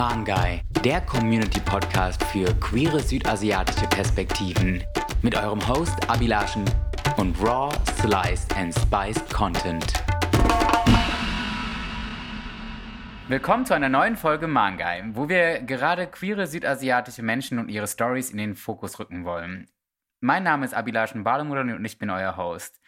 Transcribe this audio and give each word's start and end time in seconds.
Mangai, 0.00 0.62
der 0.82 1.02
Community-Podcast 1.02 2.24
für 2.24 2.54
queere 2.54 3.00
südasiatische 3.00 3.86
Perspektiven. 3.86 4.82
Mit 5.20 5.36
eurem 5.36 5.60
Host 5.68 6.08
Abilaschen 6.08 6.64
und 7.18 7.38
raw, 7.38 7.70
sliced 8.00 8.56
and 8.56 8.74
spiced 8.74 9.28
Content. 9.30 9.92
Willkommen 13.28 13.66
zu 13.66 13.74
einer 13.74 13.90
neuen 13.90 14.16
Folge 14.16 14.46
Mangai, 14.46 15.04
wo 15.12 15.28
wir 15.28 15.60
gerade 15.60 16.06
queere 16.06 16.46
südasiatische 16.46 17.22
Menschen 17.22 17.58
und 17.58 17.68
ihre 17.68 17.86
Stories 17.86 18.30
in 18.30 18.38
den 18.38 18.54
Fokus 18.54 18.98
rücken 18.98 19.26
wollen. 19.26 19.68
Mein 20.20 20.44
Name 20.44 20.64
ist 20.64 20.72
Abilaschen 20.72 21.24
Balamudani 21.24 21.74
und 21.74 21.84
ich 21.84 21.98
bin 21.98 22.08
euer 22.08 22.38
Host. 22.38 22.80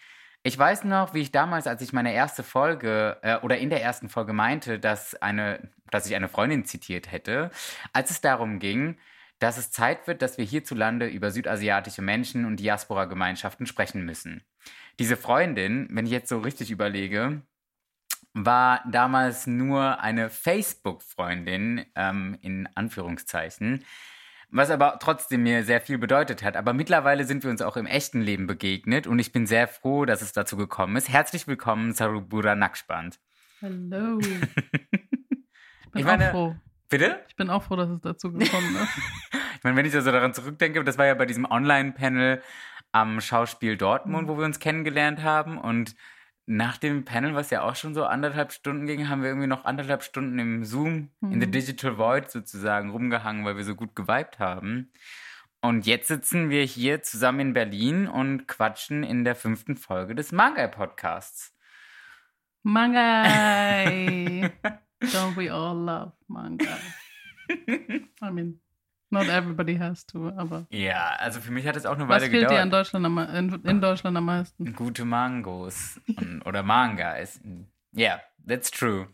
Ich 0.45 0.59
weiß 0.59 0.85
noch, 0.85 1.15
wie 1.15 1.21
ich 1.21 1.31
damals, 1.31 1.69
als 1.69 1.83
ich 1.83 1.93
meine 1.93 2.13
erste 2.13 2.43
Folge 2.43 3.19
äh, 3.23 3.37
oder 3.39 3.59
in 3.59 3.71
der 3.71 3.83
ersten 3.83 4.09
Folge 4.09 4.33
meinte, 4.33 4.81
dass 4.81 5.15
eine, 5.15 5.71
dass 5.91 6.07
ich 6.07 6.17
eine 6.17 6.29
Freundin 6.29 6.65
zitiert 6.65 7.13
hätte, 7.13 7.51
als 7.93 8.11
es 8.11 8.21
darum 8.21 8.59
ging, 8.59 8.99
dass 9.39 9.57
es 9.57 9.71
Zeit 9.71 10.07
wird, 10.09 10.21
dass 10.21 10.39
wir 10.39 10.45
hierzulande 10.45 11.07
über 11.07 11.31
südasiatische 11.31 12.03
Menschen 12.03 12.45
und 12.45 12.57
Diaspora-Gemeinschaften 12.59 13.67
sprechen 13.67 14.05
müssen. 14.05 14.45
Diese 14.99 15.17
Freundin, 15.17 15.89
wenn 15.91 16.07
ich 16.07 16.13
jetzt 16.13 16.29
so 16.29 16.41
richtig 16.41 16.71
überlege, 16.73 17.43
war 18.35 18.83
damals 18.91 19.47
nur 19.47 20.01
eine 20.01 20.29
Facebook-Freundin, 20.29 21.85
ähm, 21.95 22.37
in 22.41 22.69
Anführungszeichen, 22.75 23.85
was 24.53 24.71
aber 24.71 24.99
trotzdem 25.01 25.43
mir 25.43 25.65
sehr 25.65 25.81
viel 25.81 25.99
bedeutet 25.99 26.43
hat. 26.43 26.57
Aber 26.57 26.73
mittlerweile 26.75 27.25
sind 27.25 27.43
wir 27.43 27.51
uns 27.51 27.63
auch 27.63 27.77
im 27.77 27.87
echten 27.87 28.21
Leben 28.21 28.47
begegnet 28.47 29.07
und 29.07 29.19
ich 29.19 29.33
bin 29.33 29.47
sehr 29.47 29.67
froh, 29.67 30.05
dass 30.05 30.21
es 30.23 30.33
dazu 30.33 30.57
gekommen 30.57 30.95
ist. 30.97 31.09
Herzlich 31.09 31.49
willkommen, 31.49 31.93
Sarubura 31.95 32.55
Nakspand. 32.55 33.19
Hallo. 33.61 34.21
Ich 35.95 36.05
bin 36.05 36.05
meine- 36.07 36.29
auch 36.29 36.31
froh. 36.31 36.57
Bitte? 36.89 37.21
Ich 37.29 37.37
bin 37.37 37.51
auch 37.51 37.63
froh, 37.65 37.77
dass 37.77 37.91
es 37.91 38.01
dazu 38.01 38.33
gekommen 38.33 38.77
ist. 38.77 38.89
Ich 39.59 39.65
meine, 39.65 39.77
wenn 39.77 39.87
ich 39.87 39.93
da 39.93 40.01
so 40.01 40.11
daran 40.11 40.35
zurückdenke, 40.35 40.83
das 40.83 40.99
war 40.99 41.07
ja 41.07 41.15
bei 41.15 41.25
diesem 41.27 41.45
Online-Panel 41.45 42.43
am 42.91 43.21
Schauspiel 43.21 43.77
Dortmund, 43.77 44.27
wo 44.27 44.37
wir 44.37 44.45
uns 44.45 44.59
kennengelernt 44.59 45.23
haben. 45.23 45.57
Und 45.57 45.95
nach 46.47 46.77
dem 46.77 47.05
Panel, 47.05 47.35
was 47.35 47.51
ja 47.51 47.63
auch 47.63 47.77
schon 47.77 47.95
so 47.95 48.05
anderthalb 48.05 48.53
Stunden 48.53 48.87
ging, 48.87 49.09
haben 49.09 49.23
wir 49.23 49.29
irgendwie 49.29 49.47
noch 49.47 49.65
anderthalb 49.65 50.03
Stunden 50.03 50.39
im 50.39 50.65
Zoom, 50.65 51.11
in 51.21 51.41
the 51.41 51.47
Mhm. 51.47 51.53
Digital 51.53 51.99
Void 51.99 52.31
sozusagen, 52.31 52.91
rumgehangen, 52.91 53.45
weil 53.45 53.57
wir 53.57 53.65
so 53.65 53.75
gut 53.75 53.95
geweibt 53.95 54.39
haben. 54.39 54.91
Und 55.61 55.87
jetzt 55.87 56.09
sitzen 56.09 56.51
wir 56.51 56.65
hier 56.65 57.03
zusammen 57.03 57.39
in 57.41 57.53
Berlin 57.53 58.09
und 58.09 58.49
quatschen 58.49 59.05
in 59.05 59.23
der 59.25 59.37
fünften 59.37 59.77
Folge 59.77 60.17
des 60.17 60.33
Mangai-Podcasts. 60.33 61.55
Mangai. 62.65 64.51
Don't 65.03 65.37
we 65.37 65.51
all 65.53 65.77
love 65.77 66.13
Mangai? 66.29 66.67
I 68.21 68.31
mean, 68.31 68.61
not 69.13 69.29
everybody 69.29 69.77
has 69.77 70.05
to, 70.07 70.29
aber. 70.37 70.67
Ja, 70.71 71.15
also 71.19 71.41
für 71.41 71.53
mich 71.53 71.67
hat 71.67 71.77
es 71.77 71.87
auch 71.87 71.95
eine 71.95 72.09
Was 72.09 72.23
Weile 72.23 72.31
fehlt 72.31 72.35
dir 72.43 72.47
gedauert. 72.47 72.65
in 72.65 72.71
Deutschland 72.71 73.07
am, 73.07 73.19
in, 73.19 73.65
in 73.65 73.81
Deutschland 73.81 74.17
am 74.17 74.25
meisten? 74.25 74.75
gute 74.75 75.05
Mangos 75.05 76.01
und, 76.17 76.43
oder 76.45 76.63
Mangas. 76.63 77.41
Ja, 77.93 78.21
that's 78.47 78.71
true. 78.71 79.09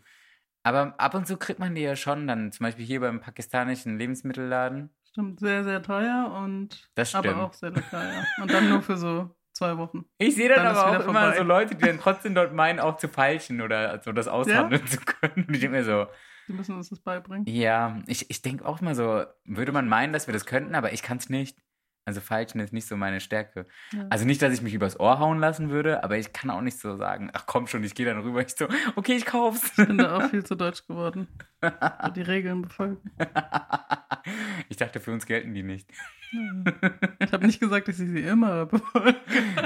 Aber 0.63 0.93
ab 0.97 1.13
und 1.13 1.27
zu 1.27 1.37
kriegt 1.37 1.59
man 1.59 1.75
die 1.75 1.81
ja 1.81 1.95
schon 1.95 2.27
dann, 2.27 2.51
zum 2.51 2.63
Beispiel 2.65 2.85
hier 2.85 2.99
beim 2.99 3.21
pakistanischen 3.21 3.97
Lebensmittelladen. 3.97 4.89
Stimmt, 5.07 5.39
sehr, 5.39 5.63
sehr 5.63 5.81
teuer 5.81 6.31
und 6.43 6.89
Das 6.95 7.09
stimmt. 7.09 7.27
aber 7.27 7.43
auch 7.43 7.53
sehr 7.53 7.71
lecker, 7.71 8.03
ja. 8.03 8.23
Und 8.43 8.51
dann 8.53 8.69
nur 8.69 8.81
für 8.81 8.95
so 8.97 9.35
zwei 9.53 9.75
Wochen. 9.77 10.05
Ich 10.17 10.35
sehe 10.35 10.47
dann, 10.49 10.57
Dann 10.63 10.67
aber 10.75 10.85
auch 10.87 10.93
immer 11.05 11.21
vorbei. 11.21 11.37
so 11.37 11.43
Leute, 11.43 11.75
die 11.75 11.85
dann 11.85 11.99
trotzdem 11.99 12.35
dort 12.35 12.53
meinen, 12.53 12.79
auch 12.79 12.97
zu 12.97 13.07
feilschen 13.07 13.61
oder 13.61 14.01
so 14.03 14.11
das 14.11 14.27
aushandeln 14.27 14.85
zu 14.87 14.99
können. 14.99 15.45
Und 15.47 15.53
ich 15.55 15.61
denke 15.61 15.77
mir 15.77 15.83
so, 15.83 16.07
Die 16.49 16.53
müssen 16.53 16.75
uns 16.75 16.89
das 16.89 16.99
beibringen. 16.99 17.45
ja, 17.47 18.01
ich, 18.07 18.29
ich 18.29 18.41
denke 18.41 18.65
auch 18.65 18.81
immer 18.81 18.95
so, 18.95 19.23
würde 19.45 19.71
man 19.71 19.87
meinen, 19.87 20.11
dass 20.13 20.27
wir 20.27 20.33
das 20.33 20.45
könnten, 20.45 20.75
aber 20.75 20.91
ich 20.93 21.03
kann 21.03 21.17
es 21.17 21.29
nicht. 21.29 21.57
Also 22.05 22.21
feilschen 22.21 22.59
ist 22.59 22.73
nicht 22.73 22.87
so 22.87 22.97
meine 22.97 23.19
Stärke. 23.19 23.67
Ja. 23.93 24.07
Also 24.09 24.25
nicht, 24.25 24.41
dass 24.41 24.51
ich 24.51 24.63
mich 24.63 24.73
übers 24.73 24.99
Ohr 24.99 25.19
hauen 25.19 25.37
lassen 25.37 25.69
würde, 25.69 26.03
aber 26.03 26.17
ich 26.17 26.33
kann 26.33 26.49
auch 26.49 26.61
nicht 26.61 26.79
so 26.79 26.95
sagen, 26.95 27.29
ach 27.33 27.45
komm 27.45 27.67
schon, 27.67 27.83
ich 27.83 27.93
gehe 27.93 28.07
dann 28.07 28.21
rüber. 28.21 28.41
Ich 28.41 28.55
so, 28.55 28.67
okay, 28.95 29.13
ich 29.13 29.27
kauf's. 29.27 29.77
Ich 29.77 29.85
bin 29.85 29.99
da 29.99 30.17
auch 30.17 30.29
viel 30.31 30.43
zu 30.43 30.55
deutsch 30.55 30.87
geworden. 30.87 31.27
Die 32.15 32.21
Regeln 32.21 32.63
befolgen. 32.63 33.11
ich 34.69 34.77
dachte, 34.77 34.99
für 34.99 35.11
uns 35.11 35.27
gelten 35.27 35.53
die 35.53 35.61
nicht. 35.61 35.91
Ich 37.19 37.31
habe 37.31 37.45
nicht 37.45 37.59
gesagt, 37.59 37.87
dass 37.87 37.99
ich 37.99 38.09
sie 38.09 38.23
immer 38.23 38.65
befolge. 38.65 39.15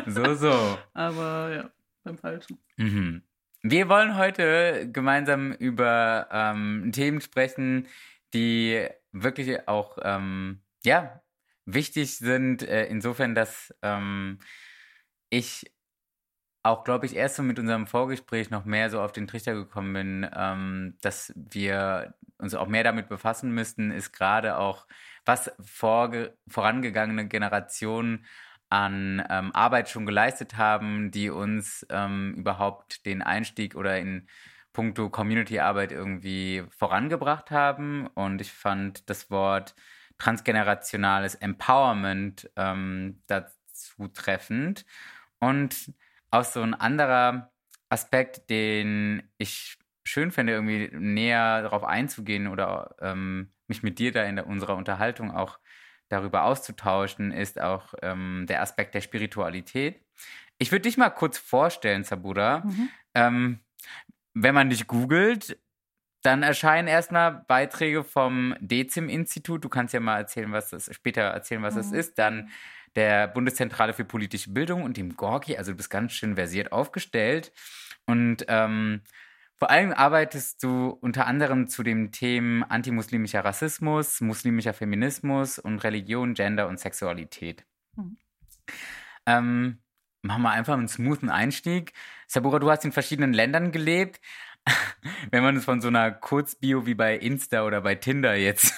So, 0.08 0.36
so. 0.36 0.78
Aber 0.94 1.54
ja, 1.54 1.70
beim 2.04 2.18
Falschen. 2.18 2.58
Mhm. 2.76 3.22
Wir 3.66 3.88
wollen 3.88 4.18
heute 4.18 4.90
gemeinsam 4.92 5.54
über 5.54 6.28
ähm, 6.32 6.92
Themen 6.94 7.22
sprechen, 7.22 7.88
die 8.34 8.86
wirklich 9.14 9.70
auch, 9.70 9.98
ähm, 10.04 10.62
ja, 10.84 11.22
wichtig 11.66 12.18
sind, 12.18 12.62
äh, 12.64 12.86
insofern, 12.88 13.36
dass 13.36 13.74
ähm, 13.82 14.40
ich 15.30 15.72
auch, 16.64 16.84
glaube 16.84 17.06
ich, 17.06 17.16
erst 17.16 17.38
so 17.38 17.44
mit 17.44 17.58
unserem 17.58 17.88
Vorgespräch 17.88 18.50
noch 18.50 18.66
mehr 18.66 18.90
so 18.90 19.02
auf 19.02 19.14
den 19.14 19.28
Trichter 19.28 19.54
gekommen 19.54 19.94
bin, 19.94 20.30
ähm, 20.36 20.98
dass 21.02 21.34
wir 21.36 22.16
uns 22.38 22.56
auch 22.56 22.68
mehr 22.68 22.84
damit 22.84 23.08
befassen 23.08 23.54
müssten, 23.54 23.92
ist 23.92 24.12
gerade 24.12 24.58
auch, 24.58 24.88
was 25.26 25.52
vorangegangene 25.64 27.28
Generationen 27.30 28.26
an 28.74 29.24
ähm, 29.30 29.52
Arbeit 29.54 29.88
schon 29.88 30.08
geleistet 30.08 30.58
haben, 30.58 31.12
die 31.12 31.30
uns 31.30 31.86
ähm, 31.92 32.34
überhaupt 32.36 33.06
den 33.06 33.22
Einstieg 33.22 33.76
oder 33.76 34.00
in 34.00 34.28
puncto 34.74 35.12
Community-Arbeit 35.12 35.92
irgendwie 35.92 36.64
vorangebracht 36.72 37.52
haben. 37.52 38.08
Und 38.08 38.42
ich 38.42 38.52
fand 38.52 39.08
das 39.12 39.30
Wort 39.30 39.76
transgenerationales 40.18 41.36
Empowerment 41.36 42.50
ähm, 42.56 43.22
dazu 43.28 44.08
treffend. 44.08 44.88
Und 45.38 45.94
auch 46.32 46.44
so 46.44 46.64
ein 46.64 46.74
anderer 46.74 47.52
Aspekt, 47.90 48.50
den 48.50 49.22
ich 49.38 49.78
schön 50.04 50.32
finde, 50.32 50.54
irgendwie 50.54 50.90
näher 50.92 51.62
darauf 51.62 51.84
einzugehen 51.84 52.48
oder 52.48 52.96
ähm, 53.02 53.54
mich 53.68 53.84
mit 53.84 54.00
dir 54.00 54.12
da 54.12 54.24
in 54.24 54.38
der, 54.38 54.48
unserer 54.48 54.76
Unterhaltung 54.78 55.30
auch 55.30 55.60
darüber 56.10 56.44
auszutauschen, 56.44 57.32
ist 57.32 57.60
auch 57.60 57.94
ähm, 58.02 58.46
der 58.48 58.62
Aspekt 58.62 58.94
der 58.96 59.02
Spiritualität. 59.02 60.02
Ich 60.58 60.72
würde 60.72 60.84
dich 60.84 60.98
mal 60.98 61.10
kurz 61.10 61.38
vorstellen, 61.38 62.04
Sabura. 62.04 62.60
Mhm. 62.66 62.90
Ähm, 63.16 63.60
wenn 64.34 64.56
man 64.56 64.70
dich 64.70 64.88
googelt, 64.88 65.58
dann 66.24 66.42
erscheinen 66.44 66.88
erstmal 66.88 67.44
Beiträge 67.48 68.04
vom 68.04 68.56
Dezim-Institut. 68.60 69.64
Du 69.64 69.70
kannst 69.70 69.94
ja 69.94 70.00
mal 70.00 70.18
erzählen, 70.20 70.52
was 70.52 70.70
das 70.70 70.94
später 70.94 71.22
erzählen, 71.22 71.62
was 71.64 71.76
das 71.76 71.92
Mhm. 71.92 71.98
ist. 71.98 72.18
Dann 72.18 72.50
der 72.96 73.28
Bundeszentrale 73.28 73.94
für 73.94 74.06
politische 74.06 74.52
Bildung 74.52 74.84
und 74.84 74.98
dem 74.98 75.16
Gorki. 75.18 75.58
Also 75.58 75.72
du 75.72 75.78
bist 75.78 75.90
ganz 75.90 76.14
schön 76.14 76.36
versiert 76.36 76.72
aufgestellt. 76.72 77.52
Und 78.06 78.46
ähm, 78.48 79.02
vor 79.64 79.72
allem 79.72 79.94
arbeitest 79.94 80.62
du 80.62 80.90
unter 80.90 81.26
anderem 81.26 81.70
zu 81.70 81.84
den 81.84 82.12
Themen 82.12 82.64
antimuslimischer 82.64 83.46
Rassismus, 83.46 84.20
muslimischer 84.20 84.74
Feminismus 84.74 85.58
und 85.58 85.80
Religion, 85.86 86.34
Gender 86.34 86.68
und 86.68 86.82
Sexualität. 86.82 87.66
Mhm. 87.96 88.18
Ähm, 89.26 89.78
machen 90.22 90.42
wir 90.42 90.52
einfach 90.52 90.74
einen 90.74 90.90
smoothen 90.90 91.30
Einstieg. 91.30 91.94
Sabura, 92.28 92.60
du 92.60 92.70
hast 92.70 92.84
in 92.84 92.92
verschiedenen 92.92 93.32
Ländern 93.32 93.72
gelebt. 93.72 94.20
Wenn 95.32 95.44
man 95.44 95.56
es 95.56 95.64
von 95.64 95.80
so 95.80 95.88
einer 95.88 96.12
Kurzbio 96.12 96.86
wie 96.86 96.96
bei 96.96 97.16
Insta 97.16 97.64
oder 97.64 97.80
bei 97.80 97.96
Tinder 97.96 98.36
jetzt 98.36 98.74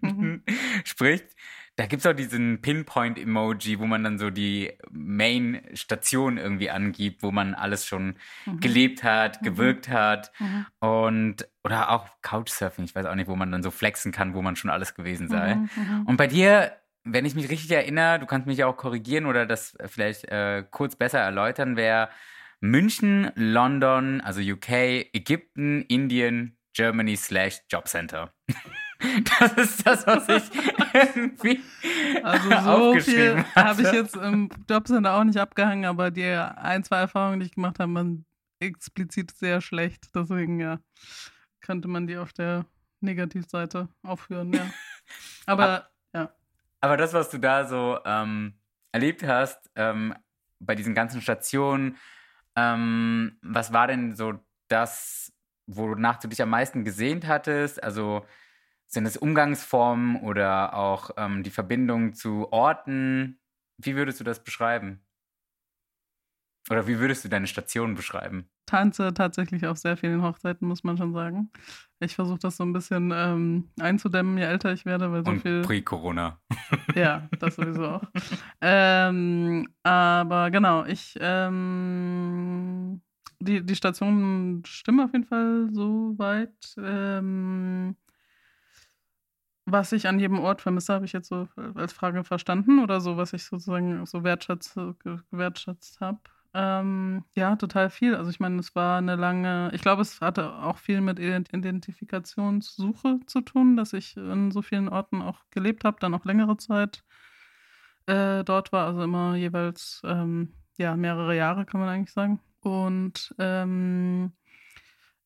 Mhm. 0.00 0.42
spricht, 0.84 1.36
da 1.78 1.86
gibt 1.86 2.00
es 2.00 2.06
auch 2.06 2.12
diesen 2.12 2.60
Pinpoint-Emoji, 2.60 3.78
wo 3.78 3.86
man 3.86 4.02
dann 4.02 4.18
so 4.18 4.30
die 4.30 4.72
Main-Station 4.90 6.36
irgendwie 6.36 6.70
angibt, 6.70 7.22
wo 7.22 7.30
man 7.30 7.54
alles 7.54 7.86
schon 7.86 8.16
Mhm. 8.46 8.60
gelebt 8.60 9.04
hat, 9.04 9.40
Mhm. 9.40 9.44
gewirkt 9.44 9.88
hat 9.88 10.32
Mhm. 10.40 10.66
und 10.80 11.48
oder 11.64 11.90
auch 11.90 12.08
Couchsurfing, 12.22 12.84
ich 12.84 12.94
weiß 12.94 13.06
auch 13.06 13.14
nicht, 13.14 13.28
wo 13.28 13.36
man 13.36 13.52
dann 13.52 13.62
so 13.62 13.70
flexen 13.70 14.10
kann, 14.10 14.34
wo 14.34 14.42
man 14.42 14.56
schon 14.56 14.70
alles 14.70 14.94
gewesen 14.94 15.28
sei. 15.28 15.54
Mhm. 15.54 15.68
Mhm. 15.76 16.06
Und 16.06 16.16
bei 16.16 16.26
dir, 16.26 16.72
wenn 17.04 17.24
ich 17.24 17.34
mich 17.34 17.48
richtig 17.48 17.70
erinnere, 17.70 18.18
du 18.18 18.26
kannst 18.26 18.46
mich 18.48 18.64
auch 18.64 18.76
korrigieren 18.76 19.26
oder 19.26 19.46
das 19.46 19.76
vielleicht 19.86 20.24
äh, 20.24 20.64
kurz 20.70 20.96
besser 20.96 21.20
erläutern, 21.20 21.76
wäre 21.76 22.08
München, 22.60 23.30
London, 23.36 24.20
also 24.20 24.40
UK, 24.40 25.06
Ägypten, 25.12 25.82
Indien, 25.82 26.58
Germany 26.74 27.16
slash 27.16 27.60
Jobcenter. 27.70 28.32
Das 29.38 29.52
ist 29.52 29.86
das, 29.86 30.06
was 30.06 30.28
ich 30.28 30.50
irgendwie 30.92 31.62
Also 32.22 32.50
so 32.50 33.00
viel 33.00 33.44
habe 33.54 33.82
ich 33.82 33.92
jetzt 33.92 34.16
im 34.16 34.50
Jobcenter 34.68 35.14
auch 35.14 35.24
nicht 35.24 35.38
abgehangen, 35.38 35.84
aber 35.84 36.10
die 36.10 36.24
ein, 36.24 36.82
zwei 36.82 36.98
Erfahrungen, 36.98 37.40
die 37.40 37.46
ich 37.46 37.54
gemacht 37.54 37.78
habe, 37.78 37.94
waren 37.94 38.26
explizit 38.60 39.30
sehr 39.30 39.60
schlecht. 39.60 40.08
Deswegen 40.14 40.60
ja, 40.60 40.80
könnte 41.60 41.88
man 41.88 42.06
die 42.06 42.16
auf 42.16 42.32
der 42.32 42.66
Negativseite 43.00 43.88
aufführen, 44.02 44.52
ja. 44.52 44.68
Aber 45.46 45.88
ja. 46.12 46.32
Aber 46.80 46.96
das, 46.96 47.12
was 47.12 47.30
du 47.30 47.38
da 47.38 47.66
so 47.66 47.98
ähm, 48.04 48.54
erlebt 48.92 49.22
hast, 49.22 49.70
ähm, 49.76 50.14
bei 50.60 50.74
diesen 50.74 50.94
ganzen 50.94 51.20
Stationen, 51.22 51.96
ähm, 52.56 53.38
was 53.42 53.72
war 53.72 53.86
denn 53.86 54.16
so 54.16 54.34
das, 54.68 55.32
wonach 55.66 56.18
du 56.18 56.28
dich 56.28 56.42
am 56.42 56.50
meisten 56.50 56.84
gesehnt 56.84 57.26
hattest? 57.26 57.82
Also 57.82 58.26
sind 58.88 59.06
es 59.06 59.16
Umgangsformen 59.16 60.16
oder 60.22 60.74
auch 60.74 61.10
ähm, 61.16 61.42
die 61.42 61.50
Verbindung 61.50 62.14
zu 62.14 62.50
Orten? 62.52 63.38
Wie 63.76 63.94
würdest 63.94 64.18
du 64.18 64.24
das 64.24 64.42
beschreiben? 64.42 65.04
Oder 66.70 66.86
wie 66.86 66.98
würdest 66.98 67.24
du 67.24 67.28
deine 67.28 67.46
Station 67.46 67.94
beschreiben? 67.94 68.48
Tanze 68.66 69.14
tatsächlich 69.14 69.66
auf 69.66 69.78
sehr 69.78 69.96
vielen 69.96 70.22
Hochzeiten, 70.22 70.68
muss 70.68 70.84
man 70.84 70.98
schon 70.98 71.14
sagen. 71.14 71.50
Ich 72.00 72.14
versuche 72.14 72.38
das 72.38 72.56
so 72.58 72.64
ein 72.64 72.72
bisschen 72.72 73.12
ähm, 73.14 73.70
einzudämmen, 73.80 74.36
je 74.36 74.44
älter 74.44 74.72
ich 74.72 74.84
werde, 74.84 75.10
weil 75.10 75.24
so 75.24 75.30
Und 75.30 75.40
viel. 75.40 75.62
Pre-Corona. 75.62 76.40
Ja, 76.94 77.28
das 77.38 77.56
sowieso 77.56 77.86
auch. 77.86 78.02
ähm, 78.60 79.68
aber 79.82 80.50
genau, 80.50 80.84
ich 80.84 81.16
ähm, 81.20 83.00
die, 83.40 83.64
die 83.64 83.76
Stationen 83.76 84.64
stimmen 84.64 85.00
auf 85.00 85.12
jeden 85.12 85.26
Fall 85.26 85.68
so 85.72 86.14
weit. 86.18 86.74
Was 89.70 89.92
ich 89.92 90.08
an 90.08 90.18
jedem 90.18 90.40
Ort 90.40 90.62
vermisse, 90.62 90.94
habe 90.94 91.04
ich 91.04 91.12
jetzt 91.12 91.28
so 91.28 91.46
als 91.74 91.92
Frage 91.92 92.24
verstanden 92.24 92.78
oder 92.78 93.02
so, 93.02 93.18
was 93.18 93.34
ich 93.34 93.44
sozusagen 93.44 94.06
so 94.06 94.24
wertschätzt, 94.24 94.78
gewertschätzt 95.30 96.00
habe. 96.00 96.20
Ähm, 96.54 97.26
ja, 97.34 97.54
total 97.56 97.90
viel. 97.90 98.14
Also 98.14 98.30
ich 98.30 98.40
meine, 98.40 98.60
es 98.60 98.74
war 98.74 98.96
eine 98.96 99.16
lange, 99.16 99.70
ich 99.74 99.82
glaube, 99.82 100.00
es 100.00 100.22
hatte 100.22 100.54
auch 100.54 100.78
viel 100.78 101.02
mit 101.02 101.18
Identifikationssuche 101.18 103.20
zu 103.26 103.42
tun, 103.42 103.76
dass 103.76 103.92
ich 103.92 104.16
in 104.16 104.52
so 104.52 104.62
vielen 104.62 104.88
Orten 104.88 105.20
auch 105.20 105.40
gelebt 105.50 105.84
habe, 105.84 105.98
dann 106.00 106.14
auch 106.14 106.24
längere 106.24 106.56
Zeit 106.56 107.04
äh, 108.06 108.44
dort 108.44 108.72
war, 108.72 108.86
also 108.86 109.02
immer 109.02 109.36
jeweils 109.36 110.00
ähm, 110.04 110.54
ja 110.78 110.96
mehrere 110.96 111.36
Jahre, 111.36 111.66
kann 111.66 111.80
man 111.80 111.90
eigentlich 111.90 112.14
sagen. 112.14 112.40
Und 112.60 113.34
ähm, 113.38 114.32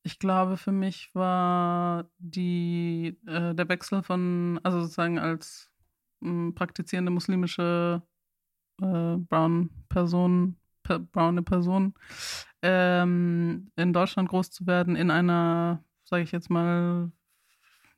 ich 0.02 0.18
glaube, 0.18 0.56
für 0.56 0.72
mich 0.72 1.14
war 1.14 2.10
die, 2.18 3.18
äh, 3.26 3.54
der 3.54 3.68
Wechsel 3.68 4.02
von, 4.02 4.60
also 4.62 4.82
sozusagen 4.82 5.18
als 5.18 5.70
mh, 6.20 6.52
praktizierende 6.54 7.10
muslimische 7.10 8.02
äh, 8.80 9.16
Brown-Person 9.16 10.56
per 10.82 10.98
braune 10.98 11.42
Person 11.42 11.94
ähm, 12.62 13.70
in 13.76 13.92
Deutschland 13.92 14.28
groß 14.28 14.50
zu 14.50 14.66
werden, 14.66 14.96
in 14.96 15.10
einer, 15.10 15.84
sage 16.04 16.24
ich 16.24 16.32
jetzt 16.32 16.50
mal, 16.50 17.12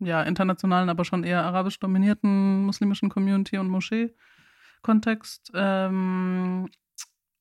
ja, 0.00 0.22
internationalen, 0.22 0.90
aber 0.90 1.04
schon 1.04 1.24
eher 1.24 1.44
arabisch 1.44 1.78
dominierten 1.78 2.64
muslimischen 2.64 3.08
Community 3.08 3.58
und 3.58 3.68
Moschee-Kontext. 3.68 5.52
Ähm, 5.54 6.68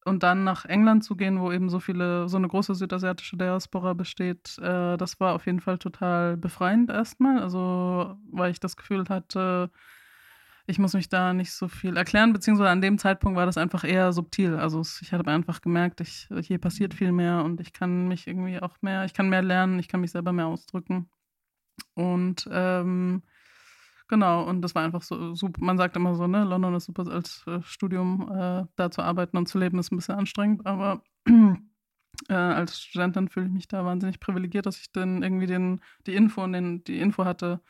und 0.05 0.23
dann 0.23 0.43
nach 0.43 0.65
England 0.65 1.03
zu 1.03 1.15
gehen, 1.15 1.39
wo 1.39 1.51
eben 1.51 1.69
so 1.69 1.79
viele, 1.79 2.27
so 2.27 2.37
eine 2.37 2.47
große 2.47 2.75
südasiatische 2.75 3.37
Diaspora 3.37 3.93
besteht, 3.93 4.57
äh, 4.59 4.97
das 4.97 5.19
war 5.19 5.33
auf 5.33 5.45
jeden 5.45 5.59
Fall 5.59 5.77
total 5.77 6.37
befreiend 6.37 6.89
erstmal. 6.89 7.41
Also, 7.41 8.17
weil 8.31 8.51
ich 8.51 8.59
das 8.59 8.75
Gefühl 8.77 9.05
hatte, 9.09 9.71
ich 10.65 10.79
muss 10.79 10.93
mich 10.93 11.09
da 11.09 11.33
nicht 11.33 11.51
so 11.51 11.67
viel 11.67 11.97
erklären, 11.97 12.31
beziehungsweise 12.31 12.69
an 12.69 12.81
dem 12.81 12.97
Zeitpunkt 12.97 13.37
war 13.37 13.45
das 13.45 13.57
einfach 13.57 13.83
eher 13.83 14.13
subtil. 14.13 14.55
Also 14.55 14.81
ich 15.01 15.11
habe 15.13 15.29
einfach 15.29 15.61
gemerkt, 15.61 15.99
ich, 15.99 16.29
hier 16.41 16.57
passiert 16.57 16.93
viel 16.93 17.11
mehr 17.11 17.43
und 17.43 17.59
ich 17.59 17.73
kann 17.73 18.07
mich 18.07 18.27
irgendwie 18.27 18.59
auch 18.59 18.81
mehr, 18.81 19.03
ich 19.03 19.13
kann 19.13 19.29
mehr 19.29 19.41
lernen, 19.41 19.79
ich 19.79 19.89
kann 19.89 20.01
mich 20.01 20.11
selber 20.11 20.31
mehr 20.31 20.47
ausdrücken. 20.47 21.09
Und 21.95 22.47
ähm, 22.51 23.23
genau, 24.07 24.43
und 24.43 24.61
das 24.61 24.75
war 24.75 24.83
einfach 24.83 25.01
so 25.01 25.35
super. 25.35 25.63
Man 25.63 25.77
sagt 25.77 25.95
immer 25.95 26.15
so, 26.15 26.27
ne, 26.27 26.43
London 26.43 26.75
ist 26.75 26.85
super 26.85 27.07
als 27.07 27.43
äh, 27.47 27.61
Studium, 27.63 28.31
äh, 28.31 28.65
da 28.75 28.91
zu 28.91 29.01
arbeiten 29.01 29.37
und 29.37 29.47
zu 29.47 29.57
leben, 29.59 29.79
ist 29.79 29.91
ein 29.91 29.97
bisschen 29.97 30.15
anstrengend, 30.15 30.65
aber 30.65 31.03
äh, 32.29 32.33
als 32.33 32.79
Studentin 32.81 33.29
fühle 33.29 33.47
ich 33.47 33.53
mich 33.53 33.67
da 33.67 33.85
wahnsinnig 33.85 34.19
privilegiert, 34.19 34.65
dass 34.65 34.79
ich 34.79 34.91
dann 34.91 35.23
irgendwie 35.23 35.47
den, 35.47 35.81
die 36.07 36.15
Info 36.15 36.43
und 36.43 36.53
den, 36.53 36.83
die 36.83 36.99
Info 36.99 37.25
hatte, 37.25 37.61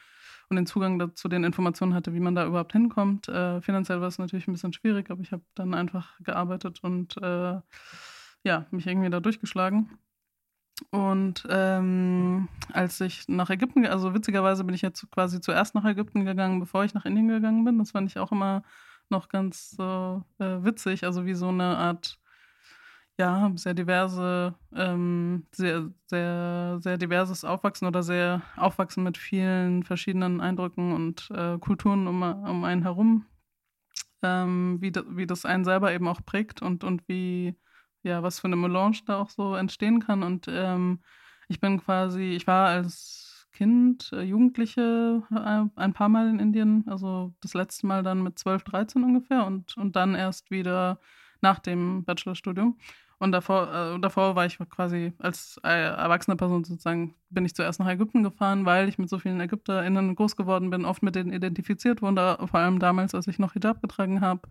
und 0.50 0.58
den 0.58 0.66
Zugang 0.66 1.16
zu 1.16 1.28
den 1.28 1.44
Informationen 1.44 1.94
hatte, 1.94 2.14
wie 2.14 2.20
man 2.20 2.36
da 2.36 2.46
überhaupt 2.46 2.74
hinkommt. 2.74 3.28
Äh, 3.28 3.62
finanziell 3.62 4.02
war 4.02 4.08
es 4.08 4.20
natürlich 4.20 4.48
ein 4.48 4.54
bisschen 4.54 4.74
schwierig, 4.74 5.10
aber 5.10 5.22
ich 5.22 5.32
habe 5.32 5.44
dann 5.56 5.74
einfach 5.74 6.20
gearbeitet 6.20 6.84
und 6.84 7.18
äh, 7.18 7.60
ja, 8.44 8.66
mich 8.72 8.88
irgendwie 8.88 9.10
da 9.10 9.20
durchgeschlagen. 9.20 9.98
Und 10.92 11.46
ähm, 11.50 12.48
als 12.72 13.02
ich 13.02 13.28
nach 13.28 13.50
Ägypten, 13.50 13.86
also 13.86 14.14
witzigerweise 14.14 14.64
bin 14.64 14.76
ich 14.76 14.82
jetzt 14.82 15.10
quasi 15.12 15.42
zuerst 15.42 15.76
nach 15.76 15.86
Ägypten 15.86 16.26
gegangen, 16.26 16.60
bevor 16.60 16.84
ich 16.84 16.94
nach 16.94 17.06
Indien 17.06 17.28
gegangen 17.28 17.66
bin. 17.66 17.80
Das 17.80 17.92
fand 17.92 18.10
ich 18.10 18.20
auch 18.20 18.32
immer 18.32 18.64
noch 19.10 19.30
ganz 19.30 19.72
so 19.72 20.24
äh, 20.40 20.64
witzig, 20.64 21.04
also 21.04 21.26
wie 21.26 21.34
so 21.34 21.50
eine 21.50 21.78
Art 21.78 22.20
ja, 23.20 23.52
sehr 23.56 23.74
diverse, 23.76 24.56
ähm, 24.76 25.46
sehr, 25.52 25.92
sehr, 26.08 26.80
sehr 26.82 26.98
diverses 26.98 27.46
Aufwachsen 27.46 27.88
oder 27.88 28.02
sehr 28.02 28.42
Aufwachsen 28.58 29.04
mit 29.04 29.18
vielen 29.18 29.84
verschiedenen 29.84 30.42
Eindrücken 30.42 30.94
und 30.94 31.30
äh, 31.32 31.58
Kulturen 31.60 32.08
um, 32.08 32.24
um 32.24 32.64
einen 32.64 32.82
herum, 32.82 33.26
ähm, 34.24 34.78
wie, 34.82 34.92
wie 35.10 35.28
das 35.28 35.46
einen 35.46 35.64
selber 35.64 35.94
eben 35.94 36.08
auch 36.08 36.22
prägt 36.26 36.62
und, 36.64 36.84
und 36.84 37.08
wie, 37.08 37.56
ja, 38.04 38.24
was 38.24 38.40
für 38.40 38.48
eine 38.48 38.56
Melange 38.56 39.00
da 39.06 39.18
auch 39.18 39.30
so 39.30 39.56
entstehen 39.56 40.00
kann. 40.00 40.24
Und 40.24 40.48
ähm, 40.50 41.00
ich 41.48 41.60
bin 41.60 41.80
quasi, 41.82 42.34
ich 42.36 42.48
war 42.48 42.68
als 42.68 43.48
Kind, 43.54 44.12
äh, 44.14 44.22
Jugendliche 44.22 45.24
äh, 45.32 45.80
ein 45.80 45.94
paar 45.94 46.10
Mal 46.10 46.28
in 46.30 46.40
Indien, 46.40 46.84
also 46.88 47.34
das 47.42 47.54
letzte 47.54 47.88
Mal 47.88 48.04
dann 48.04 48.24
mit 48.24 48.40
12, 48.40 48.64
13 48.64 49.04
ungefähr 49.04 49.46
und, 49.46 49.78
und 49.78 49.96
dann 49.96 50.16
erst 50.16 50.52
wieder 50.52 51.00
nach 51.42 51.60
dem 51.60 52.04
Bachelorstudium. 52.04 52.78
Und 53.20 53.32
davor, 53.32 53.96
äh, 53.96 54.00
davor 54.00 54.36
war 54.36 54.46
ich 54.46 54.58
quasi 54.70 55.14
als 55.20 55.60
äh, 55.64 55.70
erwachsene 55.70 56.36
Person 56.36 56.64
sozusagen, 56.64 57.16
bin 57.30 57.46
ich 57.46 57.56
zuerst 57.56 57.80
nach 57.80 57.88
Ägypten 57.88 58.24
gefahren, 58.24 58.66
weil 58.66 58.90
ich 58.90 58.98
mit 58.98 59.08
so 59.10 59.20
vielen 59.20 59.40
ÄgypterInnen 59.40 60.16
groß 60.16 60.36
geworden 60.36 60.72
bin, 60.72 60.84
oft 60.84 61.04
mit 61.04 61.16
denen 61.16 61.32
identifiziert 61.32 62.02
wurde, 62.02 62.38
vor 62.46 62.60
allem 62.60 62.80
damals, 62.80 63.16
als 63.16 63.28
ich 63.28 63.40
noch 63.40 63.54
Hijab 63.54 63.82
getragen 63.82 64.20
habe 64.20 64.42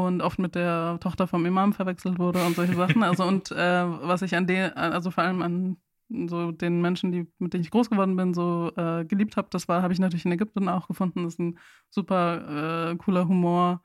und 0.00 0.22
oft 0.22 0.38
mit 0.38 0.54
der 0.54 0.98
Tochter 1.00 1.26
vom 1.26 1.46
Imam 1.46 1.72
verwechselt 1.72 2.18
wurde 2.18 2.44
und 2.44 2.56
solche 2.56 2.74
Sachen. 2.74 3.02
Also 3.02 3.24
und 3.24 3.50
äh, 3.52 3.84
was 3.86 4.22
ich 4.22 4.34
an 4.36 4.46
den, 4.46 4.72
also 4.72 5.10
vor 5.10 5.24
allem 5.24 5.42
an 5.42 5.76
so 6.28 6.52
den 6.52 6.80
Menschen, 6.80 7.12
die, 7.12 7.26
mit 7.38 7.54
denen 7.54 7.64
ich 7.64 7.70
groß 7.70 7.90
geworden 7.90 8.16
bin, 8.16 8.34
so 8.34 8.70
äh, 8.76 9.04
geliebt 9.04 9.36
habe, 9.36 9.48
das 9.50 9.68
war, 9.68 9.82
habe 9.82 9.92
ich 9.92 9.98
natürlich 9.98 10.26
in 10.26 10.32
Ägypten 10.32 10.68
auch 10.68 10.88
gefunden. 10.88 11.24
Das 11.24 11.34
ist 11.34 11.40
ein 11.40 11.58
super 11.90 12.90
äh, 12.90 12.96
cooler 12.96 13.28
Humor 13.28 13.82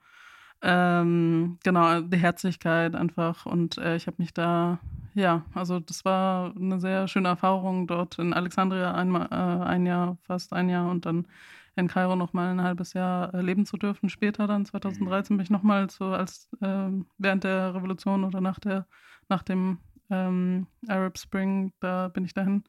ähm, 0.62 1.60
genau, 1.64 2.02
die 2.02 2.18
Herzlichkeit 2.18 2.96
einfach. 2.96 3.46
Und 3.46 3.78
äh, 3.78 3.96
ich 3.96 4.08
habe 4.08 4.18
mich 4.20 4.34
da, 4.34 4.80
ja, 5.14 5.46
also 5.54 5.80
das 5.80 6.04
war 6.06 6.54
eine 6.56 6.80
sehr 6.80 7.08
schöne 7.08 7.30
Erfahrung 7.30 7.88
dort 7.88 8.18
in 8.20 8.34
Alexandria 8.34 8.94
einmal, 8.94 9.28
äh, 9.32 9.66
ein 9.66 9.86
Jahr, 9.86 10.18
fast 10.24 10.54
ein 10.54 10.70
Jahr 10.70 10.90
und 10.90 11.06
dann 11.06 11.28
in 11.78 11.88
Kairo 11.88 12.16
nochmal 12.16 12.50
ein 12.50 12.62
halbes 12.62 12.94
Jahr 12.94 13.34
äh, 13.34 13.42
leben 13.42 13.66
zu 13.66 13.78
dürfen. 13.78 14.10
Später 14.10 14.48
dann, 14.48 14.66
2013, 14.66 15.38
bin 15.38 15.44
ich 15.44 15.50
nochmal 15.50 15.90
so 15.90 16.06
als 16.06 16.50
äh, 16.62 16.90
während 17.18 17.44
der 17.44 17.76
Revolution 17.76 18.24
oder 18.24 18.42
nach 18.42 18.60
der, 18.60 18.88
nach 19.30 19.44
dem 19.44 19.78
ähm, 20.10 20.68
Arab 20.88 21.18
Spring, 21.18 21.74
da 21.80 22.08
bin 22.08 22.26
ich 22.26 22.34
dahin 22.34 22.64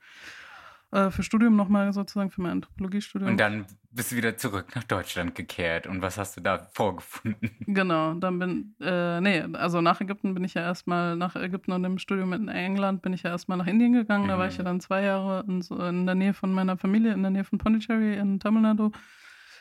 äh, 0.90 1.11
für 1.11 1.23
Studium 1.23 1.54
nochmal 1.54 1.92
sozusagen, 1.92 2.30
für 2.30 2.40
mein 2.40 2.52
Anthropologiestudium. 2.52 3.33
Und 3.33 3.40
dann 3.40 3.66
bist 3.90 4.12
du 4.12 4.16
wieder 4.16 4.37
zurück 4.38 4.75
nach 4.75 4.85
Deutschland 4.85 5.35
gekehrt. 5.35 5.87
Und 5.87 6.00
was 6.00 6.16
hast 6.16 6.37
du 6.37 6.40
da 6.40 6.68
vorgefunden? 6.73 7.50
Genau, 7.66 8.14
dann 8.14 8.38
bin, 8.38 8.75
äh, 8.80 9.21
nee, 9.21 9.40
also 9.52 9.83
nach 9.83 10.00
Ägypten 10.00 10.33
bin 10.33 10.45
ich 10.45 10.54
ja 10.54 10.62
erstmal, 10.62 11.16
nach 11.16 11.37
Ägypten 11.37 11.73
und 11.73 11.83
dem 11.83 11.99
Studium 11.99 12.33
in 12.33 12.49
England 12.49 13.02
bin 13.02 13.12
ich 13.12 13.23
ja 13.23 13.30
erstmal 13.30 13.59
nach 13.59 13.66
Indien 13.66 13.92
gegangen. 13.92 14.25
Mhm. 14.25 14.28
Da 14.28 14.38
war 14.38 14.49
ich 14.49 14.57
ja 14.57 14.62
mhm. 14.62 14.66
dann 14.66 14.80
zwei 14.80 15.02
Jahre 15.02 15.45
in, 15.47 15.61
so, 15.61 15.78
in 15.85 16.07
der 16.07 16.14
Nähe 16.14 16.33
von 16.33 16.52
meiner 16.52 16.78
Familie, 16.78 17.12
in 17.12 17.23
der 17.23 17.30
Nähe 17.30 17.45
von 17.45 17.59
Pondicherry 17.59 18.16
in 18.16 18.40
Tamil 18.40 18.62
Nadu. 18.62 18.90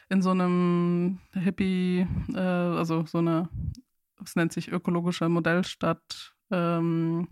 In 0.09 0.21
so 0.21 0.31
einem 0.31 1.19
Hippie, 1.33 2.07
äh, 2.33 2.39
also 2.39 3.05
so 3.05 3.17
eine, 3.17 3.49
es 4.23 4.37
nennt 4.37 4.53
sich 4.53 4.71
ökologische 4.71 5.27
Modellstadt, 5.27 6.33
ähm, 6.51 7.27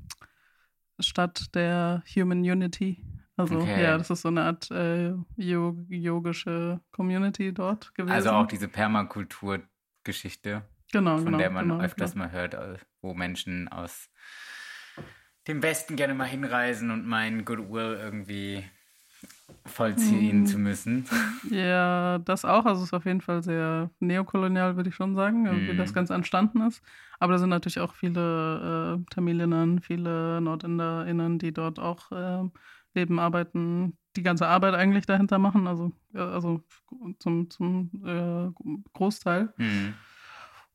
Stadt 1.00 1.56
der 1.56 2.04
Human 2.14 2.40
Unity. 2.40 3.02
Also 3.38 3.60
okay. 3.60 3.84
ja, 3.84 3.98
das 3.98 4.10
ist 4.10 4.22
so 4.22 4.30
eine 4.30 4.44
Art 4.44 4.72
äh, 4.72 5.14
yogische 5.36 6.80
Community 6.92 7.54
dort 7.54 7.94
gewesen. 7.94 8.14
Also 8.14 8.32
auch 8.32 8.48
diese 8.48 8.70
Permakultur-Geschichte, 8.70 10.64
genau, 10.92 11.18
von 11.18 11.26
genau, 11.26 11.38
der 11.38 11.50
man 11.50 11.68
genau, 11.68 11.82
öfters 11.82 12.14
genau. 12.14 12.26
mal 12.26 12.32
hört, 12.32 12.54
äh, 12.54 12.78
wo 13.02 13.14
Menschen 13.14 13.68
aus 13.68 14.10
dem 15.48 15.62
Westen 15.62 15.96
gerne 15.96 16.14
mal 16.14 16.26
hinreisen 16.26 16.92
und 16.92 17.06
meinen, 17.06 17.46
Goodwill 17.46 18.00
irgendwie 18.02 18.64
vollziehen 19.66 20.44
mm. 20.44 20.46
zu 20.46 20.58
müssen. 20.58 21.06
Ja, 21.52 22.18
das 22.20 22.44
auch. 22.44 22.66
Also 22.66 22.82
es 22.82 22.88
ist 22.88 22.94
auf 22.94 23.06
jeden 23.06 23.22
Fall 23.22 23.44
sehr 23.44 23.92
neokolonial, 24.00 24.78
würde 24.78 24.90
ich 24.90 24.96
schon 24.96 25.16
sagen, 25.16 25.44
mm. 25.44 25.68
wie 25.68 25.78
das 25.78 25.92
mhm. 25.92 25.96
Ganze 25.96 26.16
entstanden 26.16 26.62
ist. 26.62 26.82
Aber 27.20 27.34
da 27.34 27.40
sind 27.40 27.50
natürlich 27.50 27.80
auch 27.80 27.94
viele 27.94 28.98
äh, 28.98 29.14
Tamilinnen, 29.14 29.80
viele 29.82 30.42
NordinderInnen, 30.42 31.38
die 31.38 31.54
dort 31.54 31.80
auch 31.80 32.12
äh, 32.12 32.50
leben, 32.96 33.20
arbeiten, 33.20 33.98
die 34.16 34.24
ganze 34.24 34.48
Arbeit 34.48 34.74
eigentlich 34.74 35.06
dahinter 35.06 35.40
machen, 35.40 35.68
also, 35.68 35.92
also 36.14 36.62
zum, 37.20 37.50
zum 37.50 37.92
äh, 38.06 38.50
Großteil. 38.94 39.54
Mhm. 39.58 39.94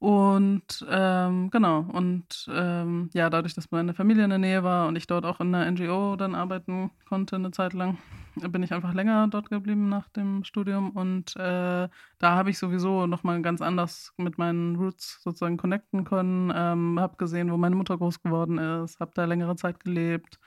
Und 0.00 0.86
ähm, 0.88 1.50
genau, 1.50 1.80
und 1.80 2.48
ähm, 2.50 3.10
ja, 3.12 3.28
dadurch, 3.28 3.52
dass 3.52 3.70
meine 3.70 3.92
Familie 3.92 4.24
in 4.24 4.30
der 4.30 4.38
Nähe 4.38 4.64
war 4.64 4.88
und 4.88 4.96
ich 4.96 5.06
dort 5.06 5.26
auch 5.26 5.40
in 5.40 5.54
einer 5.54 5.70
NGO 5.70 6.16
dann 6.16 6.34
arbeiten 6.34 6.90
konnte 7.06 7.36
eine 7.36 7.50
Zeit 7.50 7.74
lang, 7.74 7.98
bin 8.36 8.62
ich 8.62 8.72
einfach 8.72 8.94
länger 8.94 9.28
dort 9.28 9.50
geblieben 9.50 9.90
nach 9.90 10.08
dem 10.08 10.42
Studium 10.44 10.92
und 10.92 11.36
äh, 11.36 11.88
da 12.18 12.34
habe 12.34 12.48
ich 12.48 12.58
sowieso 12.58 13.06
nochmal 13.06 13.42
ganz 13.42 13.60
anders 13.60 14.14
mit 14.16 14.38
meinen 14.38 14.76
Roots 14.76 15.20
sozusagen 15.22 15.58
connecten 15.58 16.04
können. 16.04 16.50
Ähm, 16.54 16.98
habe 16.98 17.18
gesehen, 17.18 17.52
wo 17.52 17.58
meine 17.58 17.76
Mutter 17.76 17.98
groß 17.98 18.22
geworden 18.22 18.56
ist, 18.56 19.00
habe 19.00 19.12
da 19.14 19.26
längere 19.26 19.56
Zeit 19.56 19.80
gelebt, 19.80 20.38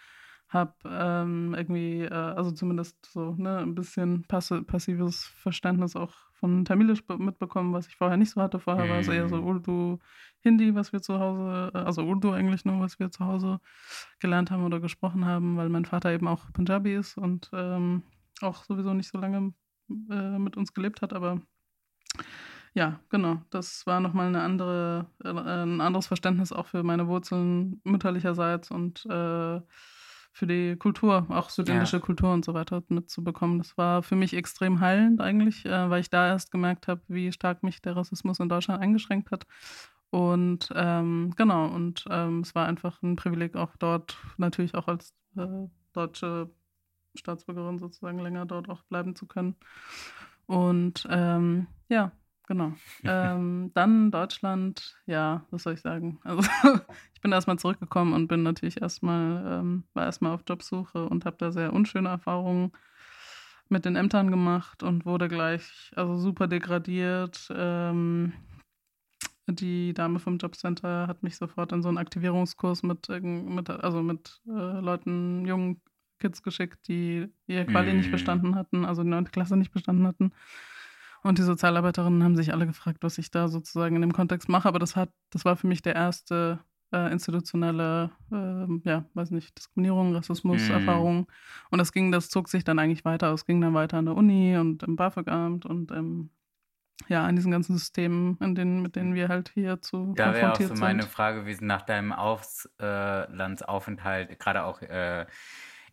habe 0.54 0.74
ähm, 0.86 1.54
irgendwie, 1.58 2.02
äh, 2.02 2.14
also 2.14 2.52
zumindest 2.52 3.06
so 3.06 3.36
ne, 3.38 3.60
ein 3.60 3.76
bisschen 3.76 4.24
passi 4.24 4.62
passives 4.62 5.26
Verständnis 5.26 5.96
auch 5.96 6.14
von 6.34 6.66
Tamilisch 6.66 7.04
mitbekommen, 7.18 7.74
was 7.74 7.88
ich 7.88 7.96
vorher 7.96 8.18
nicht 8.18 8.32
so 8.32 8.42
hatte. 8.42 8.60
Vorher 8.60 8.90
war 8.90 9.00
es 9.00 9.08
eher 9.08 9.30
so 9.30 9.38
mhm. 9.38 9.48
Urdu, 9.48 10.00
Hindi, 10.42 10.76
was 10.76 10.92
wir 10.92 11.02
zu 11.02 11.20
Hause, 11.20 11.72
äh, 11.74 11.78
also 11.78 12.04
Urdu 12.04 12.32
eigentlich 12.32 12.66
nur, 12.66 12.80
was 12.80 13.00
wir 13.00 13.12
zu 13.12 13.26
Hause 13.26 13.60
gelernt 14.20 14.52
haben 14.52 14.64
oder 14.64 14.80
gesprochen 14.80 15.26
haben, 15.26 15.58
weil 15.58 15.70
mein 15.70 15.86
Vater 15.86 16.12
eben 16.12 16.28
auch 16.28 16.52
Punjabi 16.54 16.96
ist 16.96 17.18
und 17.18 17.50
ähm, 17.54 18.04
auch 18.42 18.64
sowieso 18.66 18.94
nicht 18.94 19.10
so 19.10 19.18
lange 19.18 19.54
äh, 20.10 20.38
mit 20.38 20.58
uns 20.58 20.74
gelebt 20.74 21.02
hat, 21.02 21.14
aber 21.14 21.42
ja, 22.76 23.00
genau. 23.10 23.40
Das 23.52 23.86
war 23.86 24.00
nochmal 24.00 24.28
eine 24.28 24.42
andere, 24.42 25.06
äh, 25.24 25.30
ein 25.30 25.80
anderes 25.80 26.08
Verständnis 26.08 26.52
auch 26.52 26.68
für 26.68 26.84
meine 26.84 27.08
Wurzeln 27.08 27.80
mütterlicherseits 27.84 28.72
und 28.72 29.06
äh, 29.06 29.62
für 30.34 30.48
die 30.48 30.76
Kultur, 30.76 31.28
auch 31.30 31.52
südindische 31.52 31.98
ja. 31.98 32.02
Kultur 32.02 32.34
und 32.34 32.44
so 32.44 32.56
weiter 32.56 32.82
mitzubekommen. 32.90 33.60
Das 33.60 33.78
war 33.78 34.02
für 34.02 34.16
mich 34.16 34.34
extrem 34.34 34.80
heilend 34.80 35.22
eigentlich, 35.22 35.64
äh, 35.66 35.90
weil 35.90 36.02
ich 36.02 36.10
da 36.10 36.28
erst 36.28 36.52
gemerkt 36.52 36.88
habe, 36.88 37.02
wie 37.08 37.32
stark 37.32 37.62
mich 37.62 37.82
der 37.82 37.96
Rassismus 37.96 38.40
in 38.40 38.50
Deutschland 38.50 38.82
eingeschränkt 38.82 39.30
hat. 39.30 39.46
Und 40.10 40.70
ähm, 40.76 41.34
genau, 41.38 41.68
und 41.68 42.06
ähm, 42.10 42.42
es 42.42 42.56
war 42.56 42.66
einfach 42.66 43.02
ein 43.04 43.16
Privileg, 43.16 43.56
auch 43.56 43.76
dort 43.78 44.18
natürlich 44.38 44.74
auch 44.74 44.88
als 44.88 45.14
äh, 45.38 45.68
deutsche 45.94 46.50
Staatsbürgerin 47.16 47.78
sozusagen 47.78 48.20
länger 48.20 48.48
dort 48.48 48.70
auch 48.70 48.82
bleiben 48.84 49.16
zu 49.16 49.28
können. 49.28 49.56
Und 50.48 51.08
ähm, 51.12 51.68
ja, 51.90 52.12
Genau. 52.48 52.74
ähm, 53.04 53.72
dann 53.74 54.12
Deutschland, 54.12 54.98
ja, 55.06 55.46
was 55.50 55.64
soll 55.64 55.74
ich 55.74 55.82
sagen? 55.82 56.20
Also 56.24 56.48
ich 57.14 57.22
bin 57.22 57.32
erstmal 57.32 57.58
zurückgekommen 57.58 58.14
und 58.14 58.28
bin 58.28 58.44
natürlich 58.44 58.82
erstmal, 58.82 59.62
ähm, 59.62 59.84
war 59.94 60.06
erstmal 60.06 60.34
auf 60.34 60.44
Jobsuche 60.48 61.06
und 61.08 61.24
habe 61.26 61.38
da 61.40 61.54
sehr 61.54 61.72
unschöne 61.72 62.10
Erfahrungen 62.10 62.74
mit 63.70 63.86
den 63.86 63.96
Ämtern 63.96 64.30
gemacht 64.30 64.84
und 64.84 65.06
wurde 65.06 65.30
gleich, 65.30 65.92
also 65.96 66.18
super 66.18 66.48
degradiert. 66.48 67.48
Ähm, 67.56 68.34
die 69.48 69.94
Dame 69.94 70.20
vom 70.20 70.38
Jobcenter 70.38 71.08
hat 71.08 71.24
mich 71.24 71.38
sofort 71.38 71.72
in 71.72 71.82
so 71.82 71.90
einen 71.90 71.98
Aktivierungskurs 71.98 72.84
mit, 72.84 73.08
mit 73.10 73.70
also 73.70 74.02
mit 74.02 74.42
äh, 74.48 74.80
Leuten, 74.80 75.46
jungen 75.46 75.82
Kids 76.20 76.44
geschickt, 76.44 76.88
die 76.88 77.28
ihr 77.48 77.66
Quali 77.66 77.94
mm. 77.94 77.98
nicht 77.98 78.12
bestanden 78.12 78.56
hatten, 78.56 78.86
also 78.86 79.04
die 79.04 79.10
9. 79.10 79.26
Klasse 79.32 79.58
nicht 79.58 79.74
bestanden 79.74 80.08
hatten. 80.08 80.32
Und 81.24 81.38
die 81.38 81.44
Sozialarbeiterinnen 81.44 82.24
haben 82.24 82.36
sich 82.36 82.54
alle 82.54 82.68
gefragt, 82.68 83.00
was 83.02 83.18
ich 83.18 83.32
da 83.32 83.48
sozusagen 83.48 83.96
in 83.96 84.02
dem 84.02 84.14
Kontext 84.14 84.50
mache. 84.50 84.68
Aber 84.68 84.80
das 84.80 84.96
hat, 84.96 85.10
das 85.32 85.46
war 85.46 85.56
für 85.56 85.68
mich 85.68 85.82
der 85.82 85.96
erste 85.96 86.60
äh, 86.92 87.12
institutionelle, 87.12 88.12
äh, 88.32 88.68
ja, 88.84 89.06
weiß 89.14 89.32
nicht, 89.32 89.58
Diskriminierung, 89.58 90.14
Rassismus, 90.14 90.68
mhm. 90.68 90.72
Erfahrung. 90.72 91.28
Und 91.72 91.80
das 91.80 91.94
ging, 91.94 92.12
das 92.12 92.30
zog 92.30 92.50
sich 92.50 92.66
dann 92.66 92.78
eigentlich 92.78 93.06
weiter. 93.06 93.34
Es 93.34 93.46
ging 93.46 93.62
dann 93.62 93.74
weiter 93.74 93.98
an 93.98 94.06
der 94.06 94.16
Uni 94.16 94.58
und 94.58 94.84
im 94.84 94.96
BAföG-Amt 94.96 95.66
und 95.66 95.92
ähm, 95.92 96.30
ja, 97.08 97.26
an 97.26 97.36
diesen 97.36 97.52
ganzen 97.52 97.78
Systemen, 97.78 98.38
in 98.40 98.56
denen, 98.56 98.82
mit 98.82 98.96
denen 98.96 99.14
wir 99.16 99.28
halt 99.28 99.52
hier 99.54 99.82
zu 99.82 100.14
da 100.16 100.26
konfrontiert 100.26 100.30
sind. 100.34 100.36
Da 100.36 100.38
wäre 100.40 100.52
auch 100.72 100.76
so 100.76 100.82
meine 100.82 101.04
Frage 101.04 101.42
gewesen 101.42 101.68
nach 101.68 101.82
deinem 101.82 102.14
Auslandsaufenthalt, 102.14 104.40
gerade 104.40 104.64
auch 104.64 104.82
äh, 104.82 105.26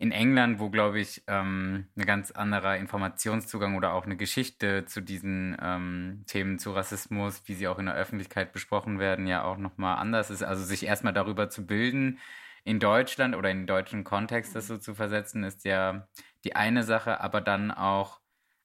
in 0.01 0.11
England, 0.11 0.57
wo, 0.57 0.71
glaube 0.71 0.99
ich, 0.99 1.21
ähm, 1.27 1.85
ein 1.95 2.05
ganz 2.07 2.31
anderer 2.31 2.75
Informationszugang 2.77 3.75
oder 3.75 3.93
auch 3.93 4.05
eine 4.05 4.17
Geschichte 4.17 4.83
zu 4.85 4.99
diesen 4.99 5.55
ähm, 5.61 6.23
Themen 6.25 6.57
zu 6.57 6.71
Rassismus, 6.71 7.43
wie 7.45 7.53
sie 7.53 7.67
auch 7.67 7.77
in 7.77 7.85
der 7.85 7.93
Öffentlichkeit 7.93 8.51
besprochen 8.51 8.97
werden, 8.97 9.27
ja 9.27 9.43
auch 9.43 9.57
nochmal 9.57 9.99
anders 9.99 10.31
ist. 10.31 10.41
Also 10.41 10.63
sich 10.63 10.87
erstmal 10.87 11.13
darüber 11.13 11.51
zu 11.51 11.67
bilden, 11.67 12.17
in 12.63 12.79
Deutschland 12.79 13.35
oder 13.35 13.51
in 13.51 13.59
den 13.59 13.67
deutschen 13.67 14.03
Kontext 14.03 14.55
das 14.55 14.65
so 14.65 14.79
zu 14.79 14.95
versetzen, 14.95 15.43
ist 15.43 15.65
ja 15.65 16.07
die 16.45 16.55
eine 16.55 16.81
Sache, 16.81 17.21
aber 17.21 17.39
dann 17.39 17.69
auch 17.69 18.21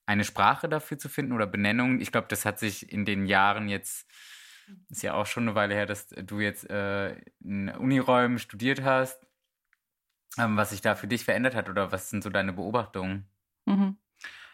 eine 0.07 0.25
Sprache 0.25 0.71
dafür 0.71 0.97
zu 0.97 1.11
finden 1.11 1.33
oder 1.33 1.47
Benennung. 1.47 2.01
Ich 2.01 2.13
glaube, 2.13 2.29
das 2.31 2.47
hat 2.47 2.59
sich 2.59 2.91
in 2.91 3.05
den 3.05 3.27
Jahren 3.27 3.69
jetzt, 3.69 4.11
ist 4.89 5.03
ja 5.03 5.13
auch 5.13 5.27
schon 5.27 5.43
eine 5.43 5.55
Weile 5.55 5.75
her, 5.75 5.85
dass 5.85 6.07
du 6.07 6.41
jetzt 6.41 6.71
äh, 6.71 7.15
in 7.45 7.69
Uniräumen 7.69 8.39
studiert 8.39 8.83
hast 8.83 9.26
was 10.37 10.71
sich 10.71 10.81
da 10.81 10.95
für 10.95 11.07
dich 11.07 11.25
verändert 11.25 11.55
hat 11.55 11.69
oder 11.69 11.93
was 11.93 12.11
sind 12.11 12.23
so 12.23 12.31
deine 12.31 12.53
Beobachtungen? 12.53 13.27
Mhm. 13.67 13.97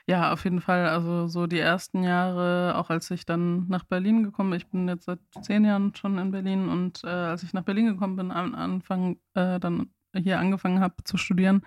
Ja, 0.06 0.32
auf 0.32 0.44
jeden 0.44 0.60
Fall. 0.60 0.88
Also 0.88 1.28
so 1.28 1.46
die 1.46 1.60
ersten 1.60 2.02
Jahre, 2.02 2.76
auch 2.76 2.90
als 2.90 3.10
ich 3.10 3.24
dann 3.24 3.68
nach 3.68 3.84
Berlin 3.84 4.24
gekommen 4.24 4.50
bin, 4.50 4.58
ich 4.58 4.68
bin 4.68 4.88
jetzt 4.88 5.04
seit 5.04 5.20
zehn 5.42 5.64
Jahren 5.64 5.94
schon 5.94 6.18
in 6.18 6.32
Berlin 6.32 6.68
und 6.68 7.04
äh, 7.04 7.08
als 7.08 7.44
ich 7.44 7.52
nach 7.52 7.62
Berlin 7.62 7.86
gekommen 7.86 8.16
bin, 8.16 8.32
am 8.32 8.54
Anfang 8.54 9.18
äh, 9.34 9.60
dann 9.60 9.92
hier 10.14 10.38
angefangen 10.40 10.80
habe 10.80 10.96
zu 11.04 11.16
studieren, 11.16 11.62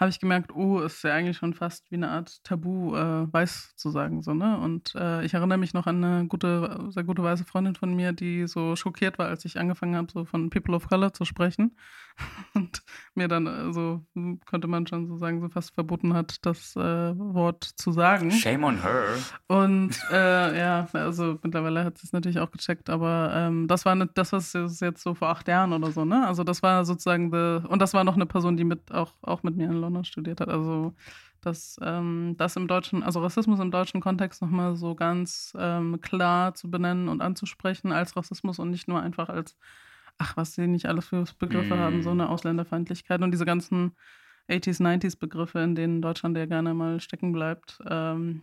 habe 0.00 0.10
ich 0.10 0.18
gemerkt, 0.18 0.52
oh, 0.54 0.80
ist 0.80 1.04
ja 1.04 1.14
eigentlich 1.14 1.36
schon 1.36 1.52
fast 1.54 1.90
wie 1.90 1.96
eine 1.96 2.10
Art 2.10 2.42
Tabu, 2.42 2.96
äh, 2.96 3.32
weiß 3.32 3.76
zu 3.76 3.90
sagen. 3.90 4.22
So, 4.22 4.32
ne? 4.32 4.58
Und 4.58 4.94
äh, 4.94 5.22
ich 5.24 5.34
erinnere 5.34 5.58
mich 5.58 5.74
noch 5.74 5.86
an 5.86 6.02
eine 6.02 6.26
gute, 6.26 6.88
sehr 6.88 7.04
gute 7.04 7.22
weiße 7.22 7.44
Freundin 7.44 7.74
von 7.74 7.94
mir, 7.94 8.12
die 8.12 8.46
so 8.46 8.76
schockiert 8.76 9.18
war, 9.18 9.28
als 9.28 9.44
ich 9.44 9.58
angefangen 9.58 9.96
habe, 9.96 10.10
so 10.10 10.24
von 10.24 10.48
People 10.48 10.74
of 10.74 10.88
Color 10.88 11.12
zu 11.12 11.26
sprechen. 11.26 11.76
Und 12.54 12.82
mir 13.14 13.28
dann 13.28 13.46
äh, 13.46 13.72
so, 13.72 14.04
könnte 14.46 14.66
man 14.66 14.86
schon 14.86 15.06
so 15.06 15.16
sagen, 15.16 15.40
so 15.40 15.48
fast 15.48 15.74
verboten 15.74 16.14
hat, 16.14 16.44
das 16.44 16.74
äh, 16.76 16.80
Wort 17.16 17.64
zu 17.64 17.92
sagen. 17.92 18.30
Shame 18.30 18.64
on 18.64 18.82
her. 18.82 19.04
Und 19.46 20.00
äh, 20.10 20.58
ja, 20.58 20.88
also 20.92 21.38
mittlerweile 21.42 21.84
hat 21.84 21.98
sie 21.98 22.06
es 22.06 22.12
natürlich 22.12 22.40
auch 22.40 22.50
gecheckt, 22.50 22.90
aber 22.90 23.32
ähm, 23.34 23.68
das 23.68 23.84
war 23.84 23.94
nicht, 23.94 24.10
das 24.14 24.32
was 24.32 24.52
jetzt 24.80 25.02
so 25.02 25.14
vor 25.14 25.28
acht 25.28 25.46
Jahren 25.46 25.72
oder 25.72 25.92
so, 25.92 26.04
ne? 26.04 26.26
Also 26.26 26.42
das 26.42 26.62
war 26.62 26.84
sozusagen, 26.84 27.30
the, 27.30 27.68
und 27.68 27.80
das 27.80 27.94
war 27.94 28.02
noch 28.04 28.16
eine 28.16 28.26
Person, 28.26 28.56
die 28.56 28.64
mit 28.64 28.92
auch, 28.92 29.12
auch 29.22 29.42
mit 29.42 29.56
mir 29.56 29.66
in 29.66 29.72
London 29.72 29.90
London 29.90 30.04
studiert 30.04 30.40
hat. 30.40 30.48
Also 30.48 30.94
dass 31.42 31.78
ähm, 31.82 32.34
das 32.36 32.56
im 32.56 32.68
deutschen, 32.68 33.02
also 33.02 33.20
Rassismus 33.20 33.60
im 33.60 33.70
deutschen 33.70 34.02
Kontext 34.02 34.42
nochmal 34.42 34.76
so 34.76 34.94
ganz 34.94 35.54
ähm, 35.58 35.98
klar 36.02 36.54
zu 36.54 36.70
benennen 36.70 37.08
und 37.08 37.22
anzusprechen 37.22 37.92
als 37.92 38.14
Rassismus 38.14 38.58
und 38.58 38.70
nicht 38.70 38.88
nur 38.88 39.00
einfach 39.00 39.30
als, 39.30 39.56
ach, 40.20 40.36
was 40.36 40.54
sie 40.54 40.66
nicht 40.66 40.86
alles 40.86 41.08
für 41.08 41.24
Begriffe 41.38 41.74
mm. 41.74 41.78
haben, 41.78 42.02
so 42.02 42.10
eine 42.10 42.28
Ausländerfeindlichkeit 42.28 43.22
und 43.22 43.30
diese 43.32 43.46
ganzen 43.46 43.96
80s, 44.48 44.80
90s 44.80 45.18
Begriffe, 45.18 45.60
in 45.60 45.74
denen 45.74 46.02
Deutschland 46.02 46.36
ja 46.36 46.46
gerne 46.46 46.74
mal 46.74 47.00
stecken 47.00 47.32
bleibt. 47.32 47.78
Ähm, 47.88 48.42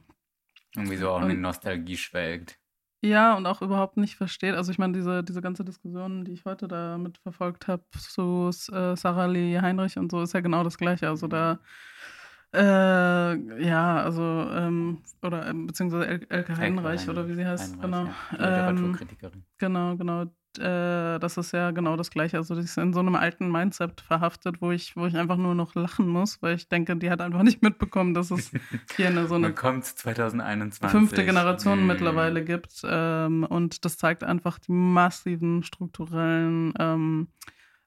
Irgendwie 0.76 0.98
so 0.98 1.10
auch 1.12 1.22
eine 1.22 1.36
Nostalgie 1.36 1.98
schwelgt. 1.98 2.58
Ja, 3.04 3.36
und 3.38 3.46
auch 3.46 3.62
überhaupt 3.62 3.98
nicht 3.98 4.16
versteht. 4.16 4.56
Also 4.56 4.72
ich 4.72 4.80
meine, 4.80 4.94
diese, 4.94 5.24
diese 5.24 5.42
ganze 5.42 5.64
Diskussion, 5.64 6.26
die 6.26 6.32
ich 6.32 6.46
heute 6.46 6.68
damit 6.68 7.20
verfolgt 7.20 7.68
habe, 7.68 7.84
zu 7.92 8.50
äh, 8.72 8.96
Sarah 8.96 9.28
Lee 9.28 9.60
Heinrich 9.62 9.98
und 9.98 10.10
so, 10.10 10.22
ist 10.24 10.34
ja 10.34 10.40
genau 10.40 10.64
das 10.64 10.80
Gleiche. 10.80 11.08
Also 11.08 11.28
da, 11.28 11.60
äh, 12.56 13.64
ja, 13.64 13.98
also, 14.02 14.24
ähm, 14.24 15.04
oder 15.22 15.48
äh, 15.48 15.54
beziehungsweise 15.54 16.08
Elke 16.08 16.58
Heinrich, 16.58 16.86
Heinrich, 16.86 17.10
oder 17.10 17.30
wie 17.30 17.36
sie 17.36 17.46
heißt, 17.46 17.74
Heinrich, 17.74 17.82
genau. 17.82 18.10
Ja. 18.40 18.70
Ähm, 18.70 18.98
genau, 19.60 19.96
genau 19.96 20.26
äh, 20.60 21.20
das 21.20 21.38
ist 21.38 21.52
ja 21.52 21.72
genau 21.72 21.96
das 21.96 22.10
Gleiche. 22.12 22.38
Also, 22.38 22.56
die 22.56 22.62
ist 22.62 22.78
in 22.78 22.94
so 22.94 23.00
einem 23.00 23.16
alten 23.16 23.52
Mindset 23.52 24.02
verhaftet, 24.02 24.62
wo 24.62 24.72
ich, 24.72 24.96
wo 24.96 25.06
ich 25.06 25.16
einfach 25.16 25.38
nur 25.38 25.56
noch 25.56 25.76
lachen 25.76 26.08
muss, 26.08 26.42
weil 26.42 26.56
ich 26.56 26.70
denke, 26.70 26.96
die 26.96 27.10
hat 27.10 27.22
einfach 27.22 27.44
nicht 27.44 27.62
mitbekommen, 27.62 28.14
dass 28.14 28.32
es 28.32 28.52
hier 28.96 29.08
eine 29.08 29.28
so 29.28 29.36
eine 29.36 29.54
kommt 29.54 29.86
2021. 29.86 30.90
fünfte 30.90 31.26
Generation 31.26 31.84
mm. 31.84 31.88
mittlerweile 31.88 32.44
gibt. 32.44 32.82
Ähm, 32.84 33.44
und 33.44 33.86
das 33.86 33.98
zeigt 33.98 34.24
einfach 34.24 34.60
die 34.60 34.72
massiven 34.72 35.64
strukturellen 35.64 36.74
ähm, 36.80 37.28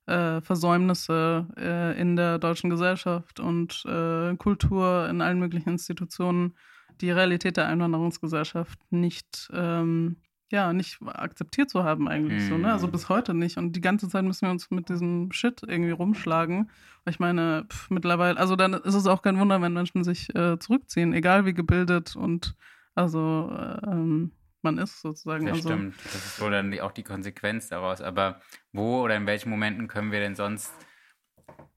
äh, 0.07 0.41
Versäumnisse 0.41 1.47
äh, 1.57 2.00
in 2.00 2.17
der 2.17 2.39
deutschen 2.39 2.71
Gesellschaft 2.71 3.41
und 3.41 3.85
äh, 3.87 4.35
Kultur 4.37 5.09
in 5.09 5.21
allen 5.21 5.39
möglichen 5.39 5.71
Institutionen, 5.71 6.57
die 7.00 7.11
Realität 7.11 7.57
der 7.57 7.69
Einwanderungsgesellschaft 7.69 8.79
nicht 8.91 9.49
ähm, 9.53 10.17
ja, 10.50 10.73
nicht 10.73 10.99
akzeptiert 11.07 11.71
zu 11.71 11.85
haben 11.85 12.09
eigentlich 12.09 12.42
mhm. 12.45 12.49
so, 12.49 12.59
ne? 12.59 12.73
Also 12.73 12.87
mhm. 12.87 12.92
bis 12.92 13.09
heute 13.09 13.35
nicht. 13.35 13.57
Und 13.57 13.76
die 13.76 13.80
ganze 13.80 14.09
Zeit 14.09 14.25
müssen 14.25 14.47
wir 14.47 14.50
uns 14.50 14.71
mit 14.71 14.88
diesem 14.88 15.30
Shit 15.33 15.62
irgendwie 15.66 15.92
rumschlagen. 15.92 16.71
Ich 17.09 17.19
meine, 17.19 17.66
pff, 17.71 17.90
mittlerweile, 17.90 18.38
also 18.38 18.57
dann 18.57 18.75
ist 18.75 18.95
es 18.95 19.07
auch 19.07 19.23
kein 19.23 19.38
Wunder, 19.38 19.62
wenn 19.62 19.73
Menschen 19.73 20.04
sich 20.04 20.35
äh, 20.35 20.59
zurückziehen, 20.59 21.12
egal 21.12 21.47
wie 21.47 21.54
gebildet 21.54 22.16
und 22.16 22.57
also 22.95 23.50
ähm, 23.87 24.33
man 24.62 24.78
ist 24.78 25.00
sozusagen. 25.00 25.47
Das 25.47 25.59
also, 25.59 25.69
stimmt. 25.71 25.95
Das 26.04 26.14
ist 26.14 26.40
wohl 26.40 26.50
dann 26.50 26.78
auch 26.80 26.92
die 26.92 27.02
Konsequenz 27.02 27.69
daraus. 27.69 28.00
Aber 28.00 28.40
wo 28.73 29.02
oder 29.02 29.16
in 29.16 29.26
welchen 29.26 29.50
Momenten 29.50 29.88
können 29.88 30.12
wir 30.12 30.21
denn 30.21 30.35
sonst 30.35 30.73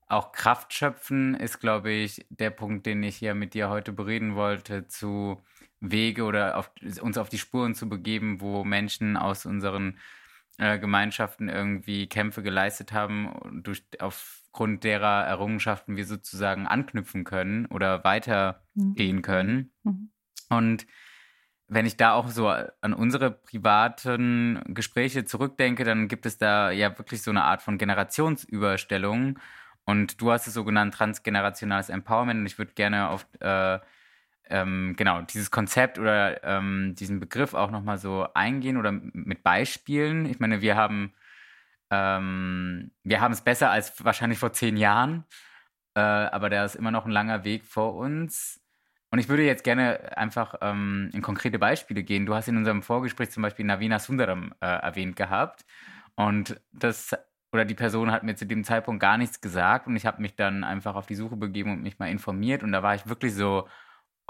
auch 0.08 0.32
Kraft 0.32 0.74
schöpfen, 0.74 1.34
ist, 1.36 1.60
glaube 1.60 1.92
ich, 1.92 2.26
der 2.30 2.50
Punkt, 2.50 2.86
den 2.86 3.02
ich 3.04 3.22
ja 3.22 3.34
mit 3.34 3.54
dir 3.54 3.70
heute 3.70 3.94
bereden 3.94 4.36
wollte, 4.36 4.88
zu 4.88 5.42
Wege 5.84 6.24
oder 6.24 6.58
auf, 6.58 6.72
uns 7.02 7.18
auf 7.18 7.30
die 7.30 7.38
Spuren 7.38 7.76
zu 7.76 7.90
begeben, 7.90 8.42
wo 8.42 8.64
Menschen 8.64 9.18
aus 9.18 9.46
unseren 9.46 9.98
äh, 10.58 10.80
Gemeinschaften 10.80 11.50
irgendwie 11.50 12.08
Kämpfe 12.08 12.42
geleistet 12.42 12.94
haben, 12.94 13.62
durch, 13.64 13.84
aufgrund 14.00 14.84
derer 14.84 15.26
Errungenschaften 15.26 15.98
wir 15.98 16.06
sozusagen 16.06 16.68
anknüpfen 16.68 17.24
können 17.24 17.66
oder 17.66 18.04
weitergehen 18.04 19.18
mhm. 19.18 19.22
können. 19.22 19.72
Mhm. 19.84 20.10
Und 20.50 20.88
wenn 21.68 21.86
ich 21.86 21.98
da 21.98 22.14
auch 22.14 22.28
so 22.28 22.50
an 22.50 22.94
unsere 22.94 23.32
privaten 23.32 24.62
Gespräche 24.68 25.26
zurückdenke, 25.26 25.84
dann 25.84 26.08
gibt 26.08 26.26
es 26.26 26.38
da 26.38 26.72
ja 26.72 26.98
wirklich 26.98 27.24
so 27.24 27.32
eine 27.32 27.44
Art 27.44 27.62
von 27.62 27.78
Generationsüberstellung. 27.78 29.40
Und 29.86 30.22
du 30.22 30.32
hast 30.32 30.48
es 30.48 30.54
so 30.54 30.64
genannt, 30.64 30.94
transgenerationales 30.94 31.90
Empowerment. 31.90 32.42
Und 32.42 32.46
ich 32.46 32.58
würde 32.58 32.74
gerne 32.74 33.10
auf 33.10 33.26
äh, 33.40 33.80
ähm, 34.50 34.96
genau 34.98 35.22
dieses 35.22 35.52
Konzept 35.52 36.00
oder 36.00 36.44
ähm, 36.44 36.96
diesen 36.96 37.20
Begriff 37.20 37.54
auch 37.54 37.72
nochmal 37.72 37.98
so 37.98 38.28
eingehen 38.34 38.78
oder 38.78 38.92
mit 38.92 39.44
Beispielen. 39.44 40.26
Ich 40.26 40.40
meine, 40.40 40.62
wir 40.62 40.76
haben 40.76 41.14
ähm, 41.94 42.92
wir 43.04 43.22
haben 43.22 43.34
es 43.34 43.42
besser 43.42 43.70
als 43.70 44.04
wahrscheinlich 44.04 44.40
vor 44.40 44.52
zehn 44.54 44.78
Jahren, 44.78 45.26
äh, 45.96 46.00
aber 46.00 46.50
da 46.50 46.66
ist 46.66 46.76
immer 46.76 46.92
noch 46.92 47.06
ein 47.06 47.12
langer 47.12 47.44
Weg 47.44 47.66
vor 47.66 47.96
uns. 47.96 48.60
Und 49.12 49.20
ich 49.20 49.30
würde 49.30 49.44
jetzt 49.44 49.64
gerne 49.64 50.18
einfach 50.18 50.56
ähm, 50.62 51.12
in 51.14 51.22
konkrete 51.22 51.60
Beispiele 51.60 52.02
gehen. 52.02 52.26
Du 52.26 52.34
hast 52.34 52.48
in 52.48 52.58
unserem 52.58 52.82
Vorgespräch 52.82 53.30
zum 53.30 53.44
Beispiel 53.44 53.66
Navina 53.66 54.00
Sundaram 54.00 54.56
äh, 54.60 54.66
erwähnt 54.66 55.16
gehabt. 55.16 55.66
Und 56.16 56.60
das, 56.72 57.16
oder 57.52 57.64
die 57.64 57.76
Person 57.76 58.12
hat 58.12 58.24
mir 58.24 58.36
zu 58.36 58.48
dem 58.48 58.64
Zeitpunkt 58.64 59.00
gar 59.00 59.20
nichts 59.20 59.40
gesagt. 59.40 59.86
Und 59.86 59.96
ich 59.96 60.08
habe 60.08 60.20
mich 60.20 60.36
dann 60.36 60.64
einfach 60.64 60.96
auf 60.96 61.06
die 61.06 61.14
Suche 61.14 61.36
begeben 61.36 61.72
und 61.74 61.84
mich 61.84 62.00
mal 62.00 62.10
informiert. 62.10 62.64
Und 62.64 62.72
da 62.72 62.82
war 62.82 62.96
ich 62.96 63.08
wirklich 63.08 63.36
so, 63.36 63.68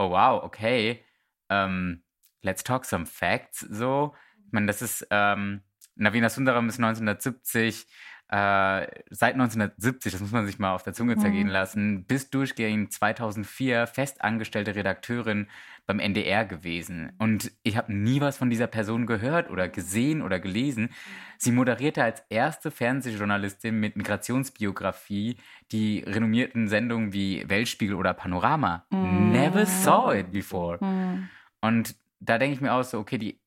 oh 0.03 0.10
wow, 0.10 0.43
okay, 0.43 1.03
ähm, 1.50 2.03
let's 2.41 2.63
talk 2.63 2.86
some 2.86 3.05
facts. 3.05 3.62
So, 3.62 4.13
ich 4.45 4.51
meine, 4.51 4.67
das 4.67 4.81
ist, 4.81 5.07
ähm, 5.10 5.62
Navina 5.95 6.29
Sundaram 6.29 6.67
ist 6.69 6.79
1970 6.79 7.86
äh, 8.33 8.87
seit 9.11 9.33
1970, 9.33 10.11
das 10.11 10.19
muss 10.19 10.31
man 10.31 10.47
sich 10.47 10.57
mal 10.57 10.73
auf 10.73 10.81
der 10.81 10.93
Zunge 10.93 11.17
zergehen 11.17 11.49
mhm. 11.49 11.53
lassen, 11.53 12.05
bis 12.05 12.31
durchgehend 12.31 12.91
2004 12.91 13.85
festangestellte 13.85 14.73
Redakteurin 14.73 15.45
beim 15.85 15.99
NDR 15.99 16.43
gewesen. 16.43 17.11
Und 17.19 17.51
ich 17.61 17.77
habe 17.77 17.93
nie 17.93 18.21
was 18.21 18.37
von 18.37 18.49
dieser 18.49 18.65
Person 18.65 19.05
gehört 19.05 19.51
oder 19.51 19.69
gesehen 19.69 20.23
oder 20.23 20.39
gelesen. 20.39 20.89
Sie 21.37 21.51
moderierte 21.51 22.03
als 22.03 22.23
erste 22.29 22.71
Fernsehjournalistin 22.71 23.79
mit 23.79 23.97
Migrationsbiografie 23.97 25.37
die 25.71 25.99
renommierten 25.99 26.67
Sendungen 26.67 27.13
wie 27.13 27.47
Weltspiegel 27.47 27.95
oder 27.95 28.15
Panorama. 28.15 28.87
Mhm. 28.89 29.31
Never 29.31 29.67
saw 29.67 30.17
it 30.17 30.31
before. 30.31 30.83
Mhm. 30.83 31.29
Und 31.61 31.95
da 32.19 32.39
denke 32.39 32.55
ich 32.55 32.61
mir 32.61 32.73
auch 32.73 32.83
so, 32.83 32.97
okay, 32.97 33.19
die, 33.19 33.39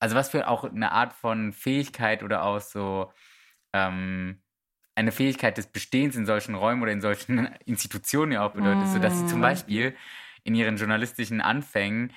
also 0.00 0.14
was 0.14 0.28
für 0.28 0.48
auch 0.48 0.64
eine 0.64 0.92
Art 0.92 1.14
von 1.14 1.54
Fähigkeit 1.54 2.22
oder 2.22 2.42
auch 2.42 2.60
so 2.60 3.10
ähm, 3.74 4.40
eine 4.94 5.12
Fähigkeit 5.12 5.58
des 5.58 5.66
Bestehens 5.66 6.16
in 6.16 6.24
solchen 6.24 6.54
Räumen 6.54 6.82
oder 6.82 6.92
in 6.92 7.00
solchen 7.00 7.46
Institutionen 7.66 8.32
ja 8.32 8.46
auch 8.46 8.52
bedeutet, 8.52 8.84
mm. 8.84 8.92
sodass 8.92 9.18
sie 9.18 9.26
zum 9.26 9.40
mm. 9.40 9.42
Beispiel 9.42 9.96
in 10.44 10.54
ihren 10.54 10.76
journalistischen 10.76 11.40
Anfängen 11.40 12.12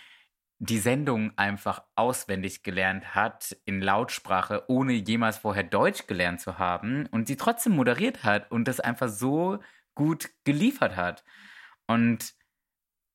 die 0.60 0.80
Sendung 0.80 1.32
einfach 1.38 1.84
auswendig 1.96 2.64
gelernt 2.64 3.16
hat 3.16 3.56
in 3.66 3.82
Lautsprache, 3.82 4.64
ohne 4.68 4.94
jemals 4.94 5.38
vorher 5.38 5.64
Deutsch 5.64 6.08
gelernt 6.08 6.42
zu 6.42 6.58
haben 6.58 7.08
und 7.08 7.28
sie 7.28 7.38
trotzdem 7.38 7.76
moderiert 7.76 8.24
hat 8.24 8.52
und 8.52 8.68
das 8.68 8.80
einfach 8.80 9.10
so 9.10 9.60
gut 9.94 10.30
geliefert 10.46 10.96
hat. 10.96 11.24
Und 11.88 12.34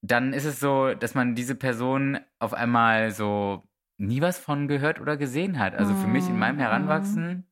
dann 0.03 0.33
ist 0.33 0.45
es 0.45 0.61
so, 0.61 0.95
dass 0.95 1.15
man 1.15 1.35
diese 1.35 1.55
Person 1.55 2.19
auf 2.39 2.55
einmal 2.55 3.13
so 3.13 3.69
nie 3.99 4.21
was 4.21 4.39
von 4.39 4.67
gehört 4.67 5.01
oder 5.01 5.17
gesehen 5.17 5.59
hat. 5.59 5.75
Also 5.75 5.95
für 5.95 6.09
mich 6.09 6.29
in 6.29 6.39
meinem 6.39 6.57
mm. 6.57 6.61
Heranwachsen 6.61 7.52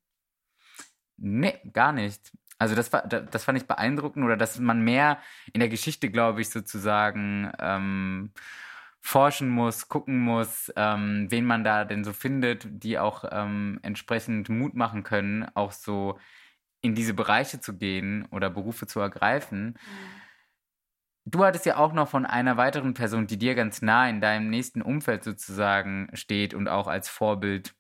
Nee, 1.20 1.58
gar 1.72 1.92
nicht. 1.92 2.32
Also 2.58 2.74
das, 2.74 2.92
war, 2.92 3.02
das 3.06 3.44
fand 3.44 3.58
ich 3.58 3.66
beeindruckend 3.66 4.24
oder 4.24 4.36
dass 4.36 4.58
man 4.58 4.82
mehr 4.82 5.18
in 5.52 5.60
der 5.60 5.68
Geschichte, 5.68 6.10
glaube 6.10 6.40
ich, 6.40 6.50
sozusagen 6.50 7.52
ähm, 7.58 8.32
forschen 9.00 9.48
muss, 9.48 9.88
gucken 9.88 10.18
muss, 10.18 10.72
ähm, 10.76 11.26
wen 11.30 11.44
man 11.44 11.64
da 11.64 11.84
denn 11.84 12.04
so 12.04 12.12
findet, 12.12 12.66
die 12.68 12.98
auch 12.98 13.24
ähm, 13.30 13.78
entsprechend 13.82 14.48
Mut 14.48 14.74
machen 14.74 15.04
können, 15.04 15.46
auch 15.54 15.72
so 15.72 16.18
in 16.82 16.94
diese 16.94 17.14
Bereiche 17.14 17.60
zu 17.60 17.76
gehen 17.76 18.26
oder 18.30 18.50
Berufe 18.50 18.86
zu 18.86 19.00
ergreifen. 19.00 19.66
Mhm. 19.66 20.20
Du 21.26 21.44
hattest 21.44 21.66
ja 21.66 21.76
auch 21.76 21.92
noch 21.92 22.08
von 22.08 22.26
einer 22.26 22.56
weiteren 22.56 22.94
Person, 22.94 23.26
die 23.26 23.38
dir 23.38 23.54
ganz 23.54 23.82
nah 23.82 24.08
in 24.08 24.20
deinem 24.20 24.48
nächsten 24.48 24.80
Umfeld 24.82 25.22
sozusagen 25.22 26.08
steht 26.14 26.54
und 26.54 26.68
auch 26.68 26.88
als 26.88 27.08
Vorbild 27.08 27.74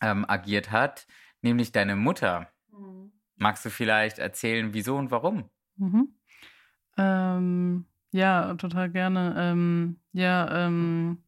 ähm, 0.00 0.24
agiert 0.28 0.70
hat 0.72 1.06
nämlich 1.42 1.72
deine 1.72 1.96
Mutter. 1.96 2.48
Mhm. 2.72 3.12
Magst 3.36 3.64
du 3.64 3.70
vielleicht 3.70 4.18
erzählen, 4.18 4.72
wieso 4.72 4.96
und 4.96 5.10
warum? 5.10 5.50
Mhm. 5.76 6.14
Ähm, 6.96 7.86
ja, 8.12 8.54
total 8.54 8.90
gerne. 8.90 9.34
Ähm, 9.36 10.00
ja, 10.12 10.66
ähm, 10.66 11.22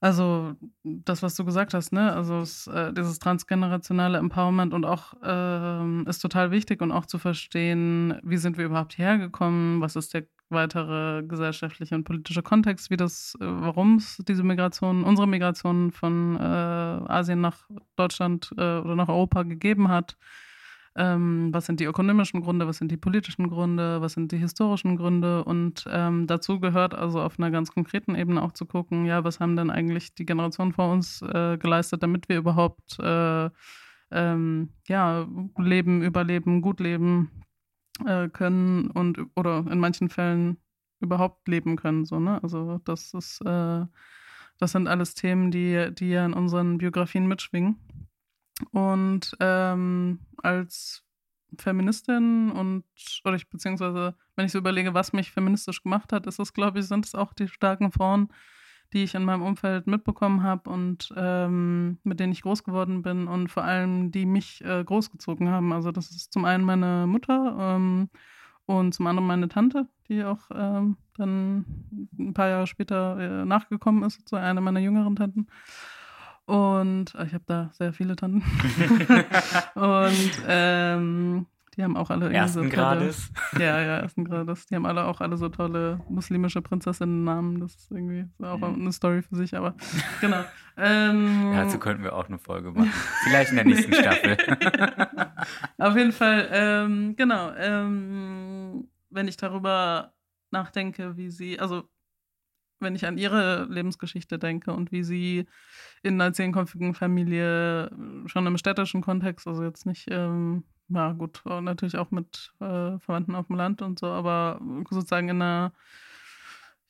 also 0.00 0.54
das, 0.84 1.22
was 1.22 1.34
du 1.34 1.44
gesagt 1.44 1.74
hast, 1.74 1.92
ne? 1.92 2.12
Also 2.12 2.38
es, 2.40 2.68
äh, 2.68 2.92
dieses 2.92 3.18
transgenerationale 3.18 4.18
Empowerment 4.18 4.72
und 4.72 4.84
auch 4.84 5.14
äh, 5.22 6.08
ist 6.08 6.20
total 6.20 6.52
wichtig 6.52 6.80
und 6.82 6.92
auch 6.92 7.06
zu 7.06 7.18
verstehen, 7.18 8.18
wie 8.22 8.36
sind 8.36 8.58
wir 8.58 8.66
überhaupt 8.66 8.96
hergekommen, 8.96 9.80
was 9.80 9.96
ist 9.96 10.14
der 10.14 10.26
weitere 10.50 11.22
gesellschaftliche 11.22 11.94
und 11.94 12.04
politische 12.04 12.42
Kontext, 12.42 12.90
wie 12.90 12.96
das, 12.96 13.34
äh, 13.40 13.44
warum 13.44 13.96
es 13.96 14.18
diese 14.28 14.42
Migration, 14.42 15.04
unsere 15.04 15.26
Migration 15.26 15.92
von 15.92 16.36
äh, 16.36 16.38
Asien 16.38 17.40
nach 17.40 17.68
Deutschland 17.96 18.50
äh, 18.56 18.78
oder 18.78 18.96
nach 18.96 19.08
Europa 19.08 19.42
gegeben 19.42 19.88
hat. 19.88 20.16
Ähm, 20.96 21.50
was 21.52 21.66
sind 21.66 21.78
die 21.78 21.84
ökonomischen 21.84 22.40
Gründe, 22.42 22.66
was 22.66 22.78
sind 22.78 22.90
die 22.90 22.96
politischen 22.96 23.48
Gründe, 23.48 24.00
was 24.00 24.14
sind 24.14 24.32
die 24.32 24.38
historischen 24.38 24.96
Gründe 24.96 25.44
und 25.44 25.84
ähm, 25.88 26.26
dazu 26.26 26.58
gehört 26.58 26.92
also 26.92 27.20
auf 27.20 27.38
einer 27.38 27.52
ganz 27.52 27.72
konkreten 27.72 28.16
Ebene 28.16 28.42
auch 28.42 28.50
zu 28.50 28.66
gucken, 28.66 29.06
ja, 29.06 29.22
was 29.22 29.38
haben 29.38 29.54
denn 29.54 29.70
eigentlich 29.70 30.14
die 30.16 30.26
Generationen 30.26 30.72
vor 30.72 30.90
uns 30.90 31.22
äh, 31.22 31.56
geleistet, 31.56 32.02
damit 32.02 32.28
wir 32.28 32.38
überhaupt 32.38 32.98
äh, 32.98 33.48
ähm, 34.10 34.70
ja, 34.88 35.28
leben, 35.56 36.02
überleben, 36.02 36.62
gut 36.62 36.80
leben, 36.80 37.30
äh, 38.06 38.28
können 38.28 38.90
und 38.90 39.18
oder 39.36 39.64
in 39.70 39.80
manchen 39.80 40.08
Fällen 40.08 40.58
überhaupt 41.00 41.46
leben 41.48 41.76
können. 41.76 42.04
So, 42.04 42.18
ne? 42.18 42.42
Also 42.42 42.80
das 42.84 43.14
ist, 43.14 43.40
äh, 43.42 43.86
das 44.58 44.72
sind 44.72 44.88
alles 44.88 45.14
Themen, 45.14 45.50
die, 45.50 45.90
die 45.94 46.10
ja 46.10 46.26
in 46.26 46.32
unseren 46.32 46.78
Biografien 46.78 47.26
mitschwingen. 47.26 47.76
Und 48.72 49.36
ähm, 49.40 50.20
als 50.42 51.04
Feministin 51.56 52.50
und, 52.50 52.84
oder 53.24 53.36
ich, 53.36 53.48
beziehungsweise, 53.48 54.14
wenn 54.36 54.46
ich 54.46 54.52
so 54.52 54.58
überlege, 54.58 54.94
was 54.94 55.12
mich 55.12 55.30
feministisch 55.30 55.82
gemacht 55.82 56.12
hat, 56.12 56.26
ist 56.26 56.40
es, 56.40 56.52
glaube 56.52 56.80
ich, 56.80 56.86
sind 56.86 57.06
es 57.06 57.14
auch 57.14 57.32
die 57.32 57.48
starken 57.48 57.92
Frauen, 57.92 58.28
die 58.92 59.04
ich 59.04 59.14
in 59.14 59.24
meinem 59.24 59.42
Umfeld 59.42 59.86
mitbekommen 59.86 60.42
habe 60.42 60.70
und 60.70 61.12
ähm, 61.16 61.98
mit 62.04 62.20
denen 62.20 62.32
ich 62.32 62.42
groß 62.42 62.64
geworden 62.64 63.02
bin 63.02 63.28
und 63.28 63.48
vor 63.48 63.64
allem 63.64 64.10
die 64.10 64.26
mich 64.26 64.64
äh, 64.64 64.82
großgezogen 64.82 65.48
haben. 65.48 65.72
Also 65.72 65.92
das 65.92 66.10
ist 66.10 66.32
zum 66.32 66.44
einen 66.44 66.64
meine 66.64 67.06
Mutter 67.06 67.56
ähm, 67.58 68.08
und 68.66 68.94
zum 68.94 69.06
anderen 69.06 69.26
meine 69.26 69.48
Tante, 69.48 69.88
die 70.08 70.24
auch 70.24 70.50
ähm, 70.54 70.96
dann 71.16 71.64
ein 72.18 72.34
paar 72.34 72.48
Jahre 72.48 72.66
später 72.66 73.18
äh, 73.18 73.44
nachgekommen 73.44 74.02
ist, 74.04 74.28
so 74.28 74.36
eine 74.36 74.60
meiner 74.60 74.80
jüngeren 74.80 75.16
Tanten. 75.16 75.46
Und 76.46 77.14
äh, 77.14 77.26
ich 77.26 77.34
habe 77.34 77.44
da 77.46 77.70
sehr 77.74 77.92
viele 77.92 78.16
Tanten. 78.16 78.42
und 79.74 80.42
ähm, 80.46 81.46
die 81.78 81.84
haben 81.84 81.96
auch 81.96 82.10
alle 82.10 82.32
ersten 82.32 82.64
so 82.64 82.68
Grades. 82.68 83.30
Ja, 83.58 83.80
ja, 83.80 83.98
ersten 83.98 84.24
Grades. 84.24 84.66
Die 84.66 84.74
haben 84.74 84.84
alle 84.84 85.04
auch 85.04 85.20
alle 85.20 85.36
so 85.36 85.48
tolle 85.48 86.00
muslimische 86.08 86.60
Prinzessinnen-Namen. 86.60 87.60
Das 87.60 87.76
ist 87.76 87.90
irgendwie 87.92 88.26
auch 88.42 88.58
mhm. 88.58 88.80
eine 88.80 88.92
Story 88.92 89.22
für 89.22 89.36
sich, 89.36 89.56
aber 89.56 89.74
genau. 90.20 90.44
Ähm, 90.80 91.54
Dazu 91.56 91.80
könnten 91.80 92.04
wir 92.04 92.14
auch 92.14 92.28
eine 92.28 92.38
Folge 92.38 92.70
machen. 92.70 92.92
Vielleicht 93.24 93.50
in 93.50 93.56
der 93.56 93.64
nächsten 93.64 93.92
Staffel. 93.94 94.36
Auf 95.76 95.96
jeden 95.96 96.12
Fall, 96.12 96.48
ähm, 96.52 97.16
genau. 97.16 97.52
Ähm, 97.56 98.88
wenn 99.10 99.26
ich 99.26 99.36
darüber 99.36 100.12
nachdenke, 100.52 101.16
wie 101.16 101.30
sie, 101.30 101.58
also 101.58 101.88
wenn 102.78 102.94
ich 102.94 103.06
an 103.06 103.18
ihre 103.18 103.64
Lebensgeschichte 103.68 104.38
denke 104.38 104.72
und 104.72 104.92
wie 104.92 105.02
sie 105.02 105.46
in 106.04 106.20
einer 106.20 106.32
zehnköpfigen 106.32 106.94
Familie 106.94 107.90
schon 108.26 108.46
im 108.46 108.56
städtischen 108.56 109.00
Kontext, 109.00 109.48
also 109.48 109.64
jetzt 109.64 109.84
nicht 109.84 110.06
ähm, 110.12 110.62
ja, 110.88 111.12
gut, 111.12 111.42
natürlich 111.44 111.96
auch 111.96 112.10
mit 112.10 112.52
äh, 112.60 112.98
Verwandten 112.98 113.34
auf 113.34 113.46
dem 113.48 113.56
Land 113.56 113.82
und 113.82 113.98
so, 113.98 114.06
aber 114.06 114.60
sozusagen 114.90 115.28
in 115.28 115.42
einer, 115.42 115.72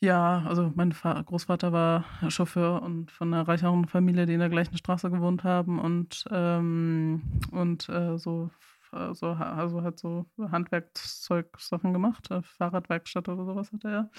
ja, 0.01 0.45
also 0.47 0.73
mein 0.77 0.93
Fa 0.93 1.21
Großvater 1.23 1.73
war 1.73 2.05
Chauffeur 2.29 2.83
und 2.83 3.11
von 3.11 3.35
einer 3.35 3.49
reicheren 3.49 3.87
Familie, 3.89 4.27
die 4.27 4.35
in 4.35 4.41
der 4.41 4.49
gleichen 4.49 4.77
Straße 4.77 5.11
gewohnt 5.11 5.43
haben 5.45 5.81
und, 5.81 6.25
ähm, 6.31 7.23
und 7.51 7.89
äh, 7.89 8.17
so, 8.19 8.51
so, 9.13 9.27
also 9.27 9.83
hat 9.83 9.99
so 9.99 10.27
Handwerkszeug-Sachen 10.39 11.93
gemacht, 11.93 12.31
äh, 12.31 12.43
Fahrradwerkstatt 12.43 13.29
oder 13.29 13.45
sowas 13.45 13.73
hat 13.73 13.85
er 13.85 13.91
ja. 13.91 14.11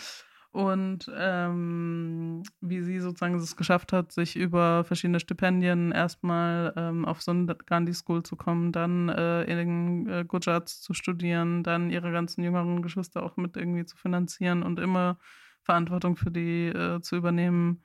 Und 0.52 1.12
ähm, 1.16 2.42
wie 2.60 2.82
sie 2.82 3.00
sozusagen 3.00 3.36
es 3.36 3.56
geschafft 3.56 3.94
hat, 3.94 4.12
sich 4.12 4.36
über 4.36 4.84
verschiedene 4.84 5.20
Stipendien 5.20 5.92
erstmal 5.92 6.74
ähm, 6.76 7.06
auf 7.06 7.22
so 7.22 7.32
eine 7.32 7.56
Gandhi 7.56 7.94
School 7.94 8.24
zu 8.24 8.36
kommen, 8.36 8.72
dann 8.72 9.10
äh, 9.10 9.44
in 9.44 10.10
äh, 10.10 10.26
Gujarat 10.28 10.68
zu 10.68 10.94
studieren, 10.94 11.64
dann 11.64 11.92
ihre 11.92 12.12
ganzen 12.12 12.44
jüngeren 12.44 12.82
Geschwister 12.82 13.22
auch 13.24 13.38
mit 13.38 13.58
irgendwie 13.58 13.86
zu 13.86 13.96
finanzieren 13.96 14.64
und 14.64 14.80
immer 14.80 15.20
Verantwortung 15.62 16.16
für 16.16 16.32
die 16.32 16.68
äh, 16.68 17.00
zu 17.02 17.16
übernehmen, 17.16 17.84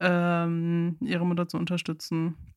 ähm, 0.00 0.98
ihre 1.00 1.24
Mutter 1.24 1.48
zu 1.48 1.56
unterstützen 1.56 2.53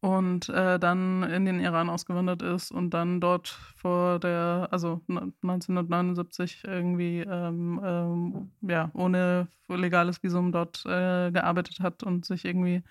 und 0.00 0.48
äh, 0.48 0.78
dann 0.78 1.22
in 1.22 1.44
den 1.44 1.60
Iran 1.60 1.88
ausgewandert 1.88 2.42
ist 2.42 2.70
und 2.70 2.90
dann 2.90 3.20
dort 3.20 3.48
vor 3.48 4.18
der, 4.18 4.68
also 4.70 5.00
1979 5.08 6.62
irgendwie 6.64 7.20
ähm, 7.20 7.80
ähm, 7.84 8.50
ja, 8.62 8.90
ohne 8.94 9.48
legales 9.68 10.22
Visum 10.22 10.52
dort 10.52 10.84
äh, 10.86 11.30
gearbeitet 11.30 11.80
hat 11.80 12.02
und 12.02 12.24
sich 12.24 12.44
irgendwie 12.44 12.82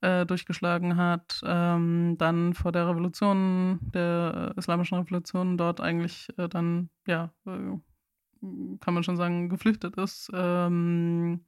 äh, 0.00 0.26
durchgeschlagen 0.26 0.96
hat, 0.96 1.40
ähm, 1.44 2.16
dann 2.18 2.54
vor 2.54 2.72
der 2.72 2.88
Revolution, 2.88 3.80
der 3.94 4.54
islamischen 4.56 4.98
Revolution 4.98 5.56
dort 5.56 5.80
eigentlich 5.80 6.28
äh, 6.38 6.48
dann, 6.48 6.90
ja, 7.06 7.32
äh, 7.46 7.78
kann 8.80 8.94
man 8.94 9.02
schon 9.02 9.16
sagen, 9.16 9.48
geflüchtet 9.48 9.96
ist. 9.96 10.30
Ähm, 10.32 11.40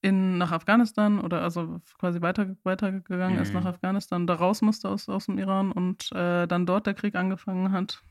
in, 0.00 0.38
nach 0.38 0.52
Afghanistan 0.52 1.20
oder 1.20 1.42
also 1.42 1.80
quasi 1.98 2.20
weiter, 2.20 2.56
weitergegangen 2.62 3.36
mhm. 3.36 3.42
ist 3.42 3.52
nach. 3.52 3.64
Afghanistan, 3.64 4.26
da 4.26 4.34
raus 4.34 4.62
musste 4.62 4.88
aus, 4.88 5.08
aus 5.08 5.26
dem 5.26 5.38
Iran 5.38 5.72
und 5.72 6.10
äh, 6.12 6.46
dann 6.46 6.66
dort 6.66 6.86
der 6.86 6.94
Krieg 6.94 7.14
angefangen 7.14 7.72
hat. 7.72 8.02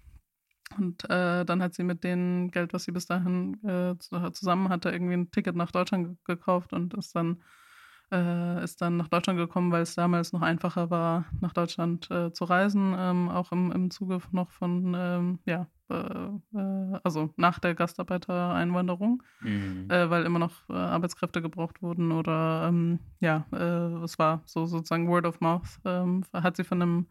Und 0.78 1.10
äh, 1.10 1.46
dann 1.46 1.64
hat 1.64 1.74
sie 1.74 1.84
mit 1.84 2.04
dem 2.04 2.52
Geld, 2.52 2.74
was 2.74 2.84
sie 2.84 2.92
bis 2.92 3.06
dahin 3.06 3.64
äh, 3.64 3.96
zusammen 3.98 4.68
hatte, 4.68 4.90
irgendwie 4.90 5.14
ein 5.14 5.32
Ticket 5.32 5.56
nach 5.56 5.72
Deutschland 5.72 6.18
gekauft 6.26 6.74
und 6.74 6.94
ist 6.94 7.16
dann 7.16 7.42
äh, 8.12 8.64
ist 8.64 8.82
dann 8.82 8.98
nach 8.98 9.10
Deutschland 9.10 9.40
gekommen, 9.40 9.72
weil 9.72 9.82
es 9.82 9.96
damals 9.96 10.32
noch 10.34 10.42
einfacher 10.42 10.90
war, 10.90 11.26
nach 11.42 11.54
Deutschland 11.54 12.10
äh, 12.12 12.32
zu 12.32 12.46
reisen, 12.46 12.96
ähm, 12.98 13.30
auch 13.30 13.52
im, 13.52 13.72
im 13.72 13.92
Zuge 13.92 14.20
noch 14.32 14.52
von, 14.52 14.96
ähm, 14.98 15.40
ja, 15.46 15.68
also 15.90 17.34
nach 17.38 17.60
der 17.60 17.76
Gastarbeitereinwanderung, 17.76 19.24
mhm. 19.42 19.88
Äh, 19.90 20.10
weil 20.10 20.26
immer 20.26 20.40
noch 20.40 20.70
äh, 20.70 20.74
Arbeitskräfte 20.74 21.42
gebraucht 21.42 21.82
wurden 21.82 22.12
oder, 22.12 22.68
ähm, 22.68 23.00
ja, 23.20 23.46
es 24.04 24.20
war 24.20 24.42
so 24.46 24.66
sozusagen 24.66 25.08
Word 25.08 25.26
of 25.26 25.40
Mouth, 25.40 25.80
ähm, 25.86 26.24
hat 26.34 26.58
sie 26.58 26.64
von 26.64 26.82
einem 26.82 27.08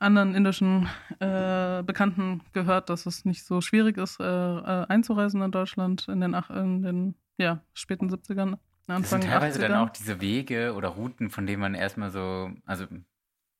anderen 0.00 0.34
indischen 0.34 0.88
Bekannten 1.18 2.42
gehört, 2.52 2.90
dass 2.90 3.06
es 3.06 3.24
nicht 3.24 3.44
so 3.44 3.60
schwierig 3.60 3.96
ist, 3.96 4.20
einzureisen 4.20 5.40
in 5.40 5.50
Deutschland 5.50 6.08
in 6.08 6.20
den, 6.20 6.34
in 6.34 6.82
den 6.82 7.14
ja, 7.38 7.62
späten 7.72 8.10
70ern. 8.10 8.58
Anfang 8.86 9.02
das 9.02 9.10
sind 9.10 9.24
teilweise 9.24 9.60
80er. 9.60 9.68
dann 9.68 9.88
auch 9.88 9.90
diese 9.90 10.20
Wege 10.20 10.74
oder 10.74 10.88
Routen, 10.88 11.30
von 11.30 11.46
denen 11.46 11.60
man 11.60 11.74
erstmal 11.74 12.10
so, 12.10 12.50
also 12.66 12.86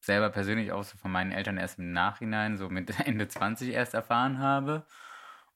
selber 0.04 0.30
persönlich 0.30 0.72
auch 0.72 0.84
so 0.84 0.96
von 0.96 1.10
meinen 1.10 1.32
Eltern 1.32 1.56
erst 1.56 1.78
im 1.78 1.92
Nachhinein, 1.92 2.56
so 2.56 2.68
mit 2.68 2.92
Ende 3.06 3.28
20 3.28 3.70
erst 3.70 3.94
erfahren 3.94 4.38
habe. 4.38 4.86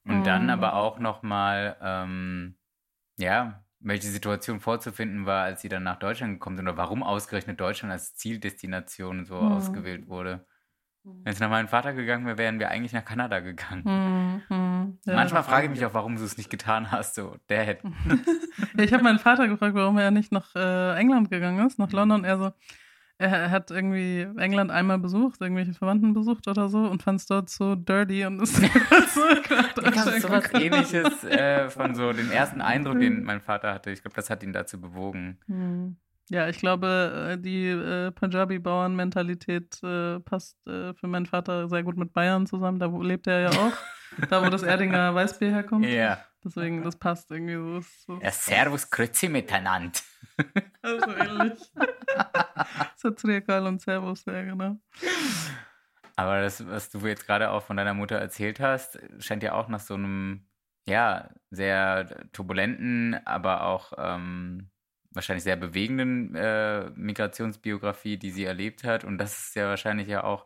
Und 0.04 0.20
mhm. 0.20 0.24
dann 0.24 0.50
aber 0.50 0.74
auch 0.74 0.98
nochmal, 0.98 1.76
ähm, 1.82 2.56
ja, 3.18 3.64
welche 3.80 4.08
Situation 4.08 4.60
vorzufinden 4.60 5.26
war, 5.26 5.44
als 5.44 5.60
sie 5.60 5.68
dann 5.68 5.82
nach 5.82 5.98
Deutschland 5.98 6.34
gekommen 6.34 6.56
sind 6.56 6.66
oder 6.66 6.76
warum 6.76 7.02
ausgerechnet 7.02 7.60
Deutschland 7.60 7.92
als 7.92 8.14
Zieldestination 8.14 9.24
so 9.24 9.40
mhm. 9.40 9.52
ausgewählt 9.52 10.08
wurde. 10.08 10.46
Wenn 11.04 11.32
es 11.32 11.40
nach 11.40 11.48
meinem 11.48 11.68
Vater 11.68 11.94
gegangen 11.94 12.26
wäre, 12.26 12.38
wären 12.38 12.58
wir 12.58 12.70
eigentlich 12.70 12.92
nach 12.92 13.04
Kanada 13.04 13.40
gegangen. 13.40 13.82
Mhm. 13.84 14.56
mhm. 14.56 14.98
Ja, 15.04 15.14
Manchmal 15.14 15.42
frage 15.42 15.66
ich 15.66 15.70
mich 15.70 15.84
auch, 15.84 15.94
warum 15.94 16.16
du 16.16 16.24
es 16.24 16.36
nicht 16.36 16.50
getan 16.50 16.90
hast. 16.90 17.14
So, 17.14 17.36
hätte. 17.48 17.88
ja, 18.76 18.84
ich 18.84 18.92
habe 18.92 19.02
meinen 19.02 19.18
Vater 19.18 19.48
gefragt, 19.48 19.74
warum 19.74 19.98
er 19.98 20.10
nicht 20.10 20.32
nach 20.32 20.54
äh, 20.54 20.96
England 20.98 21.30
gegangen 21.30 21.66
ist, 21.66 21.78
nach 21.78 21.88
mhm. 21.88 21.94
London. 21.94 22.24
Er 22.24 22.38
so, 22.38 22.52
er 23.18 23.50
hat 23.50 23.70
irgendwie 23.70 24.26
England 24.36 24.70
einmal 24.70 24.98
besucht, 24.98 25.40
irgendwelche 25.40 25.74
Verwandten 25.74 26.14
besucht 26.14 26.46
oder 26.46 26.68
so 26.68 26.78
und 26.78 27.02
fand 27.02 27.20
es 27.20 27.26
dort 27.26 27.50
so 27.50 27.74
dirty 27.74 28.24
und 28.24 28.40
ist 28.40 28.62
Deutschland. 29.76 30.16
Ich 30.16 30.22
so 30.22 30.30
was 30.30 30.54
ähnliches 30.54 31.24
äh, 31.24 31.68
von 31.68 31.96
so 31.96 32.12
dem 32.12 32.30
ersten 32.30 32.60
Eindruck, 32.60 33.00
den 33.00 33.24
mein 33.24 33.40
Vater 33.40 33.74
hatte. 33.74 33.90
Ich 33.90 34.02
glaube, 34.02 34.14
das 34.14 34.30
hat 34.30 34.42
ihn 34.42 34.52
dazu 34.52 34.80
bewogen. 34.80 35.38
Mhm. 35.48 35.96
Ja, 36.30 36.48
ich 36.48 36.58
glaube, 36.58 37.30
äh, 37.32 37.38
die 37.38 37.68
äh, 37.68 38.12
Punjabi-Bauern-Mentalität 38.12 39.82
äh, 39.82 40.20
passt 40.20 40.58
äh, 40.66 40.92
für 40.94 41.06
meinen 41.08 41.26
Vater 41.26 41.68
sehr 41.68 41.82
gut 41.82 41.96
mit 41.96 42.12
Bayern 42.12 42.46
zusammen. 42.46 42.78
Da 42.78 42.86
lebt 42.86 43.26
er 43.26 43.40
ja 43.40 43.50
auch. 43.50 43.72
da, 44.28 44.44
wo 44.44 44.50
das 44.50 44.62
Erdinger 44.62 45.14
Weißbier 45.14 45.50
herkommt. 45.50 45.86
Ja. 45.86 46.18
Deswegen, 46.44 46.82
das 46.84 46.96
passt 46.96 47.30
irgendwie 47.30 47.54
so. 47.54 47.80
so 47.80 48.20
ja, 48.22 48.30
Servus, 48.30 48.90
Grüezi 48.90 49.28
miteinander. 49.28 49.98
Also 50.82 51.10
ähnlich. 51.10 51.58
Satriakal 52.96 53.66
und 53.66 53.80
Servus, 53.80 54.24
ja, 54.24 54.42
genau. 54.42 54.78
Aber 56.14 56.40
das, 56.40 56.64
was 56.66 56.90
du 56.90 57.04
jetzt 57.06 57.26
gerade 57.26 57.50
auch 57.50 57.64
von 57.64 57.76
deiner 57.76 57.92
Mutter 57.92 58.16
erzählt 58.16 58.60
hast, 58.60 59.00
scheint 59.18 59.42
ja 59.42 59.54
auch 59.54 59.68
nach 59.68 59.80
so 59.80 59.94
einem, 59.94 60.46
ja, 60.86 61.28
sehr 61.50 62.28
turbulenten, 62.32 63.14
aber 63.26 63.64
auch 63.64 63.92
ähm, 63.98 64.70
wahrscheinlich 65.10 65.44
sehr 65.44 65.56
bewegenden 65.56 66.34
äh, 66.36 66.90
Migrationsbiografie, 66.94 68.16
die 68.16 68.30
sie 68.30 68.44
erlebt 68.44 68.84
hat. 68.84 69.04
Und 69.04 69.18
das 69.18 69.38
ist 69.38 69.56
ja 69.56 69.66
wahrscheinlich 69.66 70.06
ja 70.06 70.22
auch 70.22 70.44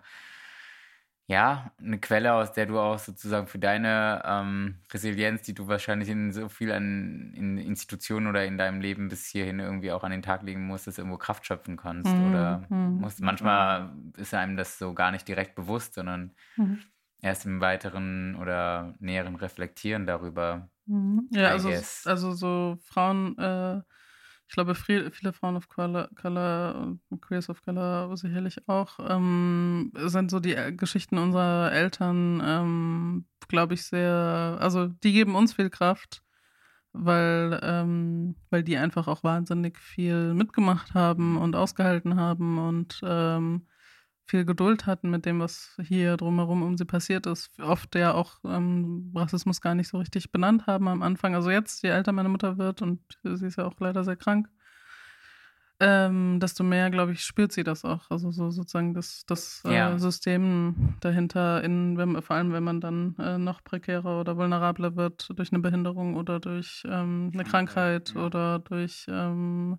ja, 1.33 1.73
eine 1.79 1.99
Quelle, 1.99 2.35
aus 2.35 2.53
der 2.53 2.67
du 2.67 2.79
auch 2.79 2.99
sozusagen 2.99 3.47
für 3.47 3.59
deine 3.59 4.23
ähm, 4.27 4.77
Resilienz, 4.93 5.41
die 5.41 5.55
du 5.55 5.67
wahrscheinlich 5.67 6.11
in 6.11 6.31
so 6.31 6.51
viel 6.51 6.71
an 6.71 7.33
in 7.35 7.57
Institutionen 7.57 8.27
oder 8.27 8.45
in 8.45 8.59
deinem 8.59 8.83
Leben 8.83 9.09
bis 9.09 9.29
hierhin 9.29 9.59
irgendwie 9.59 9.93
auch 9.93 10.05
an 10.05 10.11
den 10.11 10.21
Tag 10.21 10.43
legen 10.43 10.67
musstest, 10.67 10.99
irgendwo 10.99 11.17
Kraft 11.17 11.47
schöpfen 11.47 11.79
kannst. 11.79 12.15
Mhm. 12.15 12.29
Oder 12.29 12.67
mhm. 12.69 13.01
musst, 13.01 13.21
manchmal 13.21 13.95
ist 14.19 14.35
einem 14.35 14.59
das 14.59 14.79
so 14.79 14.93
gar 14.93 15.11
nicht 15.11 15.27
direkt 15.27 15.55
bewusst, 15.55 15.95
sondern 15.95 16.33
mhm. 16.57 16.81
erst 17.23 17.47
im 17.47 17.63
weiteren 17.63 18.37
oder 18.37 18.95
näheren 18.99 19.37
Reflektieren 19.37 20.05
darüber. 20.05 20.69
Mhm. 20.85 21.29
Ja, 21.31 21.49
also, 21.49 21.71
also 22.05 22.33
so 22.33 22.77
Frauen 22.85 23.39
äh, 23.39 23.81
ich 24.53 24.55
glaube, 24.55 24.75
viele, 24.75 25.33
Frauen 25.33 25.57
of 25.57 25.71
Color, 25.71 26.11
Color 26.15 26.99
und 27.09 27.23
Queers 27.23 27.49
of 27.49 27.63
Color 27.63 28.15
sicherlich 28.19 28.69
auch, 28.69 28.99
ähm, 29.09 29.93
sind 29.97 30.31
so 30.31 30.41
die 30.41 30.55
äh, 30.55 30.73
Geschichten 30.73 31.17
unserer 31.17 31.73
Eltern, 31.73 32.43
ähm, 32.45 33.25
glaube 33.49 33.73
ich, 33.73 33.85
sehr, 33.85 34.59
also 34.61 34.89
die 34.89 35.15
geben 35.15 35.37
uns 35.37 35.55
viel 35.55 35.71
Kraft, 35.71 36.23
weil, 36.93 37.61
ähm, 37.63 38.37
weil 38.51 38.63
die 38.63 38.77
einfach 38.77 39.09
auch 39.09 39.25
wahnsinnig 39.25 39.79
viel 39.79 40.35
mitgemacht 40.35 40.93
haben 40.93 41.39
und 41.39 41.57
ausgehalten 41.57 42.17
haben 42.17 42.59
und 42.59 43.01
ähm, 43.05 43.67
viel 44.25 44.45
Geduld 44.45 44.87
hatten 44.87 45.11
mit 45.11 45.27
dem, 45.27 45.41
was 45.41 45.77
hier 45.83 46.17
drumherum 46.17 46.63
um 46.63 46.77
sie 46.77 46.85
passiert 46.85 47.27
ist. 47.27 47.51
Oft 47.61 47.95
ja 47.95 48.15
auch 48.15 48.39
ähm, 48.45 49.13
Rassismus 49.15 49.61
gar 49.61 49.75
nicht 49.75 49.89
so 49.89 49.99
richtig 49.99 50.33
benannt 50.33 50.67
haben 50.67 50.89
am 50.89 51.03
Anfang. 51.03 51.35
Also 51.35 51.51
jetzt, 51.51 51.83
je 51.83 51.91
älter 51.91 52.13
meine 52.13 52.29
Mutter 52.29 52.59
wird 52.59 52.83
und 52.83 53.01
sie 53.23 53.47
ist 53.47 53.57
ja 53.57 53.67
auch 53.67 53.79
leider 53.81 54.05
sehr 54.05 54.17
krank, 54.17 54.49
ähm, 55.85 56.39
desto 56.39 56.63
mehr, 56.63 56.91
glaube 56.91 57.11
ich, 57.11 57.25
spürt 57.25 57.51
sie 57.51 57.65
das 57.65 57.85
auch. 57.85 58.09
Also 58.09 58.31
so 58.31 58.51
sozusagen 58.51 58.95
das, 58.95 59.25
das 59.27 59.63
äh, 59.67 59.75
ja. 59.75 59.99
System 59.99 60.95
dahinter, 61.01 61.65
in, 61.65 61.97
wenn, 61.99 62.23
vor 62.23 62.37
allem 62.37 62.53
wenn 62.53 62.63
man 62.63 62.81
dann 62.81 63.17
äh, 63.19 63.37
noch 63.37 63.65
prekärer 63.65 64.21
oder 64.21 64.37
vulnerabler 64.37 64.95
wird 64.95 65.37
durch 65.37 65.53
eine 65.53 65.61
Behinderung 65.61 66.15
oder 66.15 66.39
durch 66.39 66.85
ähm, 66.89 67.33
eine 67.35 67.43
Krankheit 67.43 68.13
ja. 68.15 68.25
oder 68.25 68.59
durch 68.61 69.07
ähm, 69.09 69.79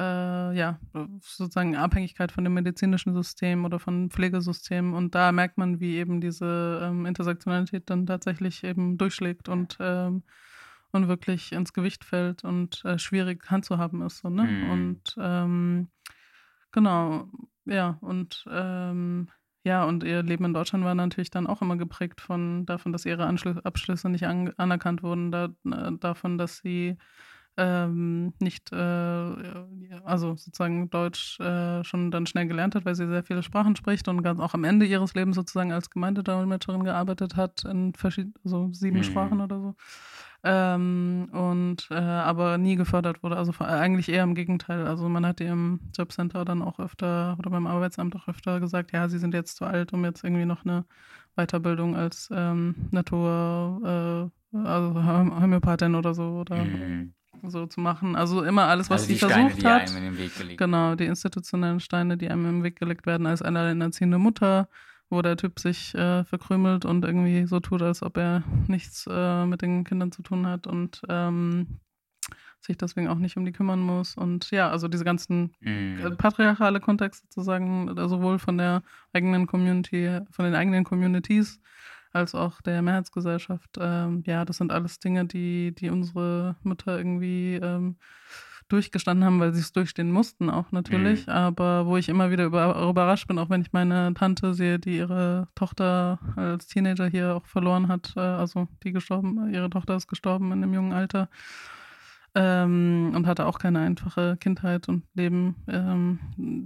äh, 0.00 0.56
ja, 0.56 0.78
sozusagen 1.20 1.76
Abhängigkeit 1.76 2.32
von 2.32 2.44
dem 2.44 2.54
medizinischen 2.54 3.12
System 3.12 3.66
oder 3.66 3.78
von 3.78 4.10
Pflegesystemen. 4.10 4.94
Und 4.94 5.14
da 5.14 5.30
merkt 5.30 5.58
man, 5.58 5.78
wie 5.78 5.96
eben 5.96 6.20
diese 6.22 6.80
ähm, 6.82 7.04
Intersektionalität 7.04 7.90
dann 7.90 8.06
tatsächlich 8.06 8.64
eben 8.64 8.96
durchschlägt 8.96 9.50
und, 9.50 9.76
ähm, 9.78 10.22
und 10.92 11.08
wirklich 11.08 11.52
ins 11.52 11.74
Gewicht 11.74 12.04
fällt 12.04 12.44
und 12.44 12.82
äh, 12.86 12.98
schwierig 12.98 13.50
handzuhaben 13.50 14.00
ist. 14.00 14.18
So, 14.18 14.30
ne? 14.30 14.44
Mhm. 14.44 14.70
Und 14.70 15.16
ähm, 15.20 15.88
genau, 16.72 17.28
ja, 17.66 17.98
und 18.00 18.46
ähm, 18.50 19.28
ja, 19.64 19.84
und 19.84 20.02
ihr 20.04 20.22
Leben 20.22 20.46
in 20.46 20.54
Deutschland 20.54 20.84
war 20.86 20.94
natürlich 20.94 21.30
dann 21.30 21.46
auch 21.46 21.60
immer 21.60 21.76
geprägt 21.76 22.22
von 22.22 22.64
davon, 22.64 22.92
dass 22.92 23.04
ihre 23.04 23.26
Anschlü 23.26 23.56
Abschlüsse 23.62 24.08
nicht 24.08 24.26
an 24.26 24.54
anerkannt 24.56 25.02
wurden, 25.02 25.30
da, 25.30 25.50
äh, 25.70 25.92
davon, 26.00 26.38
dass 26.38 26.58
sie 26.58 26.96
ähm, 27.60 28.32
nicht, 28.40 28.72
äh, 28.72 28.76
also 30.04 30.34
sozusagen 30.34 30.88
Deutsch 30.88 31.38
äh, 31.40 31.84
schon 31.84 32.10
dann 32.10 32.26
schnell 32.26 32.46
gelernt 32.46 32.74
hat, 32.74 32.86
weil 32.86 32.94
sie 32.94 33.06
sehr 33.06 33.22
viele 33.22 33.42
Sprachen 33.42 33.76
spricht 33.76 34.08
und 34.08 34.22
ganz 34.22 34.40
auch 34.40 34.54
am 34.54 34.64
Ende 34.64 34.86
ihres 34.86 35.14
Lebens 35.14 35.36
sozusagen 35.36 35.70
als 35.70 35.90
Gemeindedolmetscherin 35.90 36.84
gearbeitet 36.84 37.36
hat 37.36 37.64
in 37.64 37.92
verschiedenen, 37.92 38.34
also 38.44 38.70
sieben 38.72 38.98
mhm. 38.98 39.04
Sprachen 39.04 39.40
oder 39.42 39.60
so. 39.60 39.74
Ähm, 40.42 41.28
und 41.32 41.88
äh, 41.90 41.96
aber 41.96 42.56
nie 42.56 42.76
gefördert 42.76 43.22
wurde. 43.22 43.36
Also 43.36 43.52
eigentlich 43.58 44.08
eher 44.08 44.24
im 44.24 44.34
Gegenteil. 44.34 44.86
Also 44.86 45.06
man 45.10 45.26
hat 45.26 45.40
ihr 45.40 45.52
im 45.52 45.80
Jobcenter 45.94 46.46
dann 46.46 46.62
auch 46.62 46.78
öfter 46.78 47.36
oder 47.38 47.50
beim 47.50 47.66
Arbeitsamt 47.66 48.16
auch 48.16 48.26
öfter 48.26 48.58
gesagt, 48.58 48.92
ja, 48.92 49.06
sie 49.10 49.18
sind 49.18 49.34
jetzt 49.34 49.56
zu 49.56 49.66
alt, 49.66 49.92
um 49.92 50.02
jetzt 50.06 50.24
irgendwie 50.24 50.46
noch 50.46 50.64
eine 50.64 50.86
Weiterbildung 51.36 51.94
als 51.94 52.30
ähm, 52.32 52.74
Natur, 52.90 54.30
äh, 54.54 54.56
also 54.56 55.04
Homöopathin 55.04 55.94
oder 55.94 56.14
so 56.14 56.40
oder 56.40 56.64
mhm. 56.64 57.12
So 57.46 57.66
zu 57.66 57.80
machen. 57.80 58.16
Also 58.16 58.42
immer 58.42 58.64
alles, 58.64 58.90
was 58.90 59.02
also 59.02 59.12
sie 59.12 59.18
versucht 59.18 59.60
Steine, 59.60 59.82
hat. 59.82 60.56
Genau, 60.56 60.94
die 60.94 61.06
institutionellen 61.06 61.80
Steine, 61.80 62.16
die 62.16 62.28
einem 62.28 62.48
im 62.48 62.62
Weg 62.62 62.76
gelegt 62.76 63.06
werden 63.06 63.26
als 63.26 63.42
alleinerziehende 63.42 64.18
Mutter 64.18 64.68
wo 65.10 65.22
der 65.22 65.36
Typ 65.36 65.58
sich 65.58 65.94
äh, 65.94 66.24
verkrümelt 66.24 66.84
und 66.84 67.04
irgendwie 67.04 67.44
so 67.46 67.60
tut, 67.60 67.82
als 67.82 68.02
ob 68.02 68.16
er 68.16 68.44
nichts 68.68 69.06
äh, 69.10 69.44
mit 69.44 69.60
den 69.60 69.84
Kindern 69.84 70.12
zu 70.12 70.22
tun 70.22 70.46
hat 70.46 70.68
und 70.68 71.02
ähm, 71.08 71.80
sich 72.60 72.78
deswegen 72.78 73.08
auch 73.08 73.18
nicht 73.18 73.36
um 73.36 73.44
die 73.44 73.52
kümmern 73.52 73.80
muss. 73.80 74.16
Und 74.16 74.50
ja, 74.52 74.70
also 74.70 74.86
diese 74.86 75.04
ganzen 75.04 75.52
mm. 75.60 76.16
patriarchale 76.16 76.78
Kontexte 76.78 77.26
sozusagen, 77.28 77.88
äh, 77.96 78.08
sowohl 78.08 78.38
von 78.38 78.56
der 78.56 78.82
eigenen 79.12 79.46
Community, 79.46 80.20
von 80.30 80.44
den 80.44 80.54
eigenen 80.54 80.84
Communities 80.84 81.60
als 82.12 82.34
auch 82.34 82.60
der 82.62 82.82
Mehrheitsgesellschaft. 82.82 83.76
Ähm, 83.78 84.22
ja, 84.26 84.44
das 84.44 84.58
sind 84.58 84.72
alles 84.72 84.98
Dinge, 84.98 85.26
die, 85.26 85.74
die 85.74 85.90
unsere 85.90 86.56
Mütter 86.62 86.96
irgendwie 86.96 87.54
ähm, 87.56 87.96
durchgestanden 88.70 89.24
haben, 89.24 89.40
weil 89.40 89.52
sie 89.52 89.60
es 89.60 89.72
durchstehen 89.72 90.12
mussten 90.12 90.48
auch 90.48 90.72
natürlich. 90.72 91.26
Mhm. 91.26 91.32
Aber 91.32 91.86
wo 91.86 91.96
ich 91.96 92.08
immer 92.08 92.30
wieder 92.30 92.44
über, 92.44 92.80
überrascht 92.88 93.26
bin, 93.26 93.38
auch 93.38 93.50
wenn 93.50 93.62
ich 93.62 93.72
meine 93.72 94.14
Tante 94.14 94.54
sehe, 94.54 94.78
die 94.78 94.96
ihre 94.96 95.48
Tochter 95.54 96.18
als 96.36 96.68
Teenager 96.68 97.06
hier 97.06 97.36
auch 97.36 97.46
verloren 97.46 97.88
hat, 97.88 98.14
äh, 98.16 98.20
also 98.20 98.68
die 98.84 98.92
gestorben, 98.92 99.52
ihre 99.52 99.70
Tochter 99.70 99.96
ist 99.96 100.08
gestorben 100.08 100.52
in 100.52 100.62
einem 100.62 100.74
jungen 100.74 100.92
Alter. 100.92 101.28
Ähm, 102.34 103.12
und 103.14 103.26
hatte 103.26 103.46
auch 103.46 103.58
keine 103.58 103.80
einfache 103.80 104.36
Kindheit 104.38 104.88
und 104.88 105.02
Leben 105.14 105.56
ähm, 105.66 106.20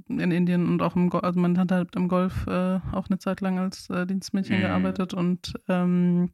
in 0.08 0.30
Indien 0.30 0.68
und 0.68 0.82
auch 0.82 0.94
im 0.94 1.08
Golf. 1.08 1.24
Also 1.24 1.40
Tante 1.40 1.74
hat 1.76 1.96
im 1.96 2.08
Golf 2.08 2.46
äh, 2.46 2.80
auch 2.92 3.08
eine 3.08 3.18
Zeit 3.18 3.40
lang 3.40 3.58
als 3.58 3.88
äh, 3.88 4.06
Dienstmädchen 4.06 4.58
mhm. 4.58 4.62
gearbeitet 4.62 5.14
und 5.14 5.54
ähm, 5.68 6.30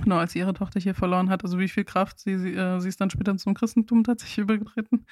Genau, 0.00 0.16
als 0.16 0.32
sie 0.32 0.38
ihre 0.38 0.54
Tochter 0.54 0.80
hier 0.80 0.94
verloren 0.94 1.28
hat, 1.28 1.44
also 1.44 1.58
wie 1.58 1.68
viel 1.68 1.84
Kraft 1.84 2.18
sie, 2.18 2.38
sie, 2.38 2.54
äh, 2.54 2.80
sie 2.80 2.88
ist 2.88 3.00
dann 3.00 3.10
später 3.10 3.36
zum 3.36 3.52
Christentum 3.52 4.04
tatsächlich 4.04 4.38
übergetreten 4.38 5.04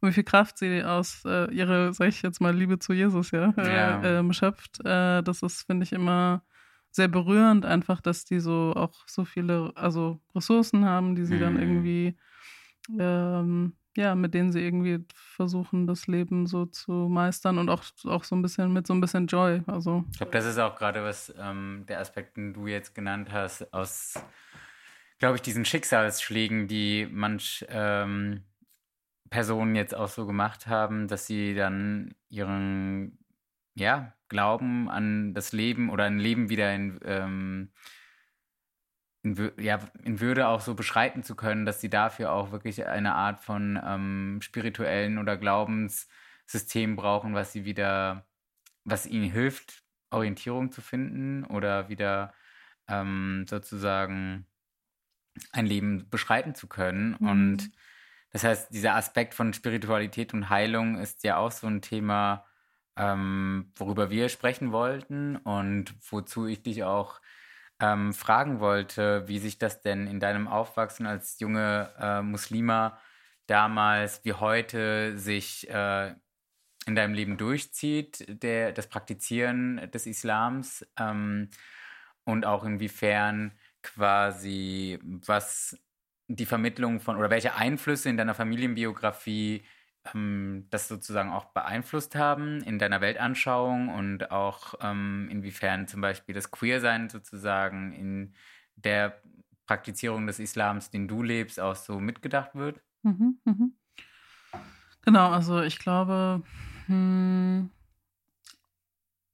und 0.00 0.08
wie 0.08 0.12
viel 0.12 0.24
Kraft 0.24 0.58
sie 0.58 0.84
aus 0.84 1.24
äh, 1.26 1.52
ihrer, 1.52 1.92
sag 1.92 2.08
ich 2.08 2.22
jetzt 2.22 2.40
mal, 2.40 2.54
Liebe 2.54 2.78
zu 2.78 2.92
Jesus, 2.92 3.32
ja, 3.32 3.52
äh, 3.56 3.74
ja. 3.74 4.02
Ähm, 4.04 4.32
schöpft. 4.32 4.80
Äh, 4.84 5.22
das 5.22 5.42
ist, 5.42 5.62
finde 5.64 5.84
ich, 5.84 5.92
immer 5.92 6.42
sehr 6.92 7.08
berührend, 7.08 7.66
einfach, 7.66 8.00
dass 8.00 8.24
die 8.24 8.40
so 8.40 8.72
auch 8.74 9.06
so 9.06 9.24
viele, 9.24 9.72
also 9.74 10.20
Ressourcen 10.34 10.84
haben, 10.84 11.16
die 11.16 11.24
sie 11.24 11.36
mhm. 11.36 11.40
dann 11.40 11.58
irgendwie 11.58 12.16
ähm, 12.98 13.74
ja, 13.96 14.14
mit 14.14 14.34
denen 14.34 14.52
sie 14.52 14.60
irgendwie 14.60 15.04
versuchen, 15.14 15.86
das 15.86 16.06
Leben 16.06 16.46
so 16.46 16.66
zu 16.66 16.92
meistern 16.92 17.58
und 17.58 17.68
auch, 17.68 17.84
auch 18.04 18.24
so 18.24 18.36
ein 18.36 18.42
bisschen 18.42 18.72
mit 18.72 18.86
so 18.86 18.94
ein 18.94 19.00
bisschen 19.00 19.26
Joy. 19.26 19.62
Also. 19.66 20.04
Ich 20.12 20.18
glaube, 20.18 20.32
das 20.32 20.46
ist 20.46 20.58
auch 20.58 20.76
gerade 20.76 21.02
was 21.02 21.34
ähm, 21.38 21.84
der 21.88 22.00
Aspekt, 22.00 22.36
den 22.36 22.54
du 22.54 22.66
jetzt 22.66 22.94
genannt 22.94 23.30
hast, 23.32 23.72
aus, 23.74 24.14
glaube 25.18 25.36
ich, 25.36 25.42
diesen 25.42 25.64
Schicksalsschlägen, 25.64 26.68
die 26.68 27.08
manch 27.10 27.66
ähm, 27.68 28.44
Personen 29.28 29.74
jetzt 29.74 29.94
auch 29.94 30.08
so 30.08 30.26
gemacht 30.26 30.66
haben, 30.66 31.08
dass 31.08 31.26
sie 31.26 31.54
dann 31.54 32.14
ihren 32.28 33.18
ja, 33.74 34.14
Glauben 34.28 34.88
an 34.88 35.34
das 35.34 35.52
Leben 35.52 35.90
oder 35.90 36.04
ein 36.04 36.18
Leben 36.18 36.48
wieder 36.48 36.72
in 36.74 37.00
ähm, 37.04 37.70
in, 39.22 39.52
ja, 39.58 39.78
in 40.02 40.20
Würde 40.20 40.48
auch 40.48 40.60
so 40.60 40.74
beschreiten 40.74 41.22
zu 41.22 41.34
können, 41.34 41.66
dass 41.66 41.80
sie 41.80 41.90
dafür 41.90 42.32
auch 42.32 42.52
wirklich 42.52 42.86
eine 42.86 43.14
Art 43.14 43.40
von 43.40 43.78
ähm, 43.84 44.38
spirituellen 44.42 45.18
oder 45.18 45.36
Glaubenssystem 45.36 46.96
brauchen, 46.96 47.34
was 47.34 47.52
sie 47.52 47.64
wieder, 47.64 48.26
was 48.84 49.06
ihnen 49.06 49.30
hilft, 49.30 49.82
Orientierung 50.10 50.72
zu 50.72 50.80
finden 50.80 51.44
oder 51.44 51.88
wieder 51.88 52.32
ähm, 52.88 53.46
sozusagen 53.48 54.46
ein 55.52 55.66
Leben 55.66 56.08
beschreiten 56.10 56.54
zu 56.54 56.66
können. 56.66 57.16
Mhm. 57.20 57.28
Und 57.28 57.70
das 58.32 58.44
heißt, 58.44 58.72
dieser 58.72 58.94
Aspekt 58.94 59.34
von 59.34 59.52
Spiritualität 59.52 60.34
und 60.34 60.48
Heilung 60.50 60.98
ist 60.98 61.24
ja 61.24 61.36
auch 61.36 61.50
so 61.50 61.66
ein 61.66 61.82
Thema, 61.82 62.46
ähm, 62.96 63.72
worüber 63.76 64.10
wir 64.10 64.28
sprechen 64.28 64.72
wollten 64.72 65.36
und 65.36 65.94
wozu 66.10 66.46
ich 66.46 66.62
dich 66.62 66.84
auch 66.84 67.20
ähm, 67.80 68.12
fragen 68.12 68.60
wollte, 68.60 69.26
wie 69.28 69.38
sich 69.38 69.58
das 69.58 69.80
denn 69.82 70.06
in 70.06 70.20
deinem 70.20 70.48
Aufwachsen 70.48 71.06
als 71.06 71.40
junge 71.40 71.90
äh, 71.98 72.22
Muslima 72.22 72.98
damals 73.46 74.24
wie 74.24 74.34
heute 74.34 75.18
sich 75.18 75.68
äh, 75.68 76.14
in 76.86 76.94
deinem 76.94 77.14
Leben 77.14 77.36
durchzieht, 77.36 78.42
der, 78.42 78.72
das 78.72 78.86
Praktizieren 78.86 79.90
des 79.92 80.06
Islams 80.06 80.86
ähm, 80.98 81.50
und 82.24 82.46
auch 82.46 82.64
inwiefern 82.64 83.52
quasi 83.82 84.98
was 85.02 85.78
die 86.28 86.46
Vermittlung 86.46 87.00
von 87.00 87.16
oder 87.16 87.30
welche 87.30 87.54
Einflüsse 87.54 88.08
in 88.08 88.16
deiner 88.16 88.34
Familienbiografie 88.34 89.64
ähm, 90.14 90.66
das 90.70 90.88
sozusagen 90.88 91.30
auch 91.30 91.46
beeinflusst 91.46 92.14
haben 92.14 92.62
in 92.62 92.78
deiner 92.78 93.00
Weltanschauung 93.00 93.88
und 93.88 94.30
auch 94.30 94.74
ähm, 94.80 95.28
inwiefern 95.30 95.88
zum 95.88 96.00
Beispiel 96.00 96.34
das 96.34 96.50
Queersein 96.50 97.08
sozusagen 97.08 97.92
in 97.92 98.34
der 98.76 99.20
Praktizierung 99.66 100.26
des 100.26 100.38
Islams, 100.38 100.90
den 100.90 101.06
du 101.06 101.22
lebst, 101.22 101.60
auch 101.60 101.76
so 101.76 102.00
mitgedacht 102.00 102.54
wird? 102.54 102.80
Mhm, 103.02 103.38
mhm. 103.44 103.74
Genau, 105.02 105.30
also 105.30 105.62
ich 105.62 105.78
glaube, 105.78 106.42
hm, 106.86 107.70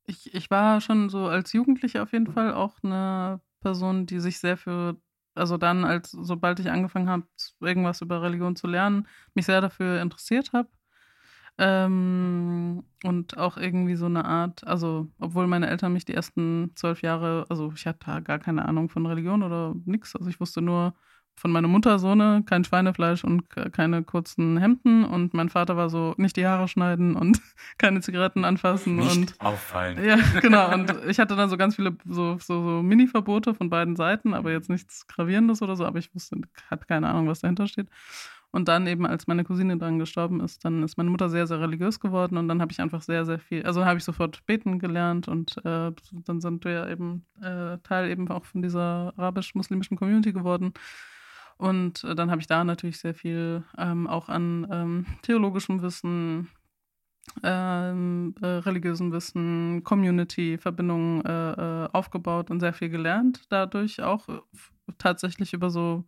ich, 0.05 0.35
ich 0.35 0.51
war 0.51 0.81
schon 0.81 1.09
so 1.09 1.27
als 1.27 1.53
Jugendliche 1.53 2.03
auf 2.03 2.13
jeden 2.13 2.33
Fall 2.33 2.53
auch 2.53 2.77
eine 2.83 3.41
Person, 3.61 4.07
die 4.07 4.21
sich 4.21 4.39
sehr 4.39 4.57
für 4.57 4.97
also 5.37 5.57
dann, 5.59 5.85
als 5.85 6.11
sobald 6.11 6.61
ich 6.61 6.71
angefangen 6.71 7.09
habe, 7.09 7.25
irgendwas 7.61 8.01
über 8.01 8.23
Religion 8.23 8.57
zu 8.57 8.67
lernen, 8.67 9.07
mich 9.35 9.47
sehr 9.47 9.61
dafür 9.61 10.01
interessiert 10.01 10.53
habe. 10.53 10.69
Ähm, 11.59 12.85
und 13.05 13.39
auch 13.39 13.57
irgendwie 13.57 13.97
so 13.97 14.07
eine 14.07 14.27
Art, 14.27 14.67
also 14.67 15.09
obwohl 15.19 15.47
meine 15.47 15.69
Eltern 15.69 15.93
mich 15.95 16.05
die 16.05 16.15
ersten 16.15 16.73
zwölf 16.75 17.01
Jahre, 17.03 17.47
also 17.49 17.73
ich 17.75 17.87
hatte 17.87 18.23
gar 18.23 18.39
keine 18.39 18.67
Ahnung 18.67 18.91
von 18.91 19.07
Religion 19.07 19.43
oder 19.43 19.75
nichts, 19.87 20.15
also 20.15 20.29
ich 20.29 20.39
wusste 20.39 20.61
nur, 20.61 20.95
von 21.37 21.53
meiner 21.53 21.69
Mutter 21.69 21.99
so 21.99 22.15
ne, 22.15 22.43
kein 22.47 22.65
Schweinefleisch 22.65 23.25
und 23.25 23.45
keine 23.73 24.03
kurzen 24.03 24.57
Hemden 24.57 25.05
und 25.05 25.35
mein 25.35 25.49
Vater 25.49 25.77
war 25.77 25.91
so 25.91 26.15
nicht 26.17 26.37
die 26.37 26.47
Haare 26.47 26.67
schneiden 26.67 27.15
und 27.15 27.41
keine 27.79 28.01
Zigaretten 28.01 28.45
anfassen 28.45 28.97
nicht 28.97 29.17
und 29.17 29.41
auffallen. 29.41 30.03
Ja, 30.03 30.17
genau 30.41 30.73
und 30.73 30.93
ich 31.07 31.19
hatte 31.19 31.37
dann 31.37 31.51
so 31.51 31.57
ganz 31.57 31.77
viele 31.77 31.97
so 32.05 32.27
so, 32.39 32.39
so 32.39 32.83
Mini 32.83 33.07
Verbote 33.07 33.55
von 33.55 33.71
beiden 33.71 33.97
Seiten, 33.97 34.35
aber 34.35 34.53
jetzt 34.53 34.71
nichts 34.71 35.07
gravierendes 35.07 35.63
oder 35.63 35.77
so, 35.77 35.85
aber 35.85 35.99
ich 35.99 36.15
wusste 36.15 36.37
hatte 36.71 36.87
keine 36.87 37.09
Ahnung, 37.09 37.29
was 37.29 37.41
dahinter 37.41 37.67
steht. 37.67 37.89
Und 38.53 38.69
dann 38.69 38.87
eben, 38.87 39.05
als 39.05 39.27
meine 39.27 39.45
Cousine 39.45 39.77
dran 39.77 39.99
gestorben 39.99 40.41
ist, 40.41 40.65
dann 40.65 40.83
ist 40.83 40.97
meine 40.97 41.11
Mutter 41.11 41.29
sehr, 41.29 41.47
sehr 41.47 41.61
religiös 41.61 42.01
geworden 42.01 42.39
und 42.39 42.49
dann 42.49 42.63
habe 42.63 42.73
ich 42.73 42.81
einfach 42.81 43.03
sehr, 43.03 43.27
sehr 43.27 43.39
viel, 43.39 43.65
also 43.65 43.85
habe 43.85 43.99
ich 43.99 44.05
sofort 44.05 44.47
beten 44.47 44.79
gelernt 44.79 45.29
und 45.29 45.59
äh, 45.59 45.93
dann 46.25 46.41
sind 46.41 46.65
wir 46.65 46.89
eben 46.89 47.27
äh, 47.43 47.77
Teil 47.83 48.09
eben 48.11 48.29
auch 48.31 48.47
von 48.47 48.63
dieser 48.63 49.13
arabisch-muslimischen 49.17 49.99
Community 49.99 50.33
geworden. 50.33 50.73
Und 51.59 52.05
äh, 52.05 52.15
dann 52.15 52.31
habe 52.31 52.41
ich 52.41 52.47
da 52.47 52.65
natürlich 52.65 52.99
sehr 52.99 53.15
viel 53.15 53.65
ähm, 53.79 54.07
auch 54.07 54.29
an 54.29 54.67
ähm, 54.71 55.07
theologischem 55.23 55.83
Wissen, 55.83 56.49
ähm, 57.43 58.35
äh, 58.41 58.47
religiösem 58.47 59.13
Wissen, 59.13 59.83
Community-Verbindungen 59.83 61.25
äh, 61.25 61.53
äh, 61.53 61.89
aufgebaut 61.93 62.51
und 62.51 62.61
sehr 62.61 62.73
viel 62.73 62.91
gelernt. 62.91 63.45
Dadurch 63.49 64.03
auch 64.03 64.29
äh, 64.29 64.41
tatsächlich 64.99 65.55
über 65.55 65.71
so 65.71 66.05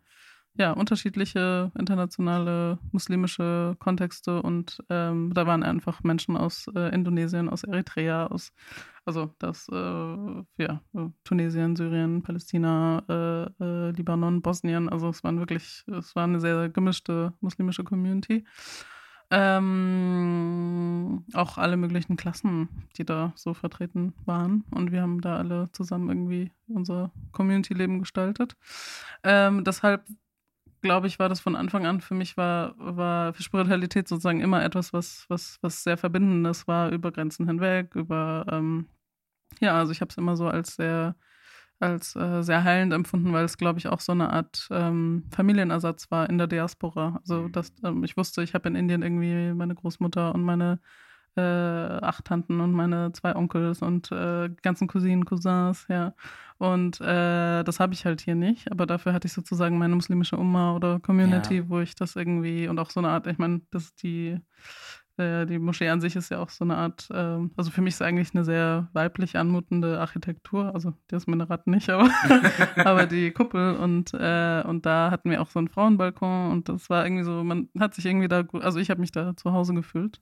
ja, 0.59 0.73
unterschiedliche 0.73 1.71
internationale 1.79 2.79
muslimische 2.91 3.77
Kontexte 3.79 4.43
und 4.43 4.83
ähm, 4.91 5.33
da 5.33 5.47
waren 5.47 5.63
einfach 5.63 6.03
Menschen 6.03 6.37
aus 6.37 6.67
äh, 6.75 6.93
Indonesien, 6.93 7.49
aus 7.49 7.63
Eritrea, 7.63 8.27
aus 8.27 8.53
also 9.05 9.35
das 9.39 9.69
äh, 9.71 10.43
ja, 10.59 10.83
Tunesien, 11.25 11.77
Syrien, 11.77 12.23
Palästina, 12.23 13.03
äh, 13.09 13.65
äh, 13.65 13.91
Libanon, 13.93 14.43
Bosnien, 14.43 14.89
also 14.89 15.09
es 15.09 15.25
waren 15.25 15.39
wirklich, 15.39 15.85
es 15.87 16.15
war 16.15 16.25
eine 16.25 16.41
sehr 16.41 16.69
gemischte 16.69 17.33
muslimische 17.41 17.85
Community. 17.85 18.45
Ähm, 19.31 21.25
auch 21.35 21.59
alle 21.59 21.77
möglichen 21.77 22.17
Klassen, 22.17 22.69
die 22.97 23.05
da 23.05 23.33
so 23.37 23.53
vertreten 23.53 24.15
waren. 24.25 24.65
Und 24.71 24.91
wir 24.91 25.03
haben 25.03 25.21
da 25.21 25.37
alle 25.37 25.71
zusammen 25.73 26.09
irgendwie 26.09 26.51
unser 26.67 27.13
Community-Leben 27.33 27.99
gestaltet. 27.99 28.57
Ähm, 29.23 29.65
deshalb 29.65 30.07
glaube 30.83 31.07
ich, 31.07 31.19
war 31.19 31.29
das 31.29 31.41
von 31.41 31.57
Anfang 31.57 31.87
an 31.87 32.01
für 32.01 32.15
mich 32.15 32.37
war, 32.37 32.75
war 32.79 33.33
für 33.35 33.43
Spiritualität 33.43 34.09
sozusagen 34.09 34.41
immer 34.41 34.65
etwas, 34.65 34.93
was, 34.93 35.25
was, 35.29 35.59
was 35.63 35.83
sehr 35.83 35.97
Verbindendes 35.99 36.69
war, 36.69 36.91
über 36.91 37.13
Grenzen 37.13 37.47
hinweg, 37.47 37.95
über, 37.95 38.47
ähm, 38.51 38.89
ja, 39.61 39.77
also 39.79 39.93
ich 39.93 40.01
habe 40.01 40.11
es 40.11 40.19
immer 40.19 40.37
so 40.37 40.49
als 40.49 40.77
sehr 40.77 41.17
als 41.81 42.17
äh, 42.17 42.43
sehr 42.43 42.65
heilend 42.65 42.93
empfunden, 42.93 43.33
weil 43.33 43.45
es, 43.45 43.57
glaube 43.57 43.79
ich, 43.79 43.87
auch 43.89 44.01
so 44.01 44.13
eine 44.13 44.33
Art 44.33 44.67
ähm, 44.73 45.27
Familienersatz 45.31 46.11
war 46.11 46.29
in 46.29 46.37
der 46.39 46.49
Diaspora. 46.49 47.17
Also, 47.21 47.43
Mhm. 47.43 47.53
dass 47.53 47.73
ähm, 47.85 48.03
ich 48.05 48.17
wusste, 48.17 48.43
ich 48.43 48.55
habe 48.55 48.69
in 48.69 48.75
Indien 48.75 49.03
irgendwie 49.03 49.55
meine 49.55 49.77
Großmutter 49.77 50.35
und 50.35 50.43
meine 50.43 50.81
äh, 51.39 52.05
acht 52.05 52.25
Tanten 52.27 52.61
und 52.61 52.73
meine 52.73 53.13
zwei 53.13 53.35
Onkels 53.37 53.81
und 53.83 54.11
äh, 54.13 54.51
ganzen 54.63 54.89
Cousinen, 54.89 55.25
Cousins, 55.25 55.87
ja. 55.89 56.13
Und 56.59 57.01
äh, 57.01 57.63
das 57.63 57.79
habe 57.79 57.95
ich 57.95 58.05
halt 58.05 58.21
hier 58.21 58.35
nicht, 58.35 58.71
aber 58.73 58.85
dafür 58.87 59.13
hatte 59.13 59.27
ich 59.29 59.33
sozusagen 59.33 59.79
meine 59.79 59.95
muslimische 59.95 60.37
Umma 60.37 60.75
oder 60.75 60.99
Community, 61.01 61.59
Ja. 61.59 61.69
wo 61.69 61.79
ich 61.79 61.95
das 61.95 62.17
irgendwie 62.17 62.67
und 62.69 62.79
auch 62.81 62.91
so 62.91 62.99
eine 63.01 63.11
Art, 63.11 63.27
ich 63.29 63.39
meine, 63.39 63.61
das 63.71 63.85
ist 63.85 64.03
die 64.03 64.41
äh, 65.19 65.47
die 65.47 65.59
Moschee 65.59 65.89
an 65.89 66.01
sich 66.01 66.15
ist 66.15 66.31
ja 66.31 66.39
auch 66.39 66.49
so 66.49 66.65
eine 66.65 66.77
Art, 66.77 67.09
ähm, 67.13 67.51
also 67.57 67.71
für 67.73 67.81
mich 67.81 67.95
ist 67.95 68.03
eigentlich 68.03 68.35
eine 68.35 68.45
sehr 68.45 68.89
weiblich 68.93 69.37
anmutende 69.37 69.99
Architektur, 70.01 70.73
also 70.75 70.95
das 71.09 71.27
Minaret 71.27 71.67
nicht, 71.67 71.91
aber, 71.91 72.09
aber 72.85 73.07
die 73.07 73.33
Kuppel 73.33 73.77
und, 73.77 74.15
äh, 74.15 74.63
und 74.65 74.87
da 74.87 75.11
hatten 75.11 75.31
wir 75.31 75.43
auch 75.43 75.51
so 75.51 75.59
einen 75.59 75.69
Frauenbalkon 75.69 76.53
und 76.53 76.69
das 76.69 76.89
war 76.89 77.05
irgendwie 77.05 77.25
so, 77.25 77.43
man 77.43 77.69
hat 77.81 77.95
sich 77.95 78.07
irgendwie 78.07 78.29
da, 78.29 78.43
gut- 78.43 78.63
also 78.63 78.79
ich 78.79 78.91
habe 78.91 79.01
mich 79.01 79.11
da 79.13 79.37
zu 79.37 79.53
Hause 79.53 79.75
gefühlt. 79.75 80.21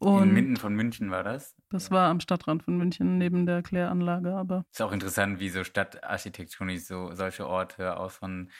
Und 0.00 0.30
Inmitten 0.30 0.56
von 0.56 0.74
München 0.74 1.10
war 1.10 1.22
das. 1.22 1.54
das 1.70 1.90
war 1.90 2.08
am 2.08 2.20
Stadtrand 2.20 2.62
von 2.62 2.76
München 2.78 3.18
neben 3.18 3.44
der 3.46 3.62
Kläranlage, 3.62 4.34
aber 4.34 4.64
Ist 4.72 4.80
auch 4.80 4.92
interessant, 4.92 5.40
wie 5.40 5.50
so 5.50 5.62
stadtarchitektonisch 5.62 6.84
so 6.84 7.12
solche 7.12 7.46
Orte 7.46 7.96
aus 7.98 8.16
von 8.16 8.50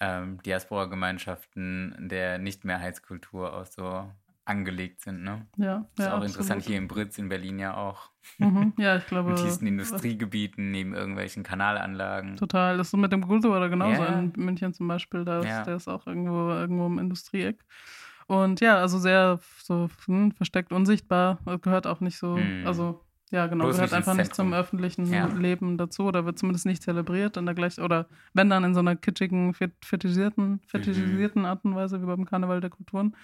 ähm, 0.00 0.40
Diaspora-Gemeinschaften 0.42 2.08
der 2.08 2.38
Nicht-Mehrheitskultur 2.38 3.52
auch 3.54 3.66
so 3.66 4.10
angelegt 4.46 5.02
sind. 5.02 5.22
Ne? 5.22 5.46
ja. 5.58 5.86
Ist 5.96 6.06
ja, 6.06 6.16
auch 6.16 6.22
interessant 6.22 6.60
absolut. 6.62 6.64
hier 6.66 6.78
in 6.78 6.88
Britz 6.88 7.18
in 7.18 7.28
Berlin 7.28 7.58
ja 7.58 7.76
auch. 7.76 8.10
Mhm, 8.38 8.72
ja, 8.78 8.96
ich 8.96 9.06
glaube. 9.06 9.30
In 9.30 9.36
tiefsten 9.36 9.66
Industriegebieten, 9.66 10.70
neben 10.70 10.94
irgendwelchen 10.94 11.42
Kanalanlagen. 11.42 12.36
Total. 12.36 12.76
Das 12.78 12.88
ist 12.88 12.90
so 12.92 12.96
mit 12.96 13.12
dem 13.12 13.20
Gulduara 13.20 13.68
genauso 13.68 14.02
Ja. 14.02 14.18
in 14.18 14.32
München 14.36 14.72
zum 14.72 14.88
Beispiel. 14.88 15.24
Da 15.24 15.40
ist, 15.40 15.46
Ja. 15.46 15.62
Der 15.62 15.76
ist 15.76 15.86
auch 15.88 16.06
irgendwo, 16.06 16.48
irgendwo 16.50 16.86
im 16.86 16.98
Industrieeck. 16.98 17.62
Und 18.30 18.60
ja, 18.60 18.76
also 18.78 19.00
sehr 19.00 19.40
so 19.60 19.88
hm, 20.06 20.30
versteckt, 20.32 20.72
unsichtbar. 20.72 21.38
Gehört 21.62 21.88
auch 21.88 21.98
nicht 22.00 22.16
so, 22.16 22.36
Hm. 22.36 22.64
also 22.64 23.04
ja, 23.32 23.48
genau, 23.48 23.64
Bloß 23.64 23.76
gehört 23.76 23.90
nicht 23.90 23.96
einfach 23.98 24.14
nicht 24.14 24.34
zum 24.36 24.52
öffentlichen 24.52 25.12
Ja. 25.12 25.26
Leben 25.26 25.76
dazu 25.78 26.04
oder 26.04 26.24
wird 26.26 26.38
zumindest 26.38 26.64
nicht 26.64 26.80
zelebriert 26.82 27.36
in 27.36 27.46
der 27.46 27.56
gleichen, 27.56 27.82
oder 27.82 28.06
wenn 28.32 28.48
dann 28.48 28.62
in 28.62 28.72
so 28.74 28.80
einer 28.80 28.94
kitschigen, 28.94 29.52
fet- 29.54 29.84
fetischisierten, 29.84 30.60
Mhm. 31.42 31.44
Art 31.44 31.64
und 31.64 31.74
Weise 31.74 32.00
wie 32.00 32.06
beim 32.06 32.24
Karneval 32.24 32.60
der 32.60 32.70
Kulturen. 32.70 33.16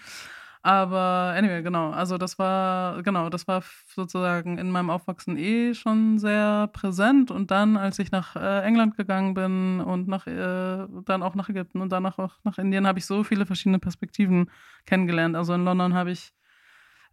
Aber 0.62 1.34
anyway, 1.36 1.62
genau. 1.62 1.90
Also 1.90 2.18
das 2.18 2.38
war, 2.38 3.02
genau, 3.02 3.28
das 3.28 3.46
war 3.46 3.62
sozusagen 3.86 4.58
in 4.58 4.70
meinem 4.70 4.90
Aufwachsen 4.90 5.36
eh 5.36 5.74
schon 5.74 6.18
sehr 6.18 6.68
präsent. 6.72 7.30
Und 7.30 7.50
dann, 7.50 7.76
als 7.76 7.98
ich 7.98 8.10
nach 8.10 8.36
äh, 8.36 8.62
England 8.62 8.96
gegangen 8.96 9.34
bin 9.34 9.80
und 9.80 10.08
nach, 10.08 10.26
äh, 10.26 10.86
dann 11.04 11.22
auch 11.22 11.34
nach 11.34 11.48
Ägypten 11.48 11.80
und 11.80 11.90
danach 11.92 12.18
auch 12.18 12.34
nach 12.44 12.58
Indien, 12.58 12.86
habe 12.86 12.98
ich 12.98 13.06
so 13.06 13.22
viele 13.24 13.46
verschiedene 13.46 13.78
Perspektiven 13.78 14.50
kennengelernt. 14.86 15.36
Also 15.36 15.54
in 15.54 15.64
London 15.64 15.94
habe 15.94 16.10
ich 16.10 16.32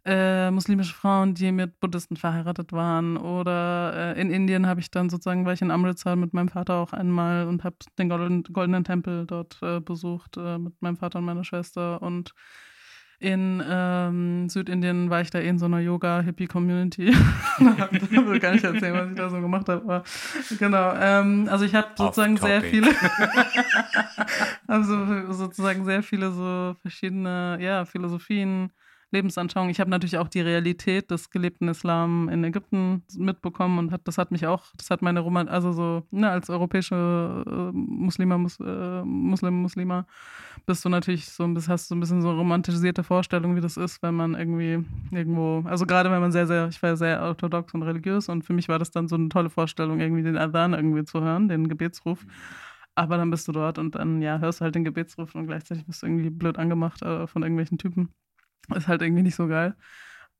äh, 0.04 0.50
muslimische 0.50 0.92
Frauen, 0.94 1.34
die 1.34 1.50
mit 1.50 1.80
Buddhisten 1.80 2.16
verheiratet 2.16 2.72
waren. 2.72 3.16
Oder 3.16 4.14
äh, 4.16 4.20
in 4.20 4.30
Indien 4.30 4.66
habe 4.66 4.80
ich 4.80 4.90
dann 4.90 5.08
sozusagen, 5.08 5.46
war 5.46 5.54
ich 5.54 5.62
in 5.62 5.70
Amritsar 5.70 6.16
mit 6.16 6.34
meinem 6.34 6.48
Vater 6.48 6.74
auch 6.74 6.92
einmal 6.92 7.46
und 7.46 7.64
habe 7.64 7.76
den 7.98 8.08
Golden, 8.08 8.42
Goldenen 8.44 8.84
Tempel 8.84 9.26
dort 9.26 9.58
äh, 9.62 9.80
besucht 9.80 10.36
äh, 10.36 10.58
mit 10.58 10.80
meinem 10.82 10.96
Vater 10.96 11.20
und 11.20 11.24
meiner 11.24 11.44
Schwester. 11.44 12.02
Und 12.02 12.34
in 13.18 13.62
ähm, 13.66 14.48
Südindien 14.48 15.10
war 15.10 15.20
ich 15.20 15.30
da 15.30 15.38
in 15.38 15.58
so 15.58 15.66
einer 15.66 15.80
Yoga-Hippie-Community. 15.80 17.08
ich 17.08 17.16
will 18.10 18.40
gar 18.40 18.52
nicht 18.52 18.64
erzählen, 18.64 18.94
was 18.94 19.08
ich 19.10 19.16
da 19.16 19.30
so 19.30 19.40
gemacht 19.40 19.68
habe. 19.68 19.82
Aber 19.82 20.04
genau. 20.58 20.94
Ähm, 20.94 21.48
also 21.50 21.64
ich 21.64 21.74
habe 21.74 21.88
sozusagen 21.96 22.36
sehr 22.36 22.62
viele, 22.62 22.88
also 24.66 25.32
sozusagen 25.32 25.84
sehr 25.84 26.02
viele 26.02 26.30
so 26.32 26.74
verschiedene, 26.82 27.58
ja, 27.60 27.84
Philosophien, 27.84 28.70
Lebensanschauungen. 29.14 29.70
Ich 29.70 29.80
habe 29.80 29.90
natürlich 29.90 30.18
auch 30.18 30.28
die 30.28 30.40
Realität 30.40 31.10
des 31.10 31.30
gelebten 31.30 31.68
Islam 31.68 32.28
in 32.28 32.44
Ägypten 32.44 33.02
mitbekommen 33.16 33.78
und 33.78 33.92
hat, 33.92 34.02
das 34.04 34.18
hat 34.18 34.30
mich 34.30 34.46
auch, 34.46 34.64
das 34.76 34.90
hat 34.90 35.00
meine 35.00 35.20
Roman, 35.20 35.48
also 35.48 35.72
so, 35.72 36.02
ne, 36.10 36.28
als 36.28 36.50
europäische 36.50 37.44
äh, 37.46 37.72
Muslima, 37.72 38.36
Mus, 38.36 38.58
äh, 38.60 39.02
Muslim, 39.04 39.62
Muslima, 39.62 40.06
bist 40.66 40.84
du 40.84 40.88
natürlich 40.88 41.26
so 41.26 41.44
ein 41.44 41.54
bisschen, 41.54 41.72
hast 41.72 41.90
du 41.90 41.94
ein 41.94 42.00
bisschen 42.00 42.20
so 42.20 42.28
eine 42.28 42.38
romantisierte 42.38 43.02
Vorstellung, 43.02 43.56
wie 43.56 43.60
das 43.60 43.76
ist, 43.76 44.02
wenn 44.02 44.14
man 44.14 44.34
irgendwie 44.34 44.84
irgendwo, 45.10 45.64
also 45.66 45.86
gerade 45.86 46.10
wenn 46.10 46.20
man 46.20 46.32
sehr, 46.32 46.46
sehr, 46.46 46.68
ich 46.68 46.82
war 46.82 46.90
ja 46.90 46.96
sehr 46.96 47.22
orthodox 47.22 47.72
und 47.74 47.82
religiös 47.82 48.28
und 48.28 48.44
für 48.44 48.52
mich 48.52 48.68
war 48.68 48.78
das 48.78 48.90
dann 48.90 49.08
so 49.08 49.16
eine 49.16 49.28
tolle 49.28 49.50
Vorstellung, 49.50 50.00
irgendwie 50.00 50.22
den 50.22 50.36
Adhan 50.36 50.74
irgendwie 50.74 51.04
zu 51.04 51.20
hören, 51.22 51.48
den 51.48 51.68
Gebetsruf. 51.68 52.26
Aber 52.96 53.16
dann 53.16 53.30
bist 53.30 53.48
du 53.48 53.52
dort 53.52 53.78
und 53.78 53.96
dann, 53.96 54.22
ja, 54.22 54.38
hörst 54.38 54.60
du 54.60 54.64
halt 54.64 54.74
den 54.76 54.84
Gebetsruf 54.84 55.34
und 55.34 55.46
gleichzeitig 55.48 55.84
bist 55.84 56.02
du 56.02 56.06
irgendwie 56.06 56.30
blöd 56.30 56.58
angemacht 56.58 57.02
äh, 57.02 57.26
von 57.26 57.42
irgendwelchen 57.42 57.78
Typen. 57.78 58.10
Ist 58.74 58.88
halt 58.88 59.02
irgendwie 59.02 59.22
nicht 59.22 59.34
so 59.36 59.46
geil. 59.48 59.74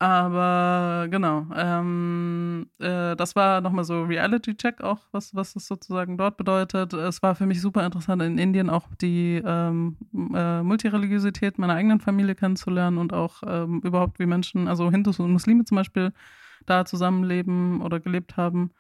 Aber 0.00 1.06
genau, 1.08 1.46
ähm, 1.54 2.66
äh, 2.80 3.14
das 3.14 3.36
war 3.36 3.60
nochmal 3.60 3.84
so 3.84 4.02
Reality-Check 4.02 4.82
auch, 4.82 4.98
was, 5.12 5.34
was 5.34 5.54
es 5.54 5.66
sozusagen 5.66 6.18
dort 6.18 6.36
bedeutet. 6.36 6.92
Es 6.92 7.22
war 7.22 7.36
für 7.36 7.46
mich 7.46 7.60
super 7.60 7.86
interessant, 7.86 8.20
in 8.20 8.36
Indien 8.36 8.70
auch 8.70 8.88
die 9.00 9.40
ähm, 9.44 9.96
äh, 10.34 10.62
Multireligiosität 10.62 11.58
meiner 11.58 11.74
eigenen 11.74 12.00
Familie 12.00 12.34
kennenzulernen 12.34 12.98
und 12.98 13.12
auch 13.12 13.42
ähm, 13.46 13.80
überhaupt 13.84 14.18
wie 14.18 14.26
Menschen, 14.26 14.66
also 14.66 14.90
Hindus 14.90 15.20
und 15.20 15.30
Muslime 15.30 15.64
zum 15.64 15.76
Beispiel, 15.76 16.12
da 16.66 16.84
zusammenleben 16.84 17.80
oder 17.80 18.00
gelebt 18.00 18.36
haben. 18.36 18.72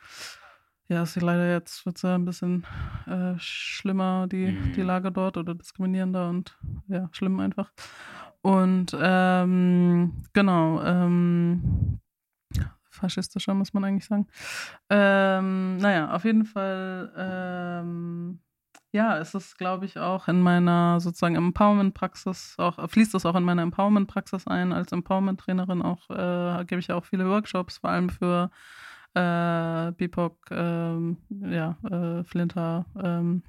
Ja, 0.88 1.02
ist 1.02 1.20
leider 1.20 1.50
jetzt 1.50 1.86
wird 1.86 2.04
ein 2.04 2.24
bisschen 2.26 2.66
äh, 3.06 3.34
schlimmer, 3.38 4.26
die, 4.26 4.48
Mhm. 4.48 4.72
die 4.72 4.82
Lage 4.82 5.10
dort 5.10 5.36
oder 5.38 5.54
diskriminierender 5.54 6.28
und 6.28 6.58
ja, 6.88 7.08
schlimm 7.12 7.40
einfach. 7.40 7.70
Und 8.44 8.94
ähm, 9.00 10.22
genau, 10.34 10.82
ähm, 10.82 11.98
faschistischer 12.90 13.54
muss 13.54 13.72
man 13.72 13.84
eigentlich 13.84 14.04
sagen. 14.04 14.26
Ähm, 14.90 15.78
naja, 15.78 16.14
auf 16.14 16.26
jeden 16.26 16.44
Fall, 16.44 17.10
ähm, 17.16 18.40
ja, 18.92 19.16
es 19.16 19.34
ist, 19.34 19.56
glaube 19.56 19.86
ich, 19.86 19.98
auch 19.98 20.28
in 20.28 20.42
meiner 20.42 21.00
sozusagen 21.00 21.36
Empowerment-Praxis, 21.36 22.56
auch 22.58 22.86
fließt 22.86 23.14
es 23.14 23.24
auch 23.24 23.34
in 23.34 23.44
meine 23.44 23.62
Empowerment-Praxis 23.62 24.46
ein. 24.46 24.74
Als 24.74 24.92
Empowerment-Trainerin 24.92 25.80
auch 25.80 26.10
äh, 26.10 26.66
gebe 26.66 26.80
ich 26.80 26.92
auch 26.92 27.06
viele 27.06 27.26
Workshops, 27.26 27.78
vor 27.78 27.88
allem 27.88 28.10
für 28.10 28.50
äh, 29.14 29.92
BIPOC, 29.92 30.50
ähm, 30.50 31.16
ja, 31.30 31.78
äh, 31.90 32.24
Flinter 32.24 32.84
ähm, 33.02 33.42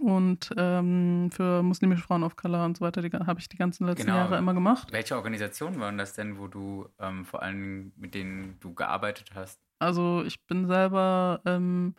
und 0.00 0.50
ähm, 0.56 1.30
für 1.32 1.62
muslimische 1.62 2.02
Frauen 2.02 2.22
of 2.22 2.36
Color 2.36 2.64
und 2.64 2.76
so 2.76 2.84
weiter, 2.84 3.02
die 3.02 3.10
habe 3.10 3.40
ich 3.40 3.48
die 3.48 3.56
ganzen 3.56 3.86
letzten 3.86 4.06
Genau. 4.06 4.18
Jahre 4.18 4.38
immer 4.38 4.54
gemacht. 4.54 4.88
Welche 4.92 5.16
Organisationen 5.16 5.78
waren 5.80 5.98
das 5.98 6.14
denn, 6.14 6.38
wo 6.38 6.46
du 6.48 6.88
ähm, 6.98 7.24
vor 7.24 7.40
Dingen 7.40 7.92
mit 7.96 8.14
denen 8.14 8.56
du 8.60 8.74
gearbeitet 8.74 9.30
hast? 9.34 9.60
Also 9.78 10.22
ich 10.24 10.44
bin 10.46 10.66
selber 10.66 11.40
ähm, 11.44 11.94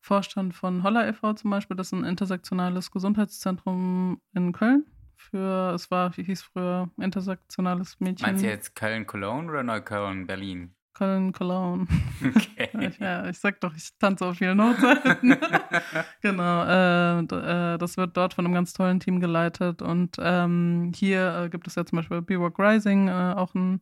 Vorstand 0.00 0.54
von 0.54 0.82
Holla 0.82 1.08
e.V. 1.08 1.32
zum 1.34 1.50
Beispiel, 1.50 1.76
das 1.76 1.86
ist 1.88 1.92
ein 1.92 2.04
intersektionales 2.04 2.90
Gesundheitszentrum 2.90 4.20
in 4.34 4.52
Köln. 4.52 4.84
Für, 5.16 5.72
es 5.74 5.90
war, 5.90 6.14
wie 6.16 6.24
hieß 6.24 6.42
früher, 6.42 6.90
intersektionales 6.98 7.98
Mädchen. 8.00 8.26
Meinst 8.26 8.42
du 8.44 8.48
jetzt 8.48 8.74
Köln-Cologne 8.74 9.48
oder 9.50 9.62
Neukölln-Berlin? 9.62 10.74
Köln, 10.94 11.32
Cologne. 11.32 11.86
Okay. 12.20 12.68
Ich, 12.80 12.98
ja, 13.00 13.28
ich 13.28 13.38
sag 13.38 13.60
doch, 13.60 13.74
ich 13.74 13.90
tanze 13.98 14.24
auf 14.26 14.36
vielen 14.38 14.62
Hochzeiten. 14.62 15.36
genau, 16.22 16.64
äh, 16.64 17.18
äh, 17.20 17.78
das 17.78 17.96
wird 17.96 18.16
dort 18.16 18.34
von 18.34 18.44
einem 18.44 18.54
ganz 18.54 18.72
tollen 18.72 19.00
Team 19.00 19.20
geleitet. 19.20 19.82
Und 19.82 20.16
ähm, 20.20 20.92
hier 20.94 21.44
äh, 21.44 21.48
gibt 21.48 21.66
es 21.66 21.74
ja 21.74 21.84
zum 21.84 21.96
Beispiel 21.96 22.22
BWORK 22.22 22.58
Rising, 22.58 23.08
äh, 23.08 23.34
auch 23.36 23.54
ein 23.54 23.80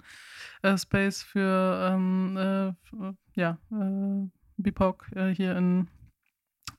äh, 0.63 0.77
Space 0.79 1.23
für 1.23 1.91
ähm, 1.93 2.37
äh, 2.37 3.13
ja, 3.35 3.59
äh, 3.71 4.29
BIPOC 4.57 5.07
hier 5.35 5.57
in 5.57 5.89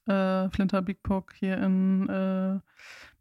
äh, 0.08 0.50
Flinter 0.50 0.82
BIPOC 0.82 1.34
hier 1.34 1.58
in 1.58 2.10
äh, 2.10 2.60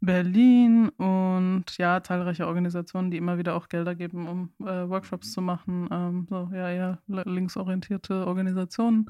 Berlin 0.05 0.89
und 0.97 1.65
ja, 1.77 2.03
zahlreiche 2.03 2.45
Organisationen, 2.45 3.09
die 3.09 3.17
immer 3.17 3.37
wieder 3.37 3.55
auch 3.55 3.69
Gelder 3.69 3.95
geben, 3.95 4.27
um 4.27 4.67
äh, 4.67 4.89
Workshops 4.89 5.31
zu 5.31 5.41
machen. 5.41 5.87
Ähm, 5.91 6.27
so, 6.29 6.49
ja, 6.53 6.69
eher 6.69 6.99
li- 7.07 7.23
linksorientierte 7.25 8.27
Organisationen. 8.27 9.09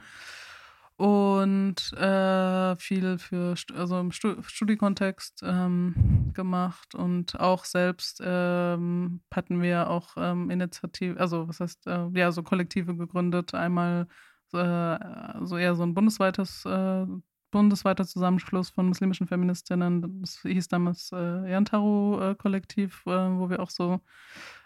Und 0.96 1.92
äh, 1.94 2.76
viel 2.76 3.18
für 3.18 3.56
also 3.76 4.00
im 4.00 4.12
Stu 4.12 4.36
Studiekontext 4.44 5.42
ähm, 5.44 6.32
gemacht 6.36 6.94
und 6.94 7.40
auch 7.40 7.66
selbst 7.66 8.22
ähm, 8.24 9.22
hatten 9.34 9.64
wir 9.64 9.90
auch 9.90 10.12
ähm, 10.18 10.52
Initiative, 10.52 11.20
also 11.20 11.48
was 11.48 11.60
heißt, 11.60 11.88
äh, 11.88 12.10
ja, 12.14 12.32
so 12.32 12.44
Kollektive 12.44 12.96
gegründet. 12.96 13.56
Einmal 13.56 14.08
äh, 14.54 14.98
so 15.42 15.58
eher 15.58 15.74
so 15.76 15.82
ein 15.82 15.96
bundesweites 15.96 16.64
äh, 16.66 17.08
bundesweiter 17.54 18.06
Zusammenschluss 18.06 18.70
von 18.72 18.88
muslimischen 18.88 19.28
Feministinnen. 19.28 20.22
Das 20.22 20.42
hieß 20.42 20.68
damals 20.68 21.12
äh, 21.14 21.52
Yantaro-Kollektiv, 21.52 23.04
äh, 23.06 23.12
wo 23.12 23.50
wir 23.50 23.62
auch 23.62 23.70
so, 23.70 24.02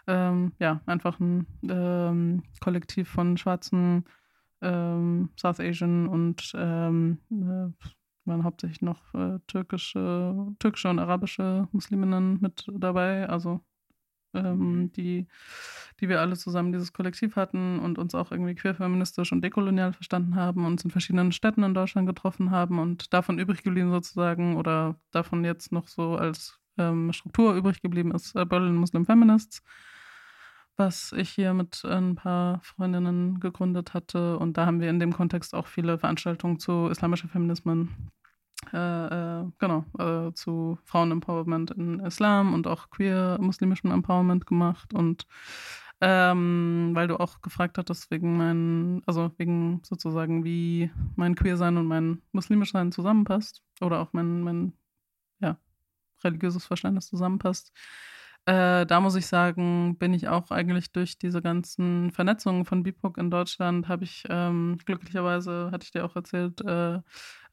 ähm, 0.06 0.52
ja, 0.58 0.80
einfach 0.86 1.20
ein 1.20 1.46
ähm, 1.68 2.42
Kollektiv 2.60 3.08
von 3.10 3.36
schwarzen 3.36 4.04
ähm, 4.62 5.28
South 5.38 5.60
Asian 5.60 6.08
und 6.08 6.52
ähm, 6.56 7.18
äh, 7.30 7.70
waren 8.24 8.44
hauptsächlich 8.44 8.80
noch 8.80 9.14
äh, 9.14 9.38
türkische, 9.46 10.34
türkische 10.58 10.88
und 10.88 10.98
arabische 10.98 11.68
Musliminnen 11.72 12.38
mit 12.40 12.66
dabei, 12.72 13.28
also 13.28 13.60
ähm, 14.34 14.58
mhm. 14.58 14.92
die, 14.92 15.26
die 16.00 16.08
wir 16.08 16.20
alle 16.20 16.36
zusammen 16.36 16.72
dieses 16.72 16.92
Kollektiv 16.92 17.36
hatten 17.36 17.78
und 17.78 17.98
uns 17.98 18.14
auch 18.14 18.30
irgendwie 18.30 18.54
queerfeministisch 18.54 19.32
und 19.32 19.42
dekolonial 19.42 19.92
verstanden 19.92 20.36
haben, 20.36 20.66
uns 20.66 20.84
in 20.84 20.90
verschiedenen 20.90 21.32
Städten 21.32 21.62
in 21.62 21.74
Deutschland 21.74 22.06
getroffen 22.06 22.50
haben 22.50 22.78
und 22.78 23.12
davon 23.12 23.38
übrig 23.38 23.62
geblieben 23.62 23.90
sozusagen 23.90 24.56
oder 24.56 24.96
davon 25.10 25.44
jetzt 25.44 25.72
noch 25.72 25.88
so 25.88 26.16
als 26.16 26.58
ähm, 26.78 27.12
Struktur 27.12 27.54
übrig 27.54 27.82
geblieben 27.82 28.12
ist 28.12 28.36
äh, 28.36 28.44
Berlin 28.44 28.76
Muslim 28.76 29.04
Feminists 29.04 29.62
was 30.78 31.12
ich 31.12 31.30
hier 31.30 31.54
mit 31.54 31.84
ein 31.84 32.14
paar 32.14 32.60
Freundinnen 32.62 33.40
gegründet 33.40 33.94
hatte. 33.94 34.38
Und 34.38 34.56
da 34.56 34.64
haben 34.66 34.80
wir 34.80 34.88
in 34.88 35.00
dem 35.00 35.12
Kontext 35.12 35.54
auch 35.54 35.66
viele 35.66 35.98
Veranstaltungen 35.98 36.60
zu 36.60 36.88
islamischer 36.88 37.28
Feminismen, 37.28 38.10
äh, 38.72 39.40
äh, 39.40 39.44
genau, 39.58 39.84
äh, 39.98 40.32
zu 40.32 40.78
Frauen-Empowerment 40.84 41.70
in 41.72 42.00
Islam 42.00 42.54
und 42.54 42.66
auch 42.66 42.90
queer-muslimischem 42.90 43.90
Empowerment 43.90 44.46
gemacht. 44.46 44.94
Und 44.94 45.26
ähm, 46.00 46.90
weil 46.94 47.08
du 47.08 47.18
auch 47.18 47.40
gefragt 47.42 47.76
hattest, 47.78 48.10
wegen 48.10 48.36
meinen, 48.36 49.02
also 49.06 49.32
wegen 49.36 49.80
sozusagen, 49.84 50.44
wie 50.44 50.90
mein 51.16 51.34
Queer-Sein 51.34 51.76
und 51.76 51.86
mein 51.86 52.22
muslimisch 52.32 52.72
Sein 52.72 52.92
zusammenpasst 52.92 53.62
oder 53.80 54.00
auch 54.00 54.12
mein, 54.12 54.42
mein 54.42 54.72
ja, 55.40 55.58
religiöses 56.22 56.66
Verständnis 56.66 57.08
zusammenpasst. 57.08 57.72
Äh, 58.46 58.86
da 58.86 59.00
muss 59.00 59.14
ich 59.16 59.26
sagen, 59.26 59.98
bin 59.98 60.14
ich 60.14 60.28
auch 60.28 60.50
eigentlich 60.50 60.90
durch 60.92 61.18
diese 61.18 61.42
ganzen 61.42 62.10
Vernetzungen 62.12 62.64
von 62.64 62.82
BIPOC 62.82 63.18
in 63.18 63.30
Deutschland, 63.30 63.88
habe 63.88 64.04
ich 64.04 64.24
ähm, 64.30 64.78
glücklicherweise, 64.86 65.70
hatte 65.70 65.84
ich 65.84 65.90
dir 65.90 66.04
auch 66.04 66.16
erzählt, 66.16 66.60
äh, 66.62 67.00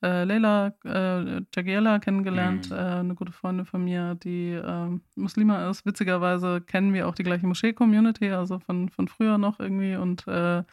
äh, 0.02 0.24
Leila 0.24 0.74
äh, 0.84 1.42
Jagiela 1.54 2.00
kennengelernt, 2.00 2.70
mhm. 2.70 2.76
äh, 2.76 2.80
eine 2.80 3.16
gute 3.16 3.32
Freundin 3.32 3.66
von 3.66 3.84
mir, 3.84 4.16
die 4.16 4.52
äh, 4.52 5.00
Muslima 5.16 5.70
ist. 5.70 5.86
Witzigerweise 5.86 6.62
kennen 6.62 6.94
wir 6.94 7.08
auch 7.08 7.16
die 7.16 7.24
gleiche 7.24 7.48
Moschee-Community, 7.48 8.30
also 8.32 8.60
von, 8.60 8.90
von 8.90 9.08
früher 9.08 9.38
noch 9.38 9.60
irgendwie 9.60 9.96
und 9.96 10.28
äh, 10.28 10.64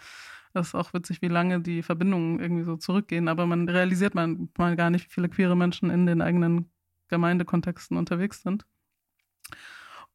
das 0.55 0.69
ist 0.69 0.75
auch 0.75 0.93
witzig, 0.93 1.23
wie 1.23 1.29
lange 1.29 1.61
die 1.61 1.83
Verbindungen 1.83 2.39
irgendwie 2.39 2.65
so 2.65 2.77
zurückgehen, 2.77 3.29
aber 3.29 3.47
man 3.47 3.69
realisiert 3.69 4.15
man 4.15 4.51
mal 4.59 4.77
gar 4.77 4.91
nicht, 4.91 5.07
wie 5.07 5.13
viele 5.13 5.29
queere 5.29 5.57
Menschen 5.57 5.89
in 5.89 6.07
den 6.07 6.21
eigenen 6.21 6.71
Gemeindekontexten 7.09 7.97
unterwegs 7.97 8.43
sind. 8.43 8.67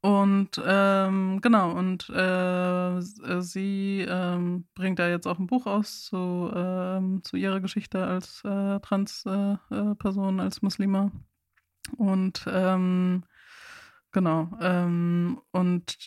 Und 0.02 0.62
ähm, 0.64 1.42
genau, 1.42 1.72
und 1.72 2.10
äh, 2.10 3.02
sie 3.42 4.06
ähm, 4.08 4.68
bringt 4.76 5.00
da 5.00 5.10
jetzt 5.10 5.28
auch 5.28 5.40
ein 5.40 5.48
Buch 5.48 5.66
aus 5.66 6.04
zu, 6.06 6.52
ähm, 6.56 7.24
zu 7.24 7.36
ihrer 7.36 7.60
Geschichte 7.60 8.06
als 8.06 8.44
äh, 8.46 8.80
Trans-Person, 8.80 10.40
äh, 10.40 10.42
als 10.42 10.62
Muslima. 10.62 11.12
Und 11.98 12.46
ähm, 12.48 13.24
genau, 14.12 14.50
ähm, 14.62 15.42
und 15.52 15.98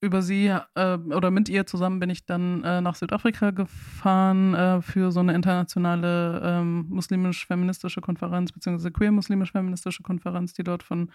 über 0.00 0.22
sie 0.22 0.46
äh, 0.76 0.96
oder 0.96 1.32
mit 1.32 1.48
ihr 1.48 1.66
zusammen 1.66 1.98
bin 1.98 2.10
ich 2.10 2.24
dann 2.24 2.62
äh, 2.62 2.80
nach 2.80 2.94
Südafrika 2.94 3.50
gefahren 3.50 4.54
äh, 4.54 4.80
für 4.80 5.10
so 5.10 5.18
eine 5.20 5.34
internationale 5.34 6.40
ähm, 6.44 6.86
muslimisch-feministische 6.88 8.00
Konferenz, 8.00 8.52
beziehungsweise 8.52 8.92
queer-muslimisch-feministische 8.92 10.04
Konferenz, 10.04 10.52
die 10.52 10.62
dort 10.62 10.84
von 10.84 11.10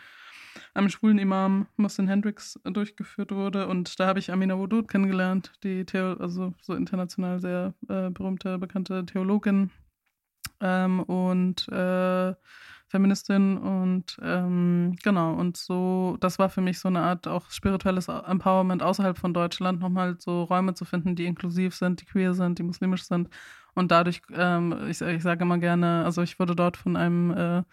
einem 0.74 0.90
schwulen 0.90 1.18
Imam 1.18 1.68
Mohsen 1.78 2.08
Hendricks 2.08 2.60
durchgeführt 2.64 3.32
wurde. 3.32 3.68
Und 3.68 4.00
da 4.00 4.08
habe 4.08 4.20
ich 4.20 4.32
Amina 4.32 4.58
Wudud 4.58 4.88
kennengelernt, 4.88 5.52
die 5.64 5.86
Theo 5.86 6.14
also 6.14 6.54
so 6.62 6.74
international 6.74 7.40
sehr 7.40 7.74
äh, 7.90 8.10
berühmte, 8.10 8.58
bekannte 8.58 9.06
Theologin 9.06 9.72
ähm, 10.62 11.02
und 11.02 11.68
äh, 11.70 12.34
Feministin. 12.88 13.58
Und 13.58 14.20
ähm, 14.22 14.96
genau. 15.04 15.34
Und 15.34 15.58
so 15.58 16.18
das 16.20 16.40
war 16.40 16.50
für 16.50 16.62
mich 16.62 16.80
so 16.80 16.88
eine 16.88 17.02
Art 17.02 17.28
auch 17.28 17.50
spirituelles 17.50 18.08
Empowerment 18.08 18.84
außerhalb 18.84 19.18
von 19.18 19.34
Deutschland 19.34 19.80
nochmal 19.80 20.16
so 20.20 20.44
Räume 20.44 20.74
zu 20.76 20.86
finden, 20.86 21.16
die 21.16 21.26
inklusiv 21.26 21.76
sind, 21.76 22.02
die 22.02 22.06
queer 22.06 22.34
sind, 22.34 22.60
die 22.60 22.64
muslimisch 22.64 23.04
sind. 23.04 23.30
Und 23.74 23.92
dadurch 23.92 24.22
ähm, 24.34 24.76
ich, 24.90 25.02
ich 25.02 25.24
sage 25.24 25.44
immer 25.44 25.58
gerne, 25.58 26.04
also 26.06 26.22
ich 26.22 26.40
wurde 26.40 26.56
dort 26.56 26.78
von 26.78 26.96
einem 26.96 27.32
äh, 27.32 27.64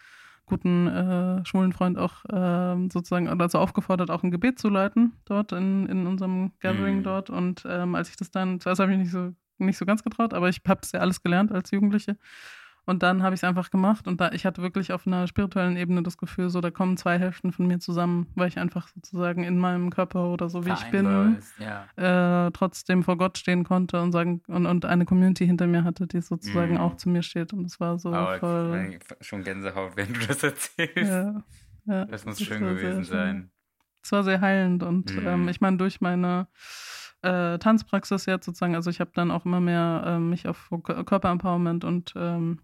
guten 0.50 0.86
äh, 0.88 1.44
schwulen 1.46 1.72
Freund 1.72 1.96
auch 1.96 2.24
äh, 2.26 2.88
sozusagen 2.90 3.26
dazu 3.38 3.58
aufgefordert, 3.58 4.10
auch 4.10 4.22
ein 4.22 4.30
Gebet 4.30 4.58
zu 4.58 4.68
leiten 4.68 5.12
dort 5.24 5.52
in, 5.52 5.86
in 5.86 6.06
unserem 6.06 6.52
Gathering 6.60 6.98
mhm. 6.98 7.02
dort. 7.04 7.30
Und 7.30 7.64
ähm, 7.66 7.94
als 7.94 8.10
ich 8.10 8.16
das 8.16 8.30
dann, 8.30 8.60
zuerst 8.60 8.80
habe 8.80 8.92
ich 8.92 8.98
mich 8.98 9.06
nicht 9.06 9.12
so, 9.12 9.32
nicht 9.58 9.78
so 9.78 9.86
ganz 9.86 10.02
getraut, 10.02 10.34
aber 10.34 10.48
ich 10.48 10.60
habe 10.68 10.80
das 10.80 10.92
ja 10.92 11.00
alles 11.00 11.22
gelernt 11.22 11.52
als 11.52 11.70
Jugendliche. 11.70 12.16
Und 12.90 13.04
dann 13.04 13.22
habe 13.22 13.36
ich 13.36 13.38
es 13.38 13.44
einfach 13.44 13.70
gemacht 13.70 14.08
und 14.08 14.20
da 14.20 14.32
ich 14.32 14.44
hatte 14.44 14.62
wirklich 14.62 14.92
auf 14.92 15.06
einer 15.06 15.28
spirituellen 15.28 15.76
Ebene 15.76 16.02
das 16.02 16.18
Gefühl, 16.18 16.50
so 16.50 16.60
da 16.60 16.72
kommen 16.72 16.96
zwei 16.96 17.20
Hälften 17.20 17.52
von 17.52 17.68
mir 17.68 17.78
zusammen, 17.78 18.26
weil 18.34 18.48
ich 18.48 18.58
einfach 18.58 18.88
sozusagen 18.88 19.44
in 19.44 19.58
meinem 19.58 19.90
Körper 19.90 20.32
oder 20.32 20.48
so 20.48 20.66
wie 20.66 20.72
ich 20.72 20.90
bin, 20.90 21.38
ja. 21.60 22.46
äh, 22.46 22.50
trotzdem 22.50 23.04
vor 23.04 23.16
Gott 23.16 23.38
stehen 23.38 23.62
konnte 23.62 24.02
und 24.02 24.10
sagen 24.10 24.42
und, 24.48 24.66
und 24.66 24.86
eine 24.86 25.04
Community 25.04 25.46
hinter 25.46 25.68
mir 25.68 25.84
hatte, 25.84 26.08
die 26.08 26.20
sozusagen 26.20 26.74
mhm. 26.74 26.80
auch 26.80 26.96
zu 26.96 27.10
mir 27.10 27.22
steht 27.22 27.52
und 27.52 27.64
es 27.64 27.78
war 27.78 27.96
so 27.96 28.10
oh, 28.12 28.38
voll. 28.40 28.98
Schon 29.20 29.44
Gänsehaut, 29.44 29.92
wenn 29.94 30.12
du 30.12 30.26
das 30.26 30.42
erzählst. 30.42 30.96
Ja, 30.96 31.44
ja, 31.86 32.04
das 32.06 32.24
muss 32.24 32.38
das 32.38 32.48
schön 32.48 32.60
gewesen 32.60 33.04
sein. 33.04 33.52
Es 34.02 34.10
war 34.10 34.24
sehr 34.24 34.40
heilend 34.40 34.82
und 34.82 35.14
mhm. 35.14 35.28
ähm, 35.28 35.48
ich 35.48 35.60
meine 35.60 35.76
durch 35.76 36.00
meine 36.00 36.48
äh, 37.22 37.56
Tanzpraxis 37.56 38.26
jetzt 38.26 38.46
sozusagen, 38.46 38.74
also 38.74 38.90
ich 38.90 38.98
habe 38.98 39.12
dann 39.14 39.30
auch 39.30 39.44
immer 39.44 39.60
mehr 39.60 40.02
äh, 40.04 40.18
mich 40.18 40.48
auf 40.48 40.70
Körperempowerment 40.82 41.84
und 41.84 42.14
ähm, 42.16 42.58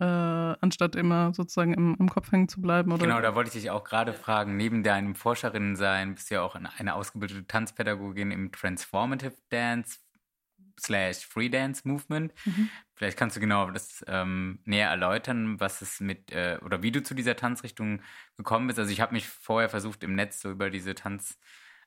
äh, 0.00 0.04
anstatt 0.04 0.94
immer 0.94 1.34
sozusagen 1.34 1.74
im, 1.74 1.96
im, 1.98 2.08
Kopf 2.08 2.30
hängen 2.30 2.48
zu 2.48 2.60
bleiben. 2.60 2.92
Oder? 2.92 3.04
Genau, 3.04 3.20
da 3.20 3.34
wollte 3.34 3.48
ich 3.48 3.62
dich 3.62 3.70
auch 3.70 3.84
gerade 3.84 4.12
fragen. 4.12 4.56
Neben 4.56 4.82
deinem 4.82 5.14
Forscherinnensein 5.14 6.14
bist 6.14 6.30
du 6.30 6.36
ja 6.36 6.42
auch 6.42 6.54
eine 6.54 6.94
ausgebildete 6.94 7.46
Tanzpädagogin 7.46 8.30
im 8.30 8.52
Transformative 8.52 9.34
Dance 9.50 9.98
slash 10.80 11.26
Free 11.26 11.48
Dance 11.48 11.86
Movement. 11.86 12.32
Mhm. 12.44 12.70
Vielleicht 12.94 13.18
kannst 13.18 13.36
du 13.36 13.40
genau 13.40 13.70
das 13.70 14.04
ähm, 14.06 14.60
näher 14.64 14.90
erläutern, 14.90 15.58
was 15.60 15.82
es 15.82 16.00
mit 16.00 16.30
äh, 16.32 16.58
oder 16.64 16.82
wie 16.82 16.92
du 16.92 17.02
zu 17.02 17.14
dieser 17.14 17.36
Tanzrichtung 17.36 18.02
gekommen 18.36 18.68
bist. 18.68 18.78
Also 18.78 18.92
ich 18.92 19.00
habe 19.00 19.14
mich 19.14 19.26
vorher 19.26 19.68
versucht 19.68 20.04
im 20.04 20.14
Netz 20.14 20.40
so 20.40 20.50
über 20.50 20.70
diese 20.70 20.94
Tanz 20.94 21.38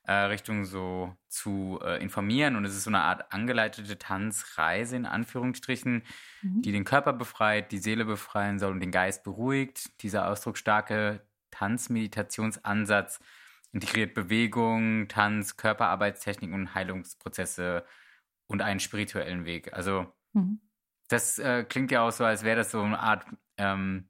äh, 0.04 0.12
Richtung 0.12 0.64
so 0.64 1.14
zu 1.28 1.78
äh, 1.82 2.02
informieren. 2.02 2.56
Und 2.56 2.64
es 2.64 2.74
ist 2.74 2.84
so 2.84 2.90
eine 2.90 3.02
Art 3.02 3.32
angeleitete 3.32 3.98
Tanzreise 3.98 4.96
in 4.96 5.06
Anführungsstrichen, 5.06 6.02
mhm. 6.42 6.62
die 6.62 6.72
den 6.72 6.84
Körper 6.84 7.12
befreit, 7.12 7.72
die 7.72 7.78
Seele 7.78 8.04
befreien 8.04 8.58
soll 8.58 8.72
und 8.72 8.80
den 8.80 8.90
Geist 8.90 9.22
beruhigt. 9.24 10.02
Dieser 10.02 10.28
ausdrucksstarke 10.28 11.24
Tanzmeditationsansatz 11.50 13.20
integriert 13.72 14.14
Bewegung, 14.14 15.08
Tanz, 15.08 15.56
Körperarbeitstechnik 15.56 16.52
und 16.52 16.74
Heilungsprozesse 16.74 17.84
und 18.46 18.60
einen 18.60 18.80
spirituellen 18.80 19.44
Weg. 19.44 19.72
Also 19.72 20.12
mhm. 20.32 20.60
das 21.08 21.38
äh, 21.38 21.64
klingt 21.64 21.90
ja 21.90 22.02
auch 22.02 22.12
so, 22.12 22.24
als 22.24 22.42
wäre 22.42 22.56
das 22.56 22.70
so 22.70 22.82
eine 22.82 22.98
Art 22.98 23.24
ähm, 23.56 24.08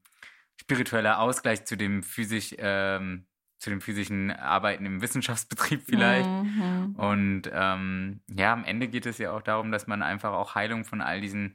spiritueller 0.60 1.20
Ausgleich 1.20 1.64
zu 1.64 1.76
dem 1.76 2.02
physisch 2.02 2.54
ähm, 2.58 3.26
zu 3.62 3.70
dem 3.70 3.80
physischen 3.80 4.32
Arbeiten 4.32 4.84
im 4.84 5.00
Wissenschaftsbetrieb 5.00 5.82
vielleicht. 5.86 6.28
Mhm. 6.28 6.96
Und 6.96 7.42
ähm, 7.52 8.20
ja, 8.28 8.52
am 8.52 8.64
Ende 8.64 8.88
geht 8.88 9.06
es 9.06 9.18
ja 9.18 9.32
auch 9.32 9.42
darum, 9.42 9.70
dass 9.70 9.86
man 9.86 10.02
einfach 10.02 10.32
auch 10.32 10.56
Heilung 10.56 10.84
von 10.84 11.00
all 11.00 11.20
diesen 11.20 11.54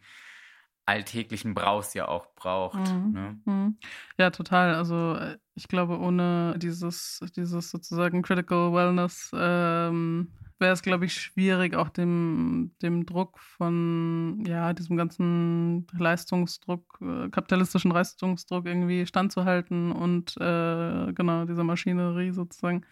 alltäglichen 0.85 1.53
Braus 1.53 1.93
ja 1.93 2.07
auch 2.07 2.33
braucht. 2.35 2.93
Mhm. 2.93 3.11
Ne? 3.11 3.39
Mhm. 3.43 3.77
Ja, 4.17 4.29
total. 4.29 4.75
Also 4.75 5.15
äh, 5.15 5.37
ich 5.53 5.67
glaube, 5.67 5.99
ohne 5.99 6.55
dieses, 6.57 7.19
dieses 7.35 7.69
sozusagen 7.69 8.21
Critical 8.21 8.71
Wellness 8.71 9.31
ähm, 9.33 10.31
wäre 10.59 10.73
es, 10.73 10.81
glaube 10.81 11.05
ich, 11.05 11.13
schwierig, 11.13 11.75
auch 11.75 11.89
dem, 11.89 12.71
dem 12.81 13.05
Druck 13.05 13.39
von, 13.39 14.43
ja, 14.45 14.73
diesem 14.73 14.97
ganzen 14.97 15.87
Leistungsdruck, 15.97 16.99
äh, 17.01 17.29
kapitalistischen 17.29 17.91
Leistungsdruck 17.91 18.65
irgendwie 18.65 19.05
standzuhalten 19.05 19.91
und 19.91 20.35
äh, 20.37 21.13
genau, 21.13 21.45
dieser 21.45 21.63
Maschinerie 21.63 22.31
sozusagen 22.31 22.85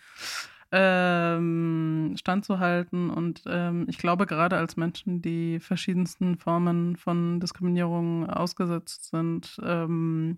ähm, 0.71 2.15
standzuhalten. 2.17 3.09
Und 3.09 3.43
ähm, 3.47 3.85
ich 3.87 3.97
glaube, 3.97 4.25
gerade 4.25 4.57
als 4.57 4.77
Menschen, 4.77 5.21
die 5.21 5.59
verschiedensten 5.59 6.37
Formen 6.37 6.95
von 6.95 7.39
Diskriminierung 7.39 8.29
ausgesetzt 8.29 9.09
sind, 9.09 9.59
ähm, 9.63 10.37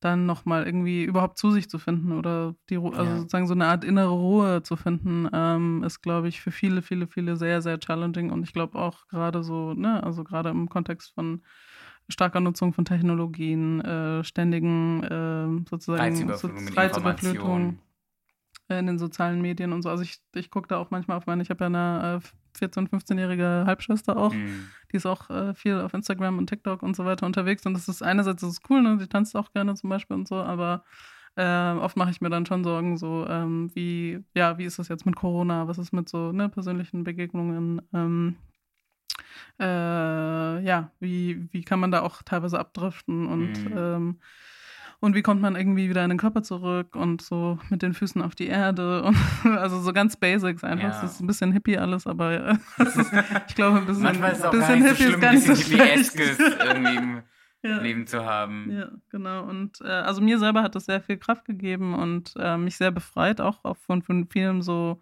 dann 0.00 0.26
nochmal 0.26 0.64
irgendwie 0.64 1.04
überhaupt 1.04 1.38
zu 1.38 1.50
sich 1.50 1.68
zu 1.68 1.78
finden 1.78 2.12
oder 2.12 2.54
die 2.70 2.76
also 2.76 3.02
ja. 3.02 3.16
sozusagen 3.18 3.46
so 3.46 3.54
eine 3.54 3.66
Art 3.66 3.84
innere 3.84 4.10
Ruhe 4.10 4.62
zu 4.62 4.76
finden, 4.76 5.28
ähm, 5.32 5.82
ist, 5.84 6.02
glaube 6.02 6.28
ich, 6.28 6.40
für 6.40 6.50
viele, 6.50 6.82
viele, 6.82 7.06
viele 7.06 7.36
sehr, 7.36 7.62
sehr 7.62 7.80
challenging. 7.80 8.30
Und 8.30 8.44
ich 8.44 8.52
glaube 8.52 8.78
auch 8.78 9.08
gerade 9.08 9.42
so, 9.42 9.74
ne, 9.74 10.02
also 10.02 10.24
gerade 10.24 10.50
im 10.50 10.68
Kontext 10.68 11.12
von 11.14 11.42
starker 12.08 12.40
Nutzung 12.40 12.72
von 12.72 12.84
Technologien, 12.84 13.80
äh, 13.80 14.24
ständigen 14.24 15.02
äh, 15.02 15.68
sozusagen 15.68 16.00
Reizüberflutung, 16.00 16.68
Reizüberflutung 16.68 17.78
in 18.68 18.86
den 18.86 18.98
sozialen 18.98 19.40
Medien 19.40 19.72
und 19.72 19.82
so. 19.82 19.88
Also 19.88 20.02
ich, 20.02 20.20
ich 20.34 20.50
gucke 20.50 20.68
da 20.68 20.76
auch 20.76 20.90
manchmal 20.90 21.16
auf 21.16 21.26
meine, 21.26 21.42
ich 21.42 21.50
habe 21.50 21.64
ja 21.64 21.66
eine 21.66 22.20
äh, 22.22 22.28
14-, 22.58 22.88
15-jährige 22.88 23.64
Halbschwester 23.66 24.16
auch. 24.16 24.32
Mhm. 24.32 24.68
Die 24.92 24.96
ist 24.96 25.06
auch 25.06 25.30
äh, 25.30 25.54
viel 25.54 25.80
auf 25.80 25.94
Instagram 25.94 26.38
und 26.38 26.48
TikTok 26.48 26.82
und 26.82 26.96
so 26.96 27.04
weiter 27.04 27.26
unterwegs. 27.26 27.64
Und 27.66 27.74
das 27.74 27.88
ist 27.88 28.02
einerseits 28.02 28.40
das 28.40 28.50
ist 28.50 28.70
cool, 28.70 28.82
ne? 28.82 28.98
Die 28.98 29.06
tanzt 29.06 29.36
auch 29.36 29.52
gerne 29.52 29.74
zum 29.74 29.90
Beispiel 29.90 30.16
und 30.16 30.28
so, 30.28 30.36
aber 30.36 30.84
äh, 31.36 31.78
oft 31.78 31.96
mache 31.96 32.10
ich 32.10 32.20
mir 32.20 32.30
dann 32.30 32.46
schon 32.46 32.64
Sorgen, 32.64 32.96
so 32.96 33.24
ähm, 33.28 33.70
wie, 33.74 34.24
ja, 34.34 34.58
wie 34.58 34.64
ist 34.64 34.78
das 34.78 34.88
jetzt 34.88 35.06
mit 35.06 35.14
Corona? 35.14 35.68
Was 35.68 35.78
ist 35.78 35.92
mit 35.92 36.08
so 36.08 36.32
ne, 36.32 36.48
persönlichen 36.48 37.04
Begegnungen? 37.04 37.80
Ähm, 37.94 38.36
äh, 39.60 39.64
ja, 40.64 40.90
wie, 41.00 41.48
wie 41.52 41.62
kann 41.62 41.80
man 41.80 41.90
da 41.90 42.02
auch 42.02 42.22
teilweise 42.22 42.58
abdriften 42.58 43.26
und 43.26 43.64
mhm. 43.64 43.76
ähm, 43.76 44.20
und 45.00 45.14
wie 45.14 45.22
kommt 45.22 45.40
man 45.40 45.54
irgendwie 45.54 45.88
wieder 45.88 46.02
in 46.02 46.10
den 46.10 46.18
Körper 46.18 46.42
zurück 46.42 46.96
und 46.96 47.22
so 47.22 47.58
mit 47.70 47.82
den 47.82 47.94
Füßen 47.94 48.20
auf 48.20 48.34
die 48.34 48.48
Erde 48.48 49.02
und 49.04 49.16
also 49.44 49.80
so 49.80 49.92
ganz 49.92 50.16
Basics 50.16 50.64
einfach. 50.64 51.02
Es 51.02 51.12
ist 51.12 51.20
ein 51.20 51.26
bisschen 51.26 51.52
hippie 51.52 51.78
alles, 51.78 52.06
aber 52.06 52.58
ist, 52.78 52.96
ich 53.48 53.54
glaube 53.54 53.78
ein 53.78 53.86
bisschen, 53.86 54.02
Manchmal 54.02 54.32
ist 54.32 54.44
auch 54.44 54.50
bisschen 54.50 54.84
hippie 54.84 55.04
so 55.04 55.10
ist 55.10 55.20
gar 55.20 55.32
nicht 55.32 55.46
so 55.46 55.54
schlecht. 55.54 56.14
irgendwie 56.16 56.96
im 56.96 57.22
ja. 57.62 57.78
Leben 57.78 58.06
zu 58.06 58.24
haben. 58.24 58.70
Ja, 58.70 58.90
genau. 59.10 59.44
Und 59.44 59.80
äh, 59.82 59.88
also 59.88 60.20
mir 60.20 60.38
selber 60.38 60.62
hat 60.62 60.74
das 60.74 60.86
sehr 60.86 61.00
viel 61.00 61.16
Kraft 61.16 61.44
gegeben 61.44 61.94
und 61.94 62.34
äh, 62.36 62.56
mich 62.56 62.76
sehr 62.76 62.90
befreit, 62.90 63.40
auch, 63.40 63.76
von, 63.86 64.02
von 64.02 64.26
vielen 64.28 64.62
so 64.62 65.00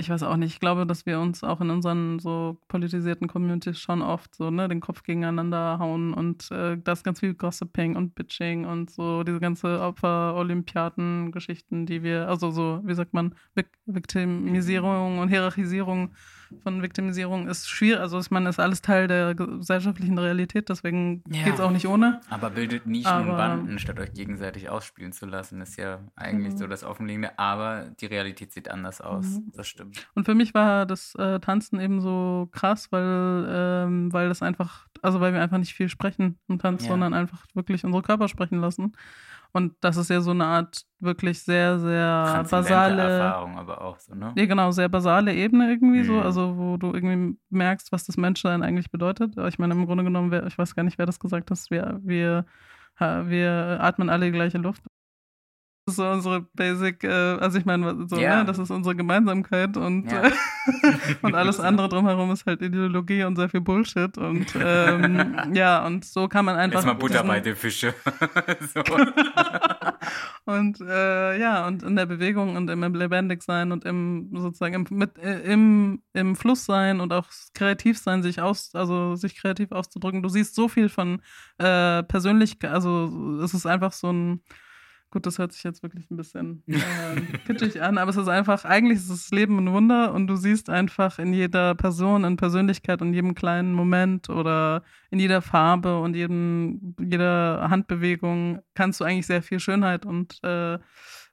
ich 0.00 0.10
weiß 0.10 0.24
auch 0.24 0.36
nicht, 0.36 0.54
ich 0.54 0.60
glaube, 0.60 0.86
dass 0.86 1.06
wir 1.06 1.20
uns 1.20 1.44
auch 1.44 1.60
in 1.60 1.70
unseren 1.70 2.18
so 2.18 2.58
politisierten 2.68 3.28
Communities 3.28 3.78
schon 3.78 4.02
oft 4.02 4.34
so, 4.34 4.50
ne, 4.50 4.66
den 4.66 4.80
Kopf 4.80 5.02
gegeneinander 5.02 5.78
hauen 5.78 6.12
und 6.12 6.50
äh, 6.50 6.76
da 6.82 6.92
ist 6.92 7.04
ganz 7.04 7.20
viel 7.20 7.34
Gossiping 7.34 7.96
und 7.96 8.14
Bitching 8.14 8.64
und 8.64 8.90
so 8.90 9.22
diese 9.22 9.38
ganze 9.38 9.80
Opfer-Olympiaden-Geschichten, 9.80 11.86
die 11.86 12.02
wir, 12.02 12.28
also 12.28 12.50
so, 12.50 12.80
wie 12.84 12.94
sagt 12.94 13.14
man, 13.14 13.34
Viktimisierung 13.86 15.18
und 15.18 15.28
Hierarchisierung 15.28 16.14
von 16.62 16.82
Viktimisierung 16.82 17.48
ist 17.48 17.68
schwierig. 17.68 18.00
Also 18.00 18.18
ich 18.18 18.30
meine, 18.30 18.48
ist 18.48 18.60
alles 18.60 18.82
Teil 18.82 19.06
der 19.08 19.34
gesellschaftlichen 19.34 20.18
Realität, 20.18 20.68
deswegen 20.68 21.22
ja. 21.28 21.44
geht 21.44 21.54
es 21.54 21.60
auch 21.60 21.70
nicht 21.70 21.86
ohne. 21.86 22.20
Aber 22.30 22.50
bildet 22.50 22.86
Nischen 22.86 23.06
aber, 23.06 23.30
und 23.30 23.36
Banden, 23.36 23.78
statt 23.78 23.98
euch 24.00 24.12
gegenseitig 24.12 24.68
ausspielen 24.68 25.12
zu 25.12 25.26
lassen, 25.26 25.60
ist 25.60 25.76
ja 25.76 26.00
eigentlich 26.16 26.54
mhm. 26.54 26.58
so 26.58 26.66
das 26.66 26.84
Offenliegende. 26.84 27.38
Aber 27.38 27.86
die 28.00 28.06
Realität 28.06 28.52
sieht 28.52 28.70
anders 28.70 29.00
aus. 29.00 29.26
Mhm. 29.26 29.52
Das 29.54 29.68
stimmt. 29.68 30.06
Und 30.14 30.24
für 30.24 30.34
mich 30.34 30.54
war 30.54 30.86
das 30.86 31.14
äh, 31.16 31.40
Tanzen 31.40 31.80
eben 31.80 32.00
so 32.00 32.48
krass, 32.52 32.90
weil, 32.92 33.46
ähm, 33.48 34.12
weil 34.12 34.28
das 34.28 34.42
einfach, 34.42 34.86
also 35.02 35.20
weil 35.20 35.32
wir 35.32 35.42
einfach 35.42 35.58
nicht 35.58 35.74
viel 35.74 35.88
sprechen 35.88 36.38
im 36.48 36.58
Tanz, 36.58 36.82
ja. 36.82 36.90
sondern 36.90 37.14
einfach 37.14 37.46
wirklich 37.54 37.84
unsere 37.84 38.02
Körper 38.02 38.28
sprechen 38.28 38.60
lassen. 38.60 38.92
Und 39.52 39.74
das 39.80 39.96
ist 39.96 40.10
ja 40.10 40.20
so 40.20 40.30
eine 40.30 40.44
Art 40.44 40.82
wirklich 41.00 41.42
sehr, 41.42 41.78
sehr 41.78 42.44
basale 42.48 43.02
Erfahrung, 43.02 43.58
aber 43.58 43.80
auch 43.82 43.98
so, 43.98 44.14
ne? 44.14 44.32
Ja, 44.36 44.46
genau, 44.46 44.70
sehr 44.70 44.88
basale 44.88 45.34
Ebene 45.34 45.70
irgendwie 45.70 46.00
mhm. 46.00 46.04
so, 46.04 46.20
also 46.20 46.56
wo 46.56 46.76
du 46.76 46.92
irgendwie 46.94 47.38
merkst, 47.48 47.90
was 47.90 48.04
das 48.04 48.16
Menschsein 48.16 48.62
eigentlich 48.62 48.90
bedeutet. 48.90 49.36
Ich 49.48 49.58
meine, 49.58 49.74
im 49.74 49.86
Grunde 49.86 50.04
genommen, 50.04 50.46
ich 50.46 50.56
weiß 50.56 50.74
gar 50.74 50.82
nicht, 50.82 50.98
wer 50.98 51.06
das 51.06 51.18
gesagt 51.18 51.50
hat, 51.50 51.58
wir, 51.70 52.00
wir, 52.02 52.44
wir 52.98 53.78
atmen 53.80 54.10
alle 54.10 54.26
die 54.26 54.32
gleiche 54.32 54.58
Luft 54.58 54.84
ist 55.90 55.96
so 55.96 56.08
unsere 56.08 56.42
Basic, 56.54 57.04
äh, 57.04 57.08
also 57.08 57.58
ich 57.58 57.64
meine, 57.64 58.06
so, 58.08 58.16
ja. 58.16 58.38
ne, 58.38 58.44
das 58.44 58.58
ist 58.58 58.70
unsere 58.70 58.96
Gemeinsamkeit 58.96 59.76
und, 59.76 60.10
ja. 60.10 60.30
und 61.22 61.34
alles 61.34 61.60
andere 61.60 61.88
drumherum 61.88 62.30
ist 62.30 62.46
halt 62.46 62.62
Ideologie 62.62 63.24
und 63.24 63.36
sehr 63.36 63.48
viel 63.48 63.60
Bullshit 63.60 64.16
und 64.16 64.46
ähm, 64.58 65.36
ja, 65.54 65.84
und 65.86 66.04
so 66.04 66.28
kann 66.28 66.44
man 66.44 66.56
einfach. 66.56 66.80
Jetzt 66.80 66.86
mal 66.86 66.94
Butter 66.94 67.24
bei 67.24 67.40
den 67.40 67.56
Fische. 67.56 67.94
und 70.44 70.80
äh, 70.80 71.38
ja, 71.38 71.66
und 71.66 71.82
in 71.82 71.96
der 71.96 72.06
Bewegung 72.06 72.56
und 72.56 72.70
im 72.70 72.94
lebendig 72.94 73.42
sein 73.42 73.72
und 73.72 73.84
im 73.84 74.30
sozusagen 74.32 74.74
im, 74.74 74.86
mit, 74.90 75.18
äh, 75.18 75.40
im, 75.40 76.02
im 76.12 76.36
Fluss 76.36 76.64
sein 76.64 77.00
und 77.00 77.12
auch 77.12 77.26
kreativ 77.54 77.98
sein, 77.98 78.22
sich 78.22 78.40
aus, 78.40 78.74
also 78.74 79.16
sich 79.16 79.36
kreativ 79.36 79.72
auszudrücken. 79.72 80.22
Du 80.22 80.28
siehst 80.28 80.54
so 80.54 80.68
viel 80.68 80.88
von 80.88 81.20
äh, 81.58 82.02
Persönlichkeit, 82.04 82.70
also 82.70 83.40
es 83.42 83.54
ist 83.54 83.66
einfach 83.66 83.92
so 83.92 84.12
ein 84.12 84.42
Gut, 85.12 85.26
das 85.26 85.38
hört 85.38 85.52
sich 85.52 85.64
jetzt 85.64 85.82
wirklich 85.82 86.08
ein 86.08 86.16
bisschen 86.16 86.62
äh, 86.68 87.20
kitschig 87.44 87.82
an, 87.82 87.98
aber 87.98 88.10
es 88.10 88.16
ist 88.16 88.28
einfach, 88.28 88.64
eigentlich 88.64 88.98
ist 88.98 89.10
das 89.10 89.30
Leben 89.32 89.58
ein 89.58 89.72
Wunder 89.72 90.14
und 90.14 90.28
du 90.28 90.36
siehst 90.36 90.70
einfach 90.70 91.18
in 91.18 91.32
jeder 91.32 91.74
Person, 91.74 92.22
in 92.22 92.36
Persönlichkeit 92.36 93.02
und 93.02 93.12
jedem 93.12 93.34
kleinen 93.34 93.72
Moment 93.72 94.30
oder 94.30 94.84
in 95.10 95.18
jeder 95.18 95.42
Farbe 95.42 95.98
und 96.00 96.14
jedem, 96.14 96.94
jeder 97.00 97.66
Handbewegung 97.70 98.60
kannst 98.74 99.00
du 99.00 99.04
eigentlich 99.04 99.26
sehr 99.26 99.42
viel 99.42 99.58
Schönheit 99.58 100.06
und 100.06 100.38
äh, 100.44 100.78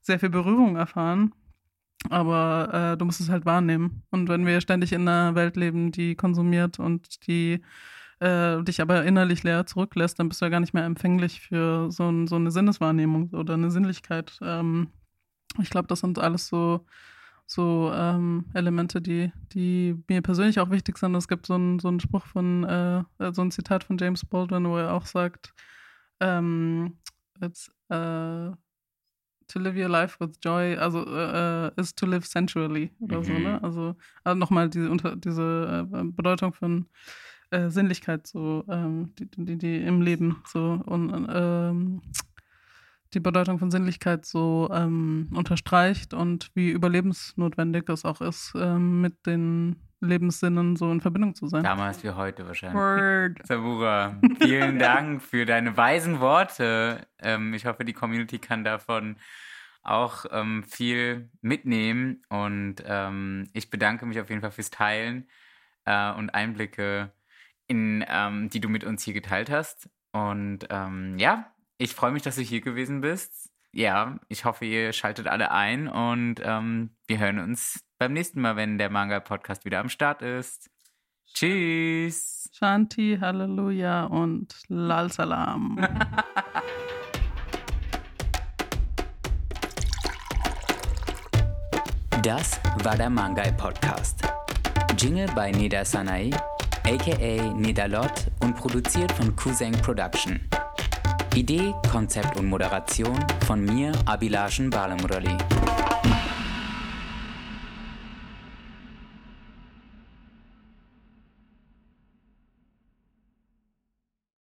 sehr 0.01 0.19
viel 0.19 0.29
Berührung 0.29 0.75
erfahren. 0.75 1.33
Aber 2.09 2.93
äh, 2.93 2.97
du 2.97 3.05
musst 3.05 3.21
es 3.21 3.29
halt 3.29 3.45
wahrnehmen. 3.45 4.03
Und 4.09 4.29
wenn 4.29 4.45
wir 4.45 4.61
ständig 4.61 4.93
in 4.93 5.07
einer 5.07 5.35
Welt 5.35 5.55
leben, 5.55 5.91
die 5.91 6.15
konsumiert 6.15 6.79
und 6.79 7.27
die 7.27 7.61
äh, 8.19 8.63
dich 8.63 8.81
aber 8.81 9.05
innerlich 9.05 9.43
leer 9.43 9.65
zurücklässt, 9.65 10.19
dann 10.19 10.29
bist 10.29 10.41
du 10.41 10.45
ja 10.45 10.49
gar 10.49 10.59
nicht 10.59 10.73
mehr 10.73 10.85
empfänglich 10.85 11.41
für 11.41 11.91
so, 11.91 12.09
ein, 12.09 12.27
so 12.27 12.35
eine 12.35 12.51
Sinneswahrnehmung 12.51 13.29
oder 13.31 13.53
eine 13.53 13.71
Sinnlichkeit. 13.71 14.37
Ähm, 14.41 14.89
ich 15.61 15.69
glaube, 15.69 15.87
das 15.87 15.99
sind 16.01 16.19
alles 16.19 16.47
so, 16.47 16.85
so 17.45 17.91
ähm, 17.93 18.45
Elemente, 18.53 19.01
die, 19.01 19.31
die 19.53 19.95
mir 20.07 20.21
persönlich 20.21 20.59
auch 20.59 20.69
wichtig 20.69 20.97
sind. 20.97 21.15
Es 21.15 21.27
gibt 21.27 21.45
so 21.45 21.53
einen 21.53 21.79
so 21.79 21.97
Spruch 21.99 22.25
von, 22.25 22.63
äh, 22.63 23.03
so 23.31 23.41
ein 23.41 23.51
Zitat 23.51 23.83
von 23.83 23.97
James 23.97 24.25
Baldwin, 24.25 24.67
wo 24.67 24.77
er 24.77 24.93
auch 24.93 25.05
sagt, 25.05 25.53
ähm, 26.19 26.97
it's, 27.41 27.69
uh, 27.91 28.51
to 29.47 29.59
live 29.59 29.77
your 29.77 29.89
life 29.89 30.17
with 30.19 30.37
joy, 30.43 30.77
also 30.77 31.05
uh, 31.05 31.71
is 31.77 31.93
to 31.93 32.05
live 32.05 32.25
sensually 32.25 32.91
oder 32.99 33.19
mhm. 33.19 33.23
so, 33.23 33.33
ne? 33.33 33.63
Also, 33.63 33.95
also 34.23 34.37
nochmal 34.37 34.69
diese, 34.69 34.89
diese 35.17 35.87
äh, 35.93 36.03
Bedeutung 36.03 36.53
von 36.53 36.87
äh, 37.51 37.69
Sinnlichkeit 37.69 38.27
so, 38.27 38.63
ähm, 38.69 39.13
die, 39.17 39.29
die, 39.29 39.57
die, 39.57 39.77
im 39.77 40.01
Leben 40.01 40.43
so 40.45 40.81
und 40.85 41.27
ähm, 41.29 42.01
die 43.13 43.19
Bedeutung 43.19 43.57
von 43.57 43.71
Sinnlichkeit 43.71 44.25
so 44.25 44.69
ähm, 44.73 45.29
unterstreicht 45.33 46.13
und 46.13 46.49
wie 46.55 46.69
überlebensnotwendig 46.69 47.87
es 47.89 48.03
auch 48.03 48.21
ist, 48.21 48.53
ähm, 48.55 49.01
mit 49.01 49.25
den 49.25 49.77
Lebenssinnen 50.01 50.75
so 50.75 50.91
in 50.91 51.01
Verbindung 51.01 51.33
zu 51.35 51.47
sein. 51.47 51.63
Damals 51.63 52.03
wie 52.03 52.09
heute 52.09 52.45
wahrscheinlich. 52.45 52.77
Word. 52.77 53.37
Sabura, 53.47 54.19
vielen 54.41 54.77
Dank 54.79 55.21
für 55.21 55.45
deine 55.45 55.75
weisen 55.77 56.19
Worte. 56.19 57.07
Ähm, 57.19 57.53
ich 57.53 57.65
hoffe, 57.65 57.85
die 57.85 57.93
Community 57.93 58.39
kann 58.39 58.63
davon 58.63 59.15
auch 59.83 60.25
ähm, 60.31 60.65
viel 60.65 61.29
mitnehmen 61.41 62.21
und 62.27 62.83
ich 63.53 63.69
bedanke 63.69 64.05
mich 64.05 64.19
auf 64.19 64.29
jeden 64.29 64.41
Fall 64.41 64.51
fürs 64.51 64.69
Teilen 64.69 65.29
äh, 65.87 66.11
und 66.11 66.29
Einblicke 66.31 67.11
in, 67.67 68.03
ähm, 68.07 68.49
die 68.49 68.59
du 68.59 68.69
mit 68.69 68.83
uns 68.83 69.03
hier 69.03 69.13
geteilt 69.13 69.49
hast. 69.49 69.89
Und 70.11 70.67
ähm, 70.69 71.17
ja, 71.17 71.51
ich 71.77 71.93
freue 71.93 72.11
mich, 72.11 72.23
dass 72.23 72.35
du 72.35 72.41
hier 72.41 72.61
gewesen 72.61 73.01
bist. 73.01 73.51
Ja, 73.71 74.19
ich 74.29 74.45
hoffe, 74.45 74.65
ihr 74.65 74.93
schaltet 74.93 75.27
alle 75.27 75.51
ein 75.51 75.87
und 75.87 76.41
ähm, 76.43 76.91
wir 77.05 77.19
hören 77.19 77.39
uns 77.39 77.83
beim 77.99 78.13
nächsten 78.13 78.41
Mal, 78.41 78.55
wenn 78.55 78.77
der 78.77 78.89
Manga-Podcast 78.89 79.65
wieder 79.65 79.79
am 79.79 79.89
Start 79.89 80.21
ist. 80.21 80.69
Tschüss. 81.33 82.49
Shanti, 82.53 83.17
Halleluja 83.19 84.05
und 84.05 84.55
Lal 84.69 85.11
Salam. 85.11 85.77
Das 92.23 92.59
war 92.83 92.97
der 92.97 93.09
Mangai 93.09 93.51
Podcast. 93.51 94.21
Jingle 94.97 95.27
bei 95.35 95.51
Nida 95.51 95.85
Sanai 95.85 96.31
aka 96.87 97.53
Nedalot 97.53 98.31
und 98.41 98.55
produziert 98.55 99.11
von 99.11 99.35
Cousin 99.35 99.73
Production. 99.73 100.39
Idee, 101.35 101.73
Konzept 101.91 102.37
und 102.37 102.47
Moderation 102.47 103.19
von 103.45 103.65
mir, 103.65 103.91
Abilashen 104.05 104.69
Balamurali. 104.69 105.37